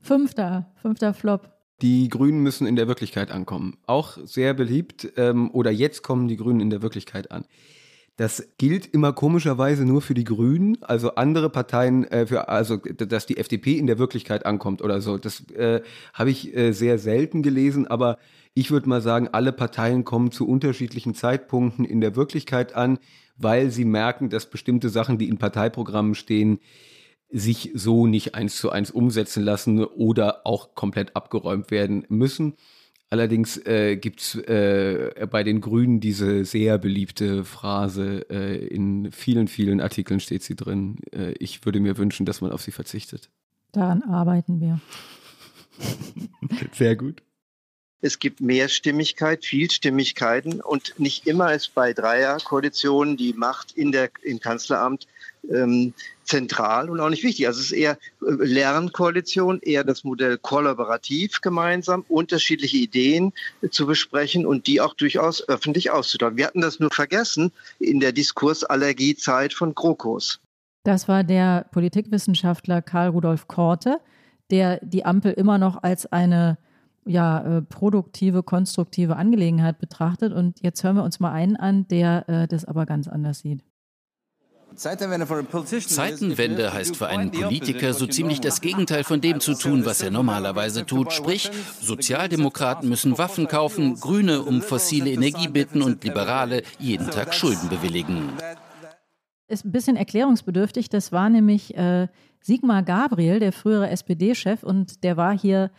Fünfter, 0.03 0.71
fünfter 0.77 1.15
Flop. 1.15 1.54
Die 1.85 2.09
Grünen 2.09 2.41
müssen 2.41 2.67
in 2.67 2.77
der 2.77 2.89
Wirklichkeit 2.89 3.31
ankommen. 3.31 3.77
Auch 3.85 4.17
sehr 4.25 4.55
beliebt. 4.55 5.13
Ähm, 5.19 5.51
oder 5.51 5.71
jetzt 5.71 6.03
kommen 6.03 6.29
die 6.29 6.39
Grünen 6.39 6.61
in 6.61 6.71
der 6.71 6.81
Wirklichkeit 6.81 7.31
an. 7.31 7.45
Das 8.17 8.49
gilt 8.57 8.87
immer 8.87 9.13
komischerweise 9.13 9.85
nur 9.85 10.01
für 10.01 10.15
die 10.15 10.25
Grünen, 10.25 10.79
also 10.81 11.17
andere 11.17 11.51
Parteien, 11.51 12.05
äh, 12.05 12.27
für, 12.27 12.49
also 12.49 12.79
dass 12.79 13.27
die 13.27 13.37
FDP 13.37 13.77
in 13.77 13.87
der 13.87 13.99
Wirklichkeit 13.99 14.47
ankommt 14.47 14.81
oder 14.81 15.03
so. 15.03 15.19
Das 15.19 15.47
äh, 15.51 15.83
habe 16.15 16.31
ich 16.31 16.57
äh, 16.57 16.73
sehr 16.73 16.99
selten 16.99 17.43
gelesen, 17.43 17.87
aber 17.87 18.17
ich 18.55 18.71
würde 18.71 18.89
mal 18.89 19.03
sagen, 19.03 19.29
alle 19.33 19.53
Parteien 19.53 20.05
kommen 20.05 20.31
zu 20.33 20.49
unterschiedlichen 20.49 21.15
Zeitpunkten 21.15 21.85
in 21.85 22.01
der 22.01 22.17
Wirklichkeit 22.17 22.75
an, 22.75 22.99
weil 23.37 23.71
sie 23.71 23.85
merken, 23.85 24.31
dass 24.31 24.49
bestimmte 24.49 24.89
Sachen, 24.89 25.19
die 25.19 25.29
in 25.29 25.37
Parteiprogrammen 25.37 26.15
stehen, 26.15 26.61
sich 27.35 27.73
so 27.75 28.07
nicht 28.07 28.37
eins 28.37 28.57
zu 28.57 28.71
eins 28.71 28.93
umsetzen 28.93 29.43
lassen 29.43 29.85
oder 29.85 30.47
auch 30.47 30.75
komplett 30.77 31.17
abgeräumt 31.17 31.73
werden 31.73 32.07
müssen. 32.09 32.55
Allerdings 33.11 33.59
äh, 33.67 33.97
gibt 33.97 34.21
es 34.21 34.35
äh, 34.37 35.27
bei 35.31 35.43
den 35.43 35.61
Grünen 35.61 36.01
diese 36.01 36.45
sehr 36.45 36.79
beliebte 36.79 37.45
Phrase, 37.45 38.27
äh, 38.31 38.67
in 38.67 39.11
vielen, 39.13 39.49
vielen 39.49 39.81
Artikeln 39.81 40.21
steht 40.21 40.43
sie 40.43 40.57
drin, 40.57 40.97
äh, 41.13 41.33
ich 41.39 41.65
würde 41.65 41.81
mir 41.81 41.99
wünschen, 41.99 42.25
dass 42.25 42.41
man 42.41 42.53
auf 42.53 42.63
sie 42.63 42.73
verzichtet. 42.73 43.31
Daran 43.73 44.03
arbeiten 44.03 44.61
wir. 44.61 44.81
sehr 46.73 46.97
gut. 46.97 47.23
Es 48.05 48.19
gibt 48.19 48.43
Mehrstimmigkeit, 48.43 49.47
Vielstimmigkeiten 49.47 50.61
und 50.61 50.93
nicht 50.99 51.27
immer 51.27 51.55
ist 51.55 51.75
bei 51.75 51.95
Dreierkoalitionen 51.95 53.17
die 53.17 53.33
Macht 53.33 53.73
in 53.73 53.93
der, 53.93 54.11
im 54.23 54.41
Kanzleramt 54.41 55.07
ähm, 55.51 55.95
zentral 56.23 56.91
und 56.91 57.01
auch 57.01 57.09
nicht 57.09 57.23
wichtig. 57.23 57.47
Also 57.47 57.61
es 57.61 57.67
ist 57.69 57.73
eher 57.73 57.93
äh, 57.93 57.97
Lernkoalition, 58.27 59.59
eher 59.63 59.85
das 59.85 60.05
Modell 60.05 60.37
kollaborativ 60.37 61.41
gemeinsam, 61.41 62.05
unterschiedliche 62.11 62.77
Ideen 62.77 63.33
zu 63.71 63.87
besprechen 63.87 64.45
und 64.45 64.67
die 64.67 64.83
auch 64.83 64.93
durchaus 64.93 65.49
öffentlich 65.49 65.91
auszutauschen. 65.91 66.37
Wir 66.37 66.49
hatten 66.49 66.61
das 66.61 66.81
nur 66.81 66.91
vergessen 66.91 67.53
in 67.79 68.01
der 68.01 68.13
Diskursallergiezeit 68.13 69.55
von 69.55 69.75
GroKos. 69.75 70.41
Das 70.83 71.09
war 71.09 71.25
der 71.25 71.65
Politikwissenschaftler 71.73 72.83
Karl 72.83 73.09
Rudolf 73.09 73.49
Korte, 73.49 73.99
der 74.51 74.79
die 74.83 75.07
Ampel 75.07 75.33
immer 75.33 75.57
noch 75.57 75.83
als 75.83 76.05
eine 76.05 76.59
ja, 77.07 77.59
äh, 77.59 77.63
produktive, 77.63 78.43
konstruktive 78.43 79.17
Angelegenheit 79.17 79.79
betrachtet. 79.79 80.33
Und 80.33 80.61
jetzt 80.63 80.83
hören 80.85 80.97
wir 80.97 81.05
uns 81.05 81.21
mal 81.21 81.33
einen 81.33 81.57
an, 81.57 81.87
der 81.89 82.29
äh, 82.29 82.49
das 82.49 82.65
aber 82.65 82.87
ganz 82.87 83.09
anders 83.09 83.41
sieht. 83.41 83.63
Zeitenwende 84.77 86.73
heißt 86.73 86.97
für 86.97 87.07
einen 87.07 87.31
Politiker 87.31 87.95
so 87.95 88.07
ziemlich 88.07 88.41
das 88.41 88.61
Gegenteil 88.61 89.05
von 89.05 89.21
dem 89.21 89.39
zu 89.41 89.55
tun, 89.55 89.85
was 89.85 90.03
er 90.03 90.11
normalerweise 90.11 90.85
tut. 90.85 91.13
Sprich, 91.13 91.51
Sozialdemokraten 91.81 92.89
müssen 92.89 93.17
Waffen 93.17 93.47
kaufen, 93.47 93.95
Grüne 93.95 94.43
um 94.43 94.63
fossile 94.63 95.11
Energie 95.11 95.49
bitten 95.49 95.83
und 95.83 96.03
Liberale 96.03 96.63
jeden 96.79 97.11
Tag 97.11 97.35
Schulden 97.35 97.69
bewilligen. 97.69 98.31
Ist 99.47 99.65
ein 99.65 99.73
bisschen 99.73 99.97
erklärungsbedürftig. 99.97 100.89
Das 100.89 101.13
war 101.13 101.29
nämlich 101.29 101.77
äh, 101.77 102.09
Sigmar 102.41 102.83
Gabriel, 102.83 103.39
der 103.39 103.53
frühere 103.53 103.91
SPD-Chef, 103.91 104.63
und 104.63 105.05
der 105.05 105.17
war 105.17 105.39
hier 105.39 105.71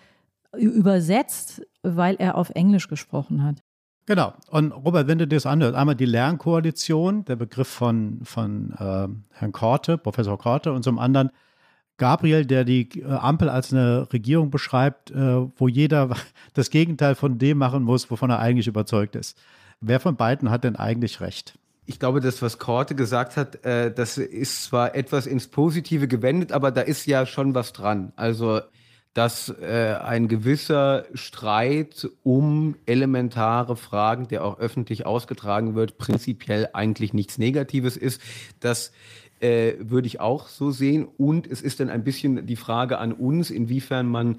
übersetzt, 0.58 1.62
weil 1.84 2.16
er 2.16 2.36
auf 2.36 2.50
Englisch 2.52 2.88
gesprochen 2.88 3.44
hat. 3.44 3.58
Genau. 4.06 4.34
Und 4.50 4.72
Robert, 4.72 5.08
wenn 5.08 5.18
du 5.18 5.28
dir 5.28 5.36
das 5.36 5.46
anhörst, 5.46 5.76
einmal 5.76 5.96
die 5.96 6.06
Lernkoalition, 6.06 7.26
der 7.26 7.36
Begriff 7.36 7.68
von, 7.68 8.20
von 8.24 8.72
äh, 8.74 9.08
Herrn 9.32 9.52
Korte, 9.52 9.98
Professor 9.98 10.38
Korte, 10.38 10.74
und 10.74 10.84
zum 10.84 11.00
anderen 11.00 11.32
Gabriel, 11.98 12.46
der 12.46 12.66
die 12.66 12.90
äh, 13.02 13.06
Ampel 13.06 13.50
als 13.50 13.74
eine 13.74 14.12
Regierung 14.12 14.52
beschreibt, 14.52 15.12
äh, 15.12 15.48
wo 15.56 15.68
jeder 15.68 16.16
das 16.54 16.70
Gegenteil 16.70 17.16
von 17.16 17.40
dem 17.40 17.58
machen 17.58 17.84
muss, 17.84 18.12
wovon 18.12 18.30
er 18.30 18.40
eigentlich 18.40 18.68
überzeugt 18.68 19.16
ist. 19.16 19.38
Wer 19.82 20.00
von 20.00 20.16
beiden 20.16 20.52
hat 20.52 20.64
denn 20.64 20.76
eigentlich 20.76 21.20
recht? 21.20 21.58
Ich 21.88 22.00
glaube, 22.00 22.20
das, 22.20 22.42
was 22.42 22.58
Korte 22.58 22.96
gesagt 22.96 23.38
hat, 23.38 23.64
äh, 23.64 23.94
das 23.94 24.18
ist 24.18 24.66
zwar 24.66 24.96
etwas 24.96 25.28
ins 25.28 25.48
Positive 25.48 26.08
gewendet, 26.08 26.52
aber 26.52 26.72
da 26.72 26.82
ist 26.82 27.06
ja 27.06 27.26
schon 27.26 27.54
was 27.56 27.74
dran. 27.74 28.12
Also 28.16 28.62
dass 29.16 29.48
äh, 29.50 29.96
ein 30.04 30.28
gewisser 30.28 31.06
Streit 31.14 32.10
um 32.24 32.76
elementare 32.86 33.78
Fragen, 33.78 34.28
der 34.28 34.44
auch 34.44 34.60
öffentlich 34.60 35.06
ausgetragen 35.06 35.74
wird, 35.74 35.98
prinzipiell 35.98 36.70
eigentlich 36.74 37.14
nichts 37.14 37.38
Negatives 37.38 37.96
ist. 37.96 38.22
Das 38.60 38.92
äh, 39.40 39.76
würde 39.80 40.08
ich 40.08 40.20
auch 40.20 40.50
so 40.50 40.70
sehen. 40.70 41.08
Und 41.18 41.48
es 41.48 41.62
ist 41.62 41.80
dann 41.80 41.90
ein 41.90 42.04
bisschen 42.04 42.46
die 42.46 42.58
Frage 42.58 42.98
an 42.98 43.14
uns, 43.14 43.52
inwiefern 43.52 44.06
man 44.06 44.38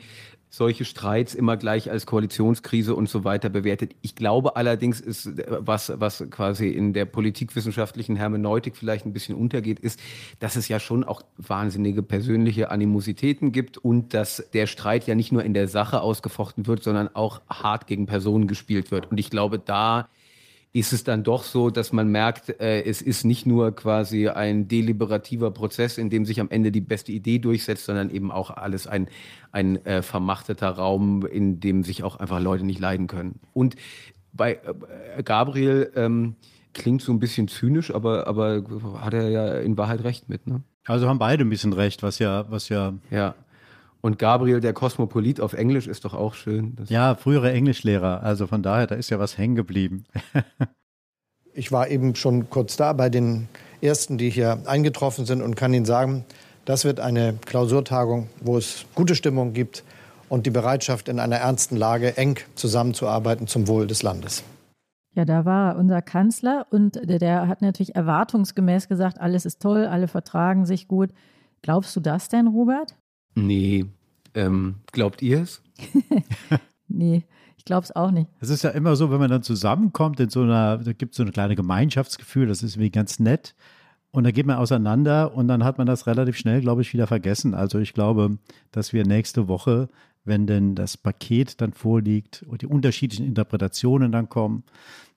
solche 0.56 0.86
Streits 0.86 1.34
immer 1.34 1.56
gleich 1.56 1.90
als 1.90 2.06
Koalitionskrise 2.06 2.94
und 2.94 3.10
so 3.10 3.24
weiter 3.24 3.50
bewertet. 3.50 3.94
Ich 4.00 4.14
glaube 4.14 4.56
allerdings, 4.56 5.00
ist 5.00 5.30
was, 5.48 5.92
was 5.96 6.24
quasi 6.30 6.68
in 6.68 6.94
der 6.94 7.04
politikwissenschaftlichen 7.04 8.16
Hermeneutik 8.16 8.74
vielleicht 8.76 9.04
ein 9.04 9.12
bisschen 9.12 9.36
untergeht, 9.36 9.78
ist, 9.78 10.00
dass 10.38 10.56
es 10.56 10.68
ja 10.68 10.80
schon 10.80 11.04
auch 11.04 11.20
wahnsinnige 11.36 12.02
persönliche 12.02 12.70
Animositäten 12.70 13.52
gibt 13.52 13.76
und 13.76 14.14
dass 14.14 14.48
der 14.54 14.66
Streit 14.66 15.06
ja 15.06 15.14
nicht 15.14 15.30
nur 15.30 15.44
in 15.44 15.52
der 15.52 15.68
Sache 15.68 16.00
ausgefochten 16.00 16.66
wird, 16.66 16.82
sondern 16.82 17.14
auch 17.14 17.42
hart 17.50 17.86
gegen 17.86 18.06
Personen 18.06 18.46
gespielt 18.46 18.90
wird. 18.90 19.10
Und 19.10 19.18
ich 19.18 19.28
glaube, 19.28 19.58
da 19.58 20.08
ist 20.72 20.92
es 20.92 21.04
dann 21.04 21.22
doch 21.22 21.42
so, 21.42 21.70
dass 21.70 21.92
man 21.92 22.08
merkt, 22.08 22.60
äh, 22.60 22.82
es 22.82 23.00
ist 23.00 23.24
nicht 23.24 23.46
nur 23.46 23.74
quasi 23.74 24.28
ein 24.28 24.68
deliberativer 24.68 25.50
Prozess, 25.50 25.96
in 25.96 26.10
dem 26.10 26.26
sich 26.26 26.40
am 26.40 26.50
Ende 26.50 26.70
die 26.70 26.80
beste 26.80 27.12
Idee 27.12 27.38
durchsetzt, 27.38 27.86
sondern 27.86 28.10
eben 28.10 28.30
auch 28.30 28.50
alles 28.50 28.86
ein, 28.86 29.08
ein 29.52 29.84
äh, 29.86 30.02
vermachteter 30.02 30.68
Raum, 30.68 31.24
in 31.24 31.60
dem 31.60 31.82
sich 31.82 32.02
auch 32.02 32.16
einfach 32.16 32.40
Leute 32.40 32.64
nicht 32.64 32.80
leiden 32.80 33.06
können. 33.06 33.40
Und 33.54 33.76
bei 34.32 34.60
äh, 35.16 35.22
Gabriel 35.22 35.90
ähm, 35.96 36.36
klingt 36.74 37.00
so 37.00 37.10
ein 37.12 37.18
bisschen 37.18 37.48
zynisch, 37.48 37.94
aber, 37.94 38.26
aber 38.26 38.62
hat 39.00 39.14
er 39.14 39.30
ja 39.30 39.54
in 39.58 39.78
Wahrheit 39.78 40.04
recht 40.04 40.28
mit. 40.28 40.46
Ne? 40.46 40.62
Also 40.84 41.08
haben 41.08 41.18
beide 41.18 41.44
ein 41.44 41.50
bisschen 41.50 41.72
recht, 41.72 42.02
was 42.02 42.18
ja, 42.18 42.50
was 42.50 42.68
ja. 42.68 42.94
Ja. 43.10 43.34
Und 44.06 44.20
Gabriel, 44.20 44.60
der 44.60 44.72
Kosmopolit 44.72 45.40
auf 45.40 45.52
Englisch, 45.52 45.88
ist 45.88 46.04
doch 46.04 46.14
auch 46.14 46.34
schön. 46.34 46.76
ja, 46.86 47.16
frühere 47.16 47.52
Englischlehrer. 47.52 48.22
Also 48.22 48.46
von 48.46 48.62
daher, 48.62 48.86
da 48.86 48.94
ist 48.94 49.10
ja 49.10 49.18
was 49.18 49.36
hängen 49.36 49.56
geblieben. 49.56 50.04
ich 51.54 51.72
war 51.72 51.88
eben 51.88 52.14
schon 52.14 52.48
kurz 52.48 52.76
da 52.76 52.92
bei 52.92 53.08
den 53.08 53.48
ersten, 53.80 54.16
die 54.16 54.30
hier 54.30 54.60
eingetroffen 54.66 55.26
sind 55.26 55.42
und 55.42 55.56
kann 55.56 55.74
Ihnen 55.74 55.86
sagen, 55.86 56.24
das 56.66 56.84
wird 56.84 57.00
eine 57.00 57.34
Klausurtagung, 57.46 58.28
wo 58.40 58.56
es 58.56 58.84
gute 58.94 59.16
Stimmung 59.16 59.54
gibt 59.54 59.82
und 60.28 60.46
die 60.46 60.50
Bereitschaft, 60.50 61.08
in 61.08 61.18
einer 61.18 61.38
ernsten 61.38 61.76
Lage 61.76 62.16
eng 62.16 62.38
zusammenzuarbeiten 62.54 63.48
zum 63.48 63.66
Wohl 63.66 63.88
des 63.88 64.04
Landes. 64.04 64.44
Ja, 65.16 65.24
da 65.24 65.44
war 65.44 65.76
unser 65.76 66.00
Kanzler 66.00 66.68
und 66.70 67.00
der 67.02 67.48
hat 67.48 67.60
natürlich 67.60 67.96
erwartungsgemäß 67.96 68.86
gesagt, 68.86 69.20
alles 69.20 69.44
ist 69.46 69.60
toll, 69.60 69.84
alle 69.84 70.06
vertragen 70.06 70.64
sich 70.64 70.86
gut. 70.86 71.10
Glaubst 71.60 71.96
du 71.96 71.98
das 71.98 72.28
denn, 72.28 72.46
Robert? 72.46 72.94
Nee. 73.36 73.84
Ähm, 74.34 74.76
glaubt 74.90 75.22
ihr 75.22 75.42
es? 75.42 75.62
nee, 76.88 77.24
ich 77.56 77.64
glaube 77.64 77.84
es 77.84 77.94
auch 77.94 78.10
nicht. 78.10 78.28
Es 78.40 78.50
ist 78.50 78.64
ja 78.64 78.70
immer 78.70 78.96
so, 78.96 79.10
wenn 79.10 79.18
man 79.18 79.30
dann 79.30 79.42
zusammenkommt 79.42 80.18
in 80.18 80.30
so 80.30 80.42
einer, 80.42 80.78
da 80.78 80.92
gibt 80.92 81.12
es 81.12 81.18
so 81.18 81.22
ein 81.22 81.32
kleines 81.32 81.56
Gemeinschaftsgefühl, 81.56 82.48
das 82.48 82.62
ist 82.62 82.74
irgendwie 82.74 82.90
ganz 82.90 83.18
nett. 83.20 83.54
Und 84.10 84.24
da 84.24 84.30
geht 84.30 84.46
man 84.46 84.56
auseinander 84.56 85.34
und 85.34 85.46
dann 85.48 85.62
hat 85.62 85.76
man 85.76 85.86
das 85.86 86.06
relativ 86.06 86.38
schnell, 86.38 86.62
glaube 86.62 86.80
ich, 86.80 86.92
wieder 86.94 87.06
vergessen. 87.06 87.54
Also 87.54 87.78
ich 87.78 87.92
glaube, 87.92 88.38
dass 88.72 88.94
wir 88.94 89.04
nächste 89.04 89.46
Woche, 89.46 89.90
wenn 90.24 90.46
denn 90.46 90.74
das 90.74 90.96
Paket 90.96 91.60
dann 91.60 91.74
vorliegt 91.74 92.42
und 92.48 92.62
die 92.62 92.66
unterschiedlichen 92.66 93.26
Interpretationen 93.26 94.12
dann 94.12 94.30
kommen, 94.30 94.64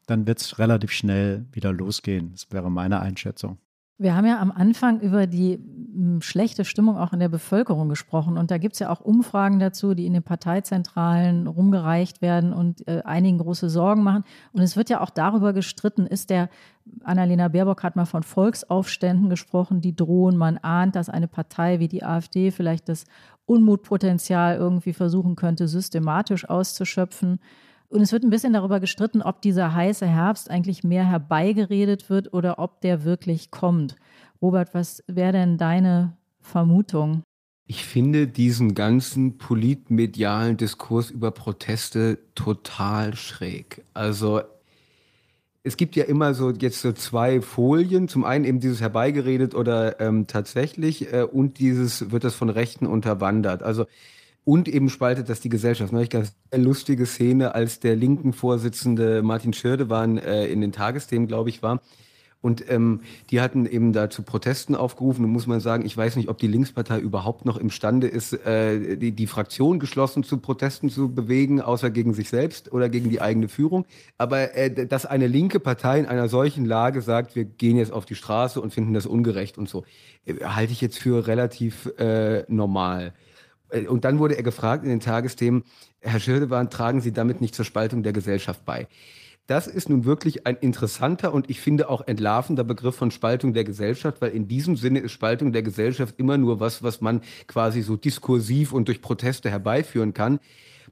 dann 0.06 0.28
wird 0.28 0.42
es 0.42 0.60
relativ 0.60 0.92
schnell 0.92 1.46
wieder 1.54 1.72
losgehen. 1.72 2.32
Das 2.34 2.52
wäre 2.52 2.70
meine 2.70 3.00
Einschätzung. 3.00 3.58
Wir 4.00 4.16
haben 4.16 4.26
ja 4.26 4.40
am 4.40 4.52
Anfang 4.52 5.02
über 5.02 5.28
die 5.28 5.60
hm, 5.94 6.22
schlechte 6.22 6.64
Stimmung 6.64 6.98
auch 6.98 7.12
in 7.12 7.20
der 7.20 7.28
Bevölkerung 7.28 7.90
gesprochen. 7.90 8.38
Und 8.38 8.50
da 8.50 8.58
gibt 8.58 8.74
es 8.74 8.80
ja 8.80 8.90
auch 8.90 9.02
Umfragen 9.02 9.60
dazu, 9.60 9.94
die 9.94 10.06
in 10.06 10.14
den 10.14 10.24
Parteizentralen 10.24 11.48
rumgereicht 11.48 12.22
werden 12.22 12.54
und 12.54 12.88
äh, 12.88 13.02
einigen 13.04 13.40
große 13.40 13.70
Sorgen 13.70 14.02
machen. 14.02 14.24
Und 14.54 14.62
es 14.62 14.78
wird 14.78 14.90
ja 14.90 15.02
auch 15.02 15.10
darüber 15.10 15.52
gestritten, 15.52 16.08
ist 16.08 16.30
der, 16.30 16.50
Annalena 17.04 17.50
Baerbock 17.50 17.84
hat 17.84 17.98
mal 17.98 18.06
von 18.06 18.24
Volksaufständen 18.24 19.30
gesprochen, 19.30 19.82
die 19.82 19.96
drohen. 19.96 20.38
Man 20.38 20.58
ahnt, 20.58 20.96
dass 20.96 21.10
eine 21.10 21.28
Partei 21.28 21.80
wie 21.80 21.90
die 21.90 22.04
AfD 22.04 22.52
vielleicht 22.52 22.88
das 22.88 23.04
Unmutpotenzial 23.46 24.56
irgendwie 24.56 24.94
versuchen 24.94 25.36
könnte, 25.36 25.68
systematisch 25.68 26.50
auszuschöpfen. 26.50 27.40
Und 27.90 28.02
es 28.02 28.12
wird 28.12 28.24
ein 28.24 28.30
bisschen 28.30 28.54
darüber 28.54 28.80
gestritten, 28.80 29.22
ob 29.24 29.42
dieser 29.42 29.74
heiße 29.74 30.06
Herbst 30.06 30.50
eigentlich 30.50 30.84
mehr 30.84 31.06
herbeigeredet 31.06 32.10
wird 32.10 32.34
oder 32.34 32.60
ob 32.60 32.82
der 32.82 33.04
wirklich 33.04 33.50
kommt. 33.50 33.96
Robert, 34.42 34.74
was 34.76 35.04
wäre 35.08 35.34
denn 35.34 35.58
deine 35.58 36.16
Vermutung? 36.40 37.24
Ich 37.66 37.86
finde 37.86 38.28
diesen 38.28 38.74
ganzen 38.74 39.38
politmedialen 39.38 40.58
Diskurs 40.58 41.10
über 41.10 41.32
Proteste 41.32 42.20
total 42.36 43.16
schräg. 43.16 43.84
Also 43.94 44.42
es 45.64 45.76
gibt 45.76 45.96
ja 45.96 46.06
immer 46.06 46.34
so 46.34 46.52
jetzt 46.52 46.82
so 46.82 46.92
zwei 46.94 47.42
Folien. 47.42 48.08
Zum 48.08 48.24
einen 48.24 48.46
eben 48.46 48.60
dieses 48.60 48.82
herbeigeredet 48.82 49.56
oder 49.56 50.00
ähm, 50.00 50.26
tatsächlich 50.28 51.12
äh, 51.14 51.24
und 51.24 51.60
dieses 51.60 52.12
wird 52.12 52.24
das 52.24 52.34
von 52.36 52.50
Rechten 52.50 52.88
unterwandert. 52.88 53.62
Also 53.62 53.86
und 54.44 54.68
eben 54.68 54.90
spaltet 54.90 55.30
das 55.30 55.42
die 55.42 55.50
Gesellschaft. 55.50 55.94
Neulich 55.94 56.10
ganz 56.10 56.34
lustige 56.54 57.06
Szene, 57.06 57.56
als 57.56 57.80
der 57.80 57.96
linken 57.96 58.34
Vorsitzende 58.34 59.22
Martin 59.22 59.54
Schirdewan 59.54 60.18
äh, 60.18 60.48
in 60.48 60.62
den 60.62 60.72
Tagesthemen, 60.72 61.28
glaube 61.28 61.50
ich, 61.50 61.62
war 61.62 61.82
und 62.42 62.70
ähm, 62.72 63.02
die 63.32 63.42
hatten 63.42 63.66
eben 63.66 63.92
da 63.92 64.10
zu 64.10 64.24
Protesten 64.24 64.76
aufgerufen. 64.76 65.26
Und 65.26 65.32
muss 65.32 65.48
man 65.48 65.60
sagen, 65.60 65.86
ich 65.86 65.96
weiß 65.96 66.16
nicht, 66.16 66.30
ob 66.30 66.38
die 66.38 66.48
Linkspartei 66.48 67.00
überhaupt 67.00 67.46
noch 67.46 67.58
imstande 67.58 68.08
ist, 68.08 68.34
äh, 68.46 68.96
die, 68.96 69.12
die 69.12 69.28
Fraktion 69.28 69.80
geschlossen 69.80 70.24
zu 70.24 70.38
Protesten 70.38 70.90
zu 70.90 71.14
bewegen, 71.14 71.60
außer 71.62 71.90
gegen 71.90 72.14
sich 72.14 72.30
selbst 72.30 72.72
oder 72.72 72.88
gegen 72.88 73.10
die 73.10 73.22
eigene 73.22 73.50
Führung. 73.50 73.86
Aber 74.18 74.56
äh, 74.56 74.88
dass 74.88 75.06
eine 75.06 75.28
linke 75.28 75.60
Partei 75.60 76.00
in 76.00 76.06
einer 76.06 76.30
solchen 76.30 76.66
Lage 76.66 77.02
sagt, 77.02 77.36
wir 77.36 77.44
gehen 77.44 77.78
jetzt 77.78 77.92
auf 77.92 78.06
die 78.06 78.16
Straße 78.16 78.62
und 78.62 78.74
finden 78.74 78.94
das 78.94 79.06
ungerecht 79.06 79.58
und 79.58 79.68
so, 79.68 79.84
äh, 80.26 80.36
halte 80.46 80.72
ich 80.72 80.80
jetzt 80.80 81.00
für 81.00 81.28
relativ 81.28 81.88
äh, 81.98 82.46
normal. 82.48 83.14
Äh, 83.70 83.88
und 83.88 84.06
dann 84.06 84.20
wurde 84.20 84.36
er 84.36 84.44
gefragt 84.44 84.84
in 84.84 84.90
den 84.90 85.00
Tagesthemen, 85.00 85.64
Herr 86.02 86.20
Schirdewan, 86.20 86.70
tragen 86.70 87.02
Sie 87.02 87.12
damit 87.12 87.42
nicht 87.42 87.56
zur 87.56 87.66
Spaltung 87.66 88.04
der 88.04 88.14
Gesellschaft 88.14 88.66
bei? 88.66 88.88
Das 89.50 89.66
ist 89.66 89.90
nun 89.90 90.06
wirklich 90.06 90.46
ein 90.46 90.58
interessanter 90.58 91.34
und 91.34 91.50
ich 91.50 91.60
finde 91.60 91.90
auch 91.90 92.08
entlarvender 92.08 92.64
Begriff 92.64 92.96
von 92.96 93.10
Spaltung 93.10 93.54
der 93.54 93.64
Gesellschaft, 93.64 94.22
weil 94.22 94.30
in 94.30 94.48
diesem 94.48 94.76
Sinne 94.76 95.00
ist 95.00 95.12
Spaltung 95.12 95.52
der 95.52 95.64
Gesellschaft 95.64 96.20
immer 96.20 96.38
nur 96.38 96.60
was, 96.60 96.84
was 96.84 97.02
man 97.02 97.22
quasi 97.48 97.82
so 97.82 97.96
diskursiv 97.96 98.74
und 98.74 98.88
durch 98.88 99.02
Proteste 99.02 99.50
herbeiführen 99.50 100.14
kann. 100.14 100.40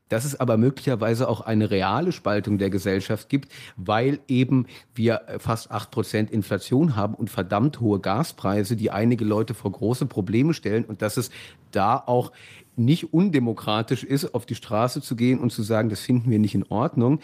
Dass 0.09 0.25
es 0.25 0.39
aber 0.39 0.57
möglicherweise 0.57 1.27
auch 1.27 1.41
eine 1.41 1.69
reale 1.69 2.11
Spaltung 2.11 2.57
der 2.57 2.69
Gesellschaft 2.69 3.29
gibt, 3.29 3.51
weil 3.75 4.19
eben 4.27 4.65
wir 4.95 5.21
fast 5.39 5.71
acht 5.71 5.91
Prozent 5.91 6.31
Inflation 6.31 6.95
haben 6.95 7.13
und 7.13 7.29
verdammt 7.29 7.79
hohe 7.79 7.99
Gaspreise, 7.99 8.75
die 8.75 8.91
einige 8.91 9.25
Leute 9.25 9.53
vor 9.53 9.71
große 9.71 10.05
Probleme 10.05 10.53
stellen 10.53 10.85
und 10.85 11.01
dass 11.01 11.17
es 11.17 11.29
da 11.71 12.01
auch 12.05 12.31
nicht 12.77 13.11
undemokratisch 13.13 14.03
ist, 14.03 14.33
auf 14.33 14.45
die 14.45 14.55
Straße 14.55 15.01
zu 15.01 15.15
gehen 15.15 15.39
und 15.39 15.51
zu 15.51 15.63
sagen, 15.63 15.89
das 15.89 15.99
finden 15.99 16.29
wir 16.29 16.39
nicht 16.39 16.55
in 16.55 16.63
Ordnung, 16.69 17.19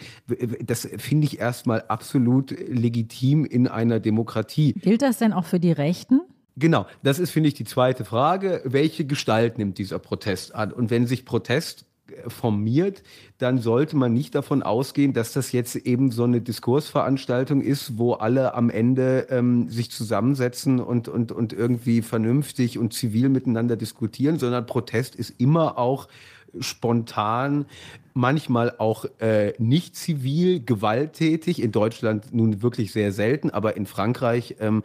das 0.60 0.88
finde 0.98 1.26
ich 1.26 1.38
erstmal 1.38 1.82
absolut 1.82 2.50
legitim 2.50 3.44
in 3.44 3.68
einer 3.68 4.00
Demokratie. 4.00 4.72
Gilt 4.72 5.02
das 5.02 5.18
denn 5.18 5.32
auch 5.32 5.44
für 5.44 5.60
die 5.60 5.72
Rechten? 5.72 6.20
Genau, 6.56 6.86
das 7.02 7.18
ist, 7.18 7.30
finde 7.30 7.48
ich, 7.48 7.54
die 7.54 7.64
zweite 7.64 8.04
Frage. 8.04 8.62
Welche 8.64 9.04
Gestalt 9.04 9.58
nimmt 9.58 9.78
dieser 9.78 9.98
Protest 9.98 10.54
an? 10.54 10.72
Und 10.72 10.90
wenn 10.90 11.06
sich 11.06 11.24
Protest 11.24 11.86
formiert, 12.28 13.02
dann 13.38 13.58
sollte 13.58 13.96
man 13.96 14.12
nicht 14.12 14.34
davon 14.34 14.62
ausgehen, 14.62 15.12
dass 15.12 15.32
das 15.32 15.52
jetzt 15.52 15.74
eben 15.76 16.10
so 16.10 16.24
eine 16.24 16.40
Diskursveranstaltung 16.40 17.62
ist, 17.62 17.98
wo 17.98 18.12
alle 18.12 18.54
am 18.54 18.70
Ende 18.70 19.26
ähm, 19.30 19.68
sich 19.68 19.90
zusammensetzen 19.90 20.80
und, 20.80 21.08
und, 21.08 21.32
und 21.32 21.52
irgendwie 21.52 22.02
vernünftig 22.02 22.78
und 22.78 22.92
zivil 22.92 23.28
miteinander 23.28 23.76
diskutieren, 23.76 24.38
sondern 24.38 24.66
Protest 24.66 25.14
ist 25.14 25.34
immer 25.38 25.78
auch 25.78 26.08
spontan, 26.60 27.66
manchmal 28.12 28.74
auch 28.78 29.06
äh, 29.18 29.54
nicht 29.58 29.96
zivil, 29.96 30.60
gewalttätig. 30.60 31.60
In 31.60 31.72
Deutschland 31.72 32.32
nun 32.32 32.62
wirklich 32.62 32.92
sehr 32.92 33.12
selten, 33.12 33.50
aber 33.50 33.76
in 33.76 33.86
Frankreich 33.86 34.56
ähm, 34.60 34.84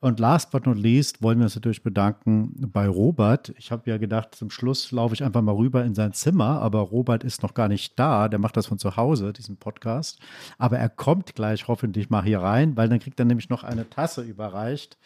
Und 0.02 0.18
last 0.18 0.50
but 0.50 0.66
not 0.66 0.76
least 0.78 1.22
wollen 1.22 1.38
wir 1.38 1.44
uns 1.44 1.54
natürlich 1.54 1.84
bedanken 1.84 2.56
bei 2.72 2.88
Robert. 2.88 3.54
Ich 3.56 3.70
habe 3.70 3.88
ja 3.88 3.98
gedacht, 3.98 4.34
zum 4.34 4.50
Schluss 4.50 4.90
laufe 4.90 5.14
ich 5.14 5.22
einfach 5.22 5.42
mal 5.42 5.54
rüber 5.54 5.84
in 5.84 5.94
sein 5.94 6.12
Zimmer, 6.12 6.60
aber 6.60 6.80
Robert 6.80 7.22
ist 7.22 7.44
noch 7.44 7.54
gar 7.54 7.68
nicht 7.68 7.96
da. 8.00 8.28
Der 8.28 8.40
macht 8.40 8.56
das 8.56 8.66
von 8.66 8.80
zu 8.80 8.96
Hause, 8.96 9.32
diesen 9.32 9.58
Podcast. 9.58 10.18
Aber 10.58 10.76
er 10.76 10.88
kommt 10.88 11.36
gleich 11.36 11.68
hoffentlich 11.68 12.10
mal 12.10 12.24
hier 12.24 12.40
rein, 12.40 12.76
weil 12.76 12.88
dann 12.88 12.98
kriegt 12.98 13.20
er 13.20 13.26
nämlich 13.26 13.48
noch 13.48 13.62
eine 13.62 13.88
Tasse 13.88 14.22
überreicht 14.22 14.98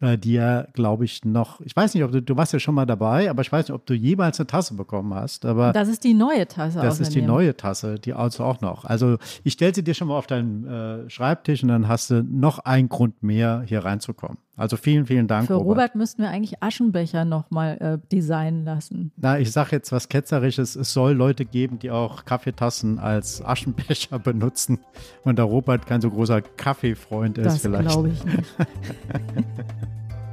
die 0.00 0.36
er, 0.36 0.68
glaube 0.72 1.04
ich, 1.04 1.24
noch, 1.24 1.60
ich 1.60 1.76
weiß 1.76 1.94
nicht, 1.94 2.04
ob 2.04 2.12
du, 2.12 2.22
du 2.22 2.36
warst 2.36 2.52
ja 2.52 2.58
schon 2.58 2.74
mal 2.74 2.86
dabei, 2.86 3.28
aber 3.28 3.42
ich 3.42 3.52
weiß 3.52 3.68
nicht, 3.68 3.74
ob 3.74 3.84
du 3.84 3.94
jemals 3.94 4.40
eine 4.40 4.46
Tasse 4.46 4.74
bekommen 4.74 5.12
hast. 5.14 5.44
Aber 5.44 5.72
das 5.72 5.88
ist 5.88 6.04
die 6.04 6.14
neue 6.14 6.48
Tasse. 6.48 6.80
Das 6.80 7.00
ist 7.00 7.14
die 7.14 7.22
neue 7.22 7.56
Tasse, 7.56 7.98
die 7.98 8.14
also 8.14 8.44
auch 8.44 8.60
noch. 8.60 8.84
Also 8.84 9.18
ich 9.44 9.52
stelle 9.54 9.74
sie 9.74 9.84
dir 9.84 9.94
schon 9.94 10.08
mal 10.08 10.16
auf 10.16 10.26
deinen 10.26 10.66
äh, 10.66 11.10
Schreibtisch 11.10 11.62
und 11.62 11.68
dann 11.68 11.88
hast 11.88 12.10
du 12.10 12.22
noch 12.22 12.60
einen 12.60 12.88
Grund 12.88 13.22
mehr, 13.22 13.62
hier 13.66 13.84
reinzukommen. 13.84 14.38
Also 14.60 14.76
vielen, 14.76 15.06
vielen 15.06 15.26
Dank. 15.26 15.46
Für 15.46 15.54
Robert, 15.54 15.70
Robert 15.70 15.94
müssten 15.94 16.20
wir 16.20 16.28
eigentlich 16.28 16.62
Aschenbecher 16.62 17.24
nochmal 17.24 17.78
äh, 17.80 18.08
designen 18.12 18.66
lassen. 18.66 19.10
Na, 19.16 19.38
ich 19.38 19.52
sage 19.52 19.70
jetzt 19.72 19.90
was 19.90 20.10
Ketzerisches. 20.10 20.76
Es 20.76 20.92
soll 20.92 21.14
Leute 21.14 21.46
geben, 21.46 21.78
die 21.78 21.90
auch 21.90 22.26
Kaffeetassen 22.26 22.98
als 22.98 23.42
Aschenbecher 23.42 24.18
benutzen. 24.22 24.80
Und 25.24 25.38
da 25.38 25.44
Robert 25.44 25.86
kein 25.86 26.02
so 26.02 26.10
großer 26.10 26.42
Kaffeefreund 26.42 27.38
ist, 27.38 27.46
das 27.46 27.58
vielleicht. 27.62 27.86
Das 27.86 27.92
glaube 27.94 28.10
ich 28.10 28.22
nicht. 28.22 28.54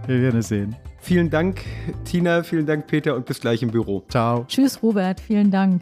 wir 0.08 0.22
werden 0.22 0.40
es 0.40 0.48
sehen. 0.48 0.76
Vielen 1.00 1.30
Dank, 1.30 1.62
Tina. 2.06 2.44
Vielen 2.44 2.66
Dank, 2.66 2.88
Peter. 2.88 3.16
Und 3.16 3.26
bis 3.26 3.40
gleich 3.40 3.62
im 3.62 3.72
Büro. 3.72 4.04
Ciao. 4.10 4.46
Tschüss, 4.48 4.82
Robert. 4.82 5.20
Vielen 5.20 5.52
Dank. 5.52 5.82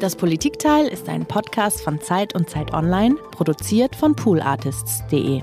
Das 0.00 0.16
Politikteil 0.16 0.86
ist 0.86 1.10
ein 1.10 1.26
Podcast 1.26 1.82
von 1.82 2.00
Zeit 2.00 2.34
und 2.34 2.48
Zeit 2.48 2.72
Online, 2.72 3.16
produziert 3.32 3.94
von 3.94 4.16
poolartists.de. 4.16 5.42